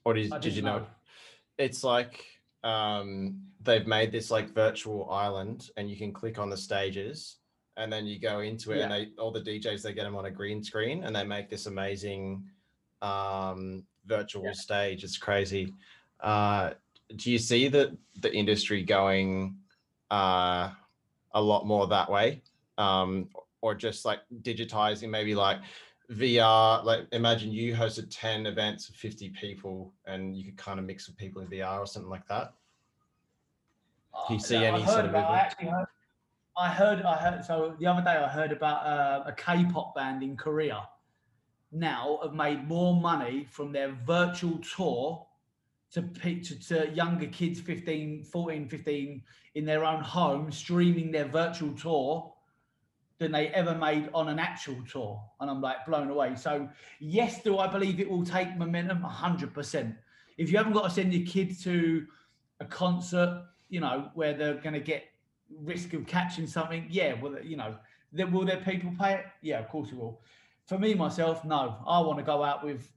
Or 0.05 0.15
did, 0.15 0.41
did 0.41 0.55
you 0.55 0.63
know? 0.63 0.79
know. 0.79 0.87
it's 1.59 1.83
like 1.83 2.25
um, 2.63 3.41
they've 3.63 3.87
made 3.87 4.13
this 4.13 4.31
like 4.31 4.55
virtual 4.55 5.11
island, 5.11 5.71
and 5.77 5.91
you 5.91 5.97
can 5.97 6.13
click 6.13 6.39
on 6.39 6.49
the 6.49 6.57
stages, 6.57 7.39
and 7.77 7.93
then 7.93 8.07
you 8.07 8.21
go 8.21 8.39
into 8.39 8.71
it, 8.71 8.83
and 8.83 8.93
they 8.93 9.09
all 9.19 9.33
the 9.33 9.41
DJs 9.41 9.83
they 9.83 9.93
get 9.93 10.05
them 10.05 10.15
on 10.15 10.27
a 10.27 10.31
green 10.31 10.63
screen, 10.63 11.03
and 11.03 11.15
they 11.15 11.25
make 11.25 11.51
this 11.51 11.67
amazing 11.67 12.45
um, 13.03 13.85
virtual 14.05 14.45
Yeah. 14.45 14.53
stage. 14.53 15.03
It's 15.03 15.19
crazy. 15.19 15.75
Uh, 16.21 16.75
do 17.17 17.33
you 17.33 17.39
see 17.39 17.67
the 17.67 17.97
the 18.21 18.33
industry 18.33 18.85
going 18.85 19.57
uh, 20.11 20.71
a 21.33 21.43
lot 21.43 21.67
more 21.67 21.89
that 21.89 22.09
way, 22.09 22.43
um, 22.79 23.29
or 23.67 23.75
just 23.75 24.05
like 24.05 24.21
digitizing, 24.43 25.11
maybe 25.11 25.35
like 25.35 25.59
VR? 26.11 26.85
Like, 26.85 27.07
imagine 27.13 27.51
you 27.53 27.75
hosted 27.75 28.07
ten 28.11 28.47
events 28.47 28.89
of 28.89 28.95
fifty 28.95 29.31
people, 29.31 29.93
and 30.07 30.37
you 30.37 30.45
could 30.45 30.57
kind 30.57 30.79
of 30.79 30.87
mix 30.87 31.09
with 31.09 31.17
people 31.17 31.43
in 31.43 31.49
VR 31.49 31.81
or 31.81 31.87
something 31.87 32.09
like 32.11 32.27
that. 32.29 32.53
Do 34.29 34.35
you 34.35 34.41
Uh, 34.41 34.43
see 34.43 34.57
I 34.57 34.65
any 34.67 34.87
sort 34.87 35.05
of 35.05 35.11
about- 35.11 35.31
I 35.31 35.65
movement? 35.65 35.89
I 36.59 36.69
heard. 36.71 37.03
I 37.03 37.17
heard. 37.17 37.45
So 37.45 37.77
the 37.81 37.87
other 37.87 38.03
day, 38.03 38.17
I 38.17 38.29
heard 38.29 38.53
about 38.53 38.87
uh, 38.87 39.25
a 39.27 39.33
K-pop 39.33 39.95
band 39.95 40.23
in 40.23 40.37
Korea. 40.37 40.89
Now 41.73 42.21
have 42.23 42.33
made 42.33 42.67
more 42.67 42.95
money 42.99 43.45
from 43.51 43.73
their 43.73 43.91
virtual 44.07 44.59
tour 44.59 45.27
to, 45.93 46.03
to 46.03 46.59
to 46.71 46.89
younger 46.95 47.27
kids 47.27 47.61
15 47.61 48.25
14 48.25 48.69
15 48.69 49.23
in 49.57 49.65
their 49.65 49.85
own 49.85 50.01
home 50.03 50.51
streaming 50.51 51.11
their 51.11 51.27
virtual 51.29 51.73
tour 51.75 52.33
than 53.19 53.33
they 53.33 53.49
ever 53.49 53.75
made 53.75 54.11
on 54.13 54.29
an 54.29 54.39
actual 54.39 54.77
tour. 54.91 55.23
And 55.41 55.51
i'm 55.51 55.61
like 55.61 55.87
blown 55.87 56.11
away. 56.11 56.35
So 56.37 56.69
yes 57.01 57.43
do 57.43 57.59
i 57.59 57.67
believe 57.67 58.01
it 58.01 58.09
will 58.11 58.25
take 58.25 58.57
momentum? 58.57 59.03
100% 59.03 59.97
if 60.39 60.51
you 60.51 60.59
haven't 60.59 60.75
got 60.75 60.85
to 60.85 60.91
send 60.91 61.15
your 61.15 61.27
kid 61.27 61.59
to 61.61 62.07
a 62.61 62.65
concert 62.65 63.45
you 63.69 63.81
know 63.81 64.11
where 64.15 64.35
they're 64.35 64.55
going 64.55 64.75
to 64.75 64.81
get 64.81 65.05
risk 65.63 65.93
of 65.93 66.07
catching 66.07 66.47
something 66.47 66.87
yeah 66.91 67.15
well 67.21 67.37
you 67.43 67.57
know 67.57 67.77
there, 68.13 68.27
will 68.27 68.45
their 68.45 68.59
people 68.59 68.93
pay 68.99 69.15
it? 69.15 69.27
Yeah 69.43 69.61
of 69.61 69.69
course 69.69 69.91
it 69.91 69.97
will. 69.97 70.21
For 70.67 70.79
me 70.79 70.95
myself 70.95 71.45
no. 71.45 71.77
I 71.87 72.01
want 72.01 72.19
to 72.19 72.25
go 72.25 72.43
out 72.43 72.65
with 72.65 72.89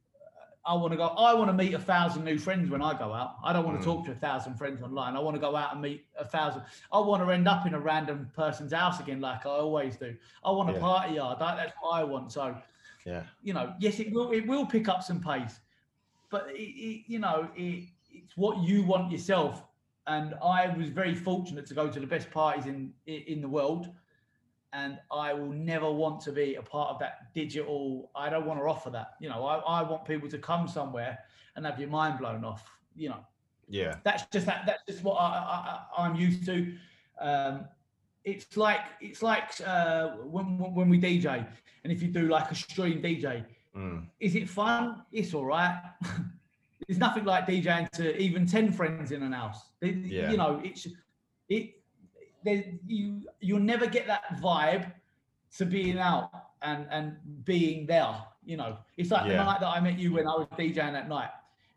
I 0.70 0.74
want 0.76 0.92
to 0.92 0.98
go. 0.98 1.08
I 1.08 1.34
want 1.34 1.50
to 1.50 1.54
meet 1.64 1.74
a 1.74 1.80
thousand 1.80 2.24
new 2.24 2.38
friends 2.38 2.70
when 2.70 2.82
I 2.82 2.94
go 2.98 3.12
out. 3.12 3.38
I 3.44 3.52
don't 3.54 3.66
want 3.66 3.78
Mm. 3.78 3.82
to 3.82 3.86
talk 3.86 4.06
to 4.06 4.12
a 4.12 4.16
thousand 4.16 4.56
friends 4.56 4.84
online. 4.84 5.16
I 5.16 5.20
want 5.20 5.36
to 5.36 5.42
go 5.42 5.56
out 5.56 5.74
and 5.74 5.82
meet 5.82 6.06
a 6.18 6.24
thousand. 6.24 6.62
I 6.94 7.00
want 7.00 7.24
to 7.24 7.32
end 7.32 7.48
up 7.48 7.66
in 7.66 7.74
a 7.74 7.80
random 7.80 8.30
person's 8.36 8.72
house 8.72 9.00
again, 9.00 9.20
like 9.20 9.48
I 9.48 9.50
always 9.50 9.98
do. 9.98 10.16
I 10.44 10.52
want 10.52 10.70
a 10.70 10.74
Yeah. 10.74 10.80
party 10.80 11.16
yard. 11.16 11.40
That, 11.40 11.58
that's 11.58 11.74
what 11.82 11.92
I 12.00 12.04
want. 12.04 12.32
So, 12.32 12.56
Yeah, 13.04 13.24
you 13.42 13.54
know, 13.54 13.74
yes, 13.80 14.00
it 14.00 14.14
will. 14.14 14.32
It 14.32 14.46
will 14.46 14.66
pick 14.68 14.88
up 14.88 15.02
some 15.02 15.20
pace, 15.22 15.60
but 16.30 16.48
it, 16.52 16.60
it, 16.62 17.04
you 17.08 17.18
know, 17.20 17.50
it, 17.56 17.90
it's 18.12 18.38
what 18.38 18.60
you 18.60 18.84
want 18.84 19.12
yourself. 19.12 19.64
And 20.06 20.36
I 20.44 20.68
was 20.78 20.90
very 20.90 21.16
fortunate 21.16 21.66
to 21.68 21.74
go 21.74 21.90
to 21.90 22.00
the 22.00 22.08
best 22.08 22.30
parties 22.30 22.66
in 22.68 22.94
in 23.08 23.42
the 23.42 23.50
world, 23.50 23.90
and 24.74 25.00
I 25.12 25.34
will 25.34 25.52
never 25.52 25.92
want 25.92 26.22
to 26.22 26.32
be 26.32 26.56
a 26.56 26.62
part 26.62 26.90
of 26.90 27.00
that 27.00 27.34
digital. 27.34 28.12
I 28.16 28.30
don't 28.30 28.46
want 28.46 28.60
to 28.60 28.66
offer 28.66 28.90
that. 28.92 29.12
You 29.20 29.30
know, 29.30 29.46
I, 29.46 29.58
I 29.58 29.84
want 29.90 30.06
people 30.06 30.30
to 30.30 30.38
come 30.38 30.68
somewhere 30.68 31.20
and 31.56 31.66
have 31.66 31.80
your 31.80 31.90
mind 31.90 32.20
blown 32.20 32.44
off. 32.44 32.70
You 32.96 33.10
know, 33.10 33.26
yeah, 33.68 33.96
that's 34.04 34.24
just 34.32 34.46
that. 34.46 34.64
That's 34.66 34.84
just 34.88 35.04
what 35.04 35.16
I, 35.16 35.28
I, 35.98 36.04
I'm 36.04 36.16
used 36.16 36.46
to. 36.46 36.74
Um, 37.20 37.66
it's 38.24 38.58
like 38.58 38.82
it's 39.02 39.22
like 39.24 39.50
uh, 39.66 40.10
when 40.24 40.58
when 40.60 40.90
we 40.90 41.00
DJ, 41.00 41.48
and 41.84 41.92
if 41.94 42.02
you 42.02 42.10
do 42.10 42.28
like 42.28 42.52
a 42.52 42.56
stream 42.56 43.02
DJ, 43.02 43.46
mm, 43.76 44.06
is 44.20 44.36
it 44.36 44.50
fun? 44.50 45.04
It's 45.12 45.34
all 45.34 45.46
right. 45.46 45.82
There's 46.88 47.00
nothing 47.00 47.26
like 47.26 47.46
DJing 47.46 47.90
to 47.92 48.18
even 48.18 48.46
ten 48.46 48.72
friends 48.72 49.12
in 49.12 49.22
an 49.24 49.32
house. 49.34 49.62
They- 49.80 49.92
Yeah. 49.92 50.32
You 50.32 50.38
know, 50.38 50.62
it's 50.64 50.88
it. 51.50 51.79
You 52.46 53.22
you'll 53.40 53.60
never 53.60 53.88
get 53.88 54.08
that 54.08 54.40
vibe 54.42 54.92
to 55.58 55.66
being 55.66 56.00
out 56.00 56.32
and 56.62 56.88
and 56.90 57.18
being 57.46 57.86
there. 57.86 58.16
You 58.46 58.58
know, 58.58 58.78
it's 58.98 59.12
like 59.12 59.26
Yeah. 59.26 59.38
the 59.38 59.44
night 59.44 59.60
that 59.60 59.68
I 59.68 59.80
met 59.80 60.00
you 60.00 60.14
when 60.14 60.28
I 60.28 60.32
was 60.36 60.48
DJing 60.58 60.94
that 60.94 61.10
night. 61.10 61.30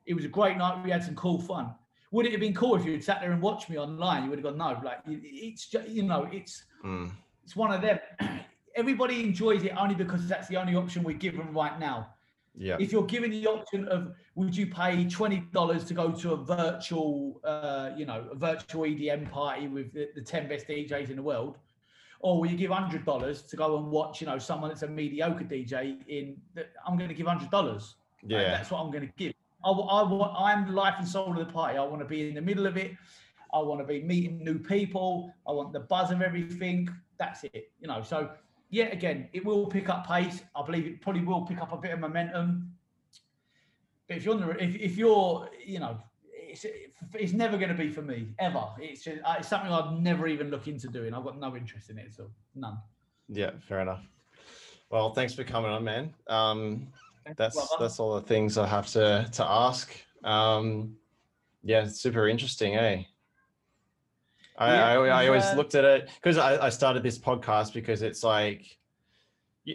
It 0.07 0.15
was 0.15 0.25
a 0.25 0.29
great 0.29 0.57
night. 0.57 0.83
We 0.85 0.91
had 0.91 1.05
some 1.05 1.15
cool 1.15 1.41
fun. 1.41 1.75
Would 2.11 2.27
it 2.27 2.33
have 2.33 2.41
been 2.41 2.55
cool 2.55 2.75
if 2.77 2.85
you 2.85 2.93
had 2.93 3.05
sat 3.05 3.21
there 3.21 3.33
and 3.33 3.41
watched 3.41 3.71
me 3.71 3.79
online? 3.79 4.25
You 4.25 4.31
would 4.31 4.39
have 4.39 4.45
gone 4.45 4.59
no. 4.59 4.81
Like 4.85 4.99
it's 5.07 5.67
just 5.69 5.89
you 5.89 6.03
know 6.03 6.29
it's 6.33 6.65
mm, 6.85 7.11
it's 7.45 7.57
one 7.57 7.73
of 7.73 7.81
them. 7.83 7.99
Everybody 8.75 9.23
enjoys 9.23 9.65
it 9.65 9.73
only 9.77 9.95
because 9.95 10.27
that's 10.27 10.49
the 10.49 10.57
only 10.57 10.75
option 10.77 11.03
we're 11.03 11.17
given 11.17 11.53
right 11.53 11.79
now 11.79 12.15
yeah, 12.57 12.77
if 12.79 12.93
you're 12.93 13.07
given 13.07 13.31
the 13.31 13.47
option 13.47 13.89
of 13.89 14.13
would 14.35 14.57
you 14.57 14.67
pay 14.67 15.09
twenty 15.09 15.41
dollars 15.53 15.85
to 15.85 15.95
go 15.95 16.13
to 16.13 16.33
a 16.33 16.37
virtual, 16.37 17.41
uh, 17.45 17.91
you 17.97 18.05
know, 18.05 18.27
a 18.31 18.35
virtual 18.35 18.83
EDM 18.83 19.31
party 19.31 19.69
with 19.69 19.93
the, 19.93 20.09
the 20.15 20.21
ten 20.21 20.49
best 20.49 20.69
DJs 20.69 21.09
in 21.09 21.17
the 21.17 21.23
world, 21.23 21.59
or 22.21 22.41
will 22.41 22.47
you 22.47 22.57
give 22.57 22.71
hundred 22.71 23.07
dollars 23.07 23.43
to 23.43 23.57
go 23.57 23.79
and 23.79 23.91
watch, 23.91 24.21
you 24.21 24.27
know, 24.27 24.39
someone 24.39 24.69
that's 24.69 24.83
a 24.83 24.89
mediocre 24.89 25.45
DJ? 25.45 25.97
In 26.09 26.37
the, 26.55 26.67
I'm 26.87 26.99
going 26.99 27.09
to 27.09 27.15
give 27.15 27.27
hundred 27.27 27.51
dollars. 27.51 27.97
yeah, 28.27 28.51
that's 28.51 28.71
what 28.71 28.81
I'm 28.81 28.91
going 28.91 29.07
to 29.07 29.13
give. 29.17 29.33
I, 29.65 29.71
I 29.71 30.03
want. 30.03 30.35
I'm 30.37 30.67
the 30.67 30.73
life 30.73 30.95
and 30.99 31.09
soul 31.09 31.31
of 31.31 31.39
the 31.47 31.53
party. 31.53 31.79
I 31.79 31.85
want 31.85 32.01
to 32.01 32.07
be 32.07 32.29
in 32.29 32.35
the 32.35 32.43
middle 32.43 32.67
of 32.67 32.77
it. 32.77 32.93
I 33.55 33.61
want 33.61 33.81
to 33.81 33.87
be 33.87 34.03
meeting 34.03 34.45
new 34.45 34.59
people. 34.59 35.33
I 35.47 35.53
want 35.53 35.73
the 35.73 35.81
buzz 35.81 36.11
of 36.11 36.21
everything. 36.21 36.89
That's 37.19 37.45
it. 37.45 37.71
You 37.81 37.89
know. 37.89 38.03
So 38.03 38.31
yeah, 38.73 38.87
again, 38.87 39.29
it 39.35 39.45
will 39.45 39.66
pick 39.66 39.91
up 39.91 40.07
pace. 40.07 40.43
I 40.57 40.64
believe 40.64 40.87
it 40.87 41.03
probably 41.03 41.23
will 41.23 41.43
pick 41.43 41.61
up 41.61 41.73
a 41.73 41.77
bit 41.77 41.93
of 41.93 42.01
momentum. 42.01 42.73
But 44.09 44.16
if 44.16 44.25
you're 44.25 44.35
on 44.35 44.41
the, 44.41 44.64
if, 44.64 44.75
if 44.77 44.97
you're, 44.97 45.47
you 45.64 45.79
know, 45.79 45.99
it's 46.33 46.64
it's 47.12 47.35
never 47.35 47.59
going 47.59 47.68
to 47.68 47.75
be 47.75 47.91
for 47.91 48.01
me 48.01 48.29
ever. 48.39 48.64
It's 48.79 49.05
just, 49.05 49.18
uh, 49.25 49.35
it's 49.39 49.49
something 49.49 49.70
I'd 49.70 50.01
never 50.01 50.27
even 50.27 50.51
look 50.51 50.68
into 50.68 50.89
doing. 50.89 51.12
I've 51.12 51.23
got 51.23 51.39
no 51.39 51.55
interest 51.55 51.91
in 51.91 51.99
it. 51.99 52.14
So 52.14 52.31
none. 52.55 52.79
yeah. 53.29 53.51
Fair 53.68 53.81
enough. 53.81 54.07
Well, 54.89 55.12
thanks 55.12 55.35
for 55.35 55.45
coming 55.45 55.70
on, 55.70 55.85
man. 55.85 56.14
Um, 56.29 56.89
that's 57.37 57.57
brother. 57.57 57.68
that's 57.79 58.01
all 58.01 58.14
the 58.14 58.23
things 58.23 58.57
I 58.57 58.66
have 58.66 58.87
to 58.89 59.29
to 59.33 59.45
ask. 59.45 59.95
Um, 60.25 60.97
yeah, 61.62 61.87
super 61.89 62.27
interesting, 62.27 62.77
eh? 62.77 63.03
I, 64.57 64.75
Yeah, 64.75 64.87
I, 64.87 64.95
I 65.23 65.27
always 65.29 65.45
uh, 65.45 65.55
looked 65.57 65.75
at 65.75 65.85
it 65.85 66.11
because 66.17 66.39
I, 66.39 66.67
I 66.67 66.69
started 66.69 67.03
this 67.03 67.19
podcast 67.19 67.73
because 67.73 68.03
it's 68.03 68.23
like, 68.23 68.79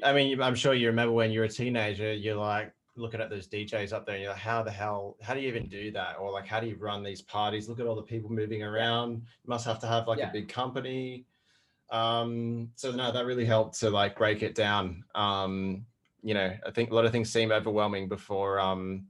I 0.03 0.13
mean, 0.13 0.41
I'm 0.41 0.55
sure 0.55 0.73
you 0.73 0.87
remember 0.87 1.13
when 1.13 1.31
you 1.31 1.39
were 1.39 1.45
a 1.45 1.49
teenager, 1.49 2.13
you're 2.13 2.35
like 2.35 2.73
looking 2.95 3.21
at 3.21 3.29
those 3.29 3.47
DJs 3.47 3.93
up 3.93 4.05
there, 4.05 4.15
and 4.15 4.23
you're 4.23 4.33
like, 4.33 4.41
how 4.41 4.63
the 4.63 4.71
hell, 4.71 5.17
how 5.21 5.33
do 5.33 5.39
you 5.39 5.47
even 5.47 5.67
do 5.67 5.91
that? 5.91 6.17
Or 6.19 6.31
like, 6.31 6.45
how 6.47 6.59
do 6.59 6.67
you 6.67 6.75
run 6.77 7.03
these 7.03 7.21
parties? 7.21 7.69
Look 7.69 7.79
at 7.79 7.85
all 7.85 7.95
the 7.95 8.01
people 8.01 8.31
moving 8.31 8.63
around. 8.63 9.13
You 9.13 9.49
must 9.49 9.65
have 9.65 9.79
to 9.79 9.87
have 9.87 10.07
like 10.07 10.19
Yeah. 10.19 10.29
a 10.29 10.33
big 10.33 10.49
company. 10.49 11.25
Um, 11.89 12.71
so 12.75 12.91
no, 12.91 13.11
that 13.11 13.25
really 13.25 13.45
helped 13.45 13.79
to 13.79 13.89
like 13.89 14.17
break 14.17 14.43
it 14.43 14.55
down. 14.55 15.03
Um, 15.15 15.85
you 16.21 16.33
know, 16.33 16.53
I 16.65 16.71
think 16.71 16.91
a 16.91 16.93
lot 16.95 17.05
of 17.05 17.11
things 17.11 17.31
seem 17.31 17.51
overwhelming 17.51 18.09
before 18.09 18.59
um 18.59 19.05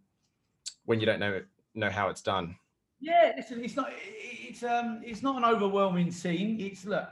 when 0.85 0.99
you 0.99 1.05
don't 1.05 1.19
know 1.19 1.41
know 1.73 1.89
how 1.89 2.09
it's 2.09 2.21
done. 2.21 2.55
Yeah, 2.99 3.33
listen, 3.37 3.63
it's 3.63 3.75
not 3.75 3.89
it's 3.93 4.63
um 4.63 5.01
it's 5.03 5.21
not 5.21 5.35
an 5.37 5.45
overwhelming 5.45 6.11
scene. 6.11 6.59
It's 6.59 6.85
look, 6.85 7.07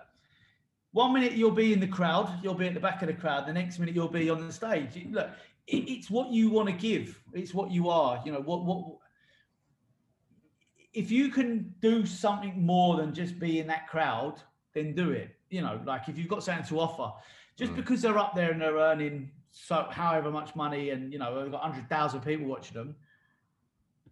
one 0.94 1.14
minute 1.14 1.34
you'll 1.34 1.52
be 1.52 1.74
in 1.74 1.80
the 1.80 1.88
crowd, 1.88 2.32
you'll 2.42 2.56
be 2.56 2.68
at 2.68 2.74
the 2.74 2.80
back 2.80 3.02
of 3.02 3.08
the 3.08 3.14
crowd. 3.14 3.46
The 3.48 3.54
next 3.54 3.78
minute 3.80 3.94
you'll 3.94 4.08
be 4.08 4.30
on 4.30 4.46
the 4.46 4.52
stage. 4.52 4.96
It- 4.96 5.12
look, 5.12 5.30
it, 5.68 5.90
it's 5.90 6.10
what 6.10 6.32
you 6.32 6.50
want 6.50 6.70
to 6.70 6.74
give. 6.76 7.20
It's 7.34 7.54
what 7.54 7.72
you 7.72 7.90
are. 7.90 8.22
You 8.26 8.32
know 8.32 8.42
what 8.42 8.66
what. 8.66 8.98
If 10.94 11.12
you 11.12 11.30
can 11.30 11.74
do 11.82 12.06
something 12.06 12.66
more 12.66 12.98
than 12.98 13.14
just 13.14 13.38
be 13.38 13.60
in 13.60 13.68
that 13.68 13.88
crowd, 13.88 14.42
then 14.74 14.96
do 14.96 15.12
it. 15.12 15.36
You 15.50 15.62
know, 15.62 15.80
like 15.86 16.08
if 16.08 16.18
you've 16.18 16.30
got 16.30 16.44
something 16.44 16.66
to 16.68 16.80
offer, 16.80 17.12
just 17.58 17.74
Mm. 17.74 17.76
because 17.78 18.02
they're 18.02 18.18
up 18.18 18.34
there 18.34 18.52
and 18.52 18.62
they're 18.62 18.78
earning 18.78 19.32
so 19.52 19.88
however 19.90 20.32
much 20.32 20.56
money, 20.56 20.90
and 20.92 21.12
you 21.14 21.20
know 21.20 21.42
they've 21.42 21.52
got 21.52 21.62
hundred 21.62 21.88
thousand 21.90 22.22
people 22.22 22.48
watching 22.48 22.76
them, 22.78 22.96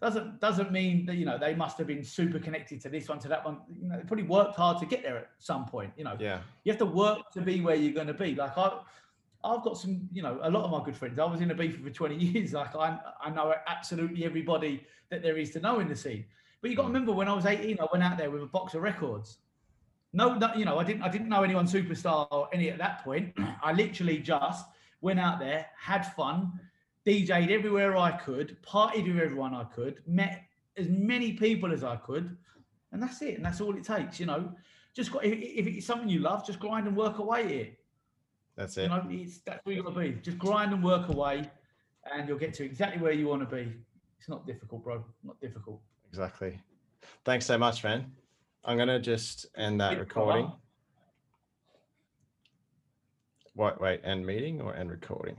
doesn't 0.04 0.40
doesn't 0.42 0.72
mean 0.72 1.06
that 1.08 1.16
you 1.16 1.26
know 1.26 1.38
they 1.38 1.56
must 1.56 1.78
have 1.78 1.88
been 1.88 2.04
super 2.04 2.38
connected 2.38 2.78
to 2.82 2.90
this 2.90 3.08
one 3.10 3.20
to 3.20 3.28
that 3.30 3.44
one. 3.46 3.58
You 3.82 3.88
know, 3.88 3.98
they 3.98 4.04
probably 4.04 4.26
worked 4.38 4.56
hard 4.56 4.78
to 4.82 4.86
get 4.86 5.02
there 5.02 5.18
at 5.18 5.30
some 5.40 5.66
point. 5.66 5.92
You 5.98 6.04
know, 6.04 6.16
Yeah. 6.20 6.40
you 6.64 6.72
have 6.74 6.80
to 6.80 6.86
work 7.04 7.32
to 7.36 7.42
be 7.42 7.62
where 7.62 7.76
you're 7.76 7.94
going 7.94 8.08
to 8.08 8.14
be. 8.26 8.36
Like 8.36 8.58
I, 8.58 8.68
I've 9.46 9.64
got 9.64 9.78
some, 9.78 10.10
you 10.14 10.22
know, 10.22 10.40
a 10.44 10.52
lot 10.56 10.64
of 10.66 10.72
my 10.72 10.84
good 10.84 10.96
friends. 10.98 11.18
I 11.20 11.26
was 11.26 11.42
in 11.42 11.50
Ibiza 11.50 11.82
for 11.84 11.90
20 11.90 12.16
years. 12.28 12.54
Like 12.54 12.76
I, 12.76 13.00
I 13.22 13.30
know 13.30 13.54
absolutely 13.68 14.26
everybody 14.26 14.84
that 15.10 15.22
there 15.24 15.38
is 15.38 15.52
to 15.52 15.60
know 15.62 15.80
in 15.80 15.88
the 15.88 15.96
scene. 15.96 16.26
But 16.62 16.70
you 16.70 16.76
got 16.78 16.84
to 16.84 16.90
Mm. 16.90 16.94
remember 16.94 17.14
when 17.14 17.28
I 17.30 17.34
was 17.34 17.46
18, 17.46 17.78
I 17.80 17.88
went 17.92 18.04
out 18.04 18.18
there 18.18 18.30
with 18.32 18.44
a 18.44 18.52
box 18.58 18.74
of 18.74 18.82
records. 18.82 19.38
No, 20.14 20.36
no, 20.36 20.54
you 20.56 20.66
know, 20.66 20.78
I 20.80 20.84
didn't, 20.84 21.02
I 21.02 21.10
didn't 21.10 21.28
know 21.30 21.44
anyone 21.44 21.66
superstar 21.66 22.28
or 22.32 22.48
any 22.54 22.70
at 22.70 22.78
that 22.78 23.04
point. 23.04 23.34
I 23.64 23.74
literally 23.74 24.20
just 24.20 24.66
went 25.02 25.20
out 25.20 25.40
there, 25.40 25.66
had 25.78 26.04
fun, 26.14 26.60
DJ'd 27.06 27.52
everywhere 27.52 27.98
I 27.98 28.12
could, 28.12 28.58
partied 28.64 29.08
with 29.08 29.22
everyone 29.22 29.54
I 29.54 29.66
could, 29.66 30.02
met 30.08 30.44
as 30.78 30.88
many 30.90 31.34
people 31.34 31.72
as 31.74 31.84
I 31.84 31.96
could, 31.98 32.36
and 32.92 33.02
that's 33.02 33.22
it. 33.22 33.36
And 33.36 33.46
that's 33.46 33.60
all 33.62 33.76
it 33.76 33.84
takes, 33.84 34.20
you 34.20 34.26
know. 34.26 34.52
Just 34.96 35.12
got, 35.12 35.26
if, 35.26 35.34
if 35.34 35.68
it's 35.68 35.86
something 35.86 36.08
you 36.08 36.20
love, 36.20 36.46
just 36.46 36.60
grind 36.60 36.88
and 36.88 36.96
work 36.96 37.18
away 37.18 37.44
it. 37.58 37.78
That's 38.56 38.78
You 38.78 38.84
it. 38.84 38.88
know, 38.90 39.04
it's 39.10 39.40
that's 39.40 39.66
where 39.66 39.76
you 39.76 39.84
got 39.84 39.96
to 39.96 40.00
be. 40.00 40.12
Just 40.22 40.38
grind 40.38 40.72
and 40.74 40.84
work 40.84 41.10
away, 41.10 41.50
and 42.14 42.28
you'll 42.30 42.38
get 42.38 42.54
to 42.56 42.64
exactly 42.64 43.02
where 43.02 43.12
you 43.12 43.28
want 43.28 43.48
to 43.48 43.56
be. 43.56 43.74
It's 44.20 44.30
not 44.30 44.46
difficult, 44.46 44.84
bro. 44.84 45.04
Not 45.24 45.40
difficult. 45.42 45.82
exactly. 46.08 46.60
Thanks 47.26 47.46
so 47.46 47.58
much, 47.58 47.84
man. 47.84 48.12
I'm 48.64 48.78
gonna 48.78 49.00
just 49.00 49.48
end 49.58 49.82
that 49.82 50.00
recording. 50.00 50.50
Wait, 53.56 53.80
wait, 53.82 54.00
end 54.04 54.26
meeting 54.26 54.62
or 54.62 54.74
end 54.76 54.90
recording? 54.90 55.36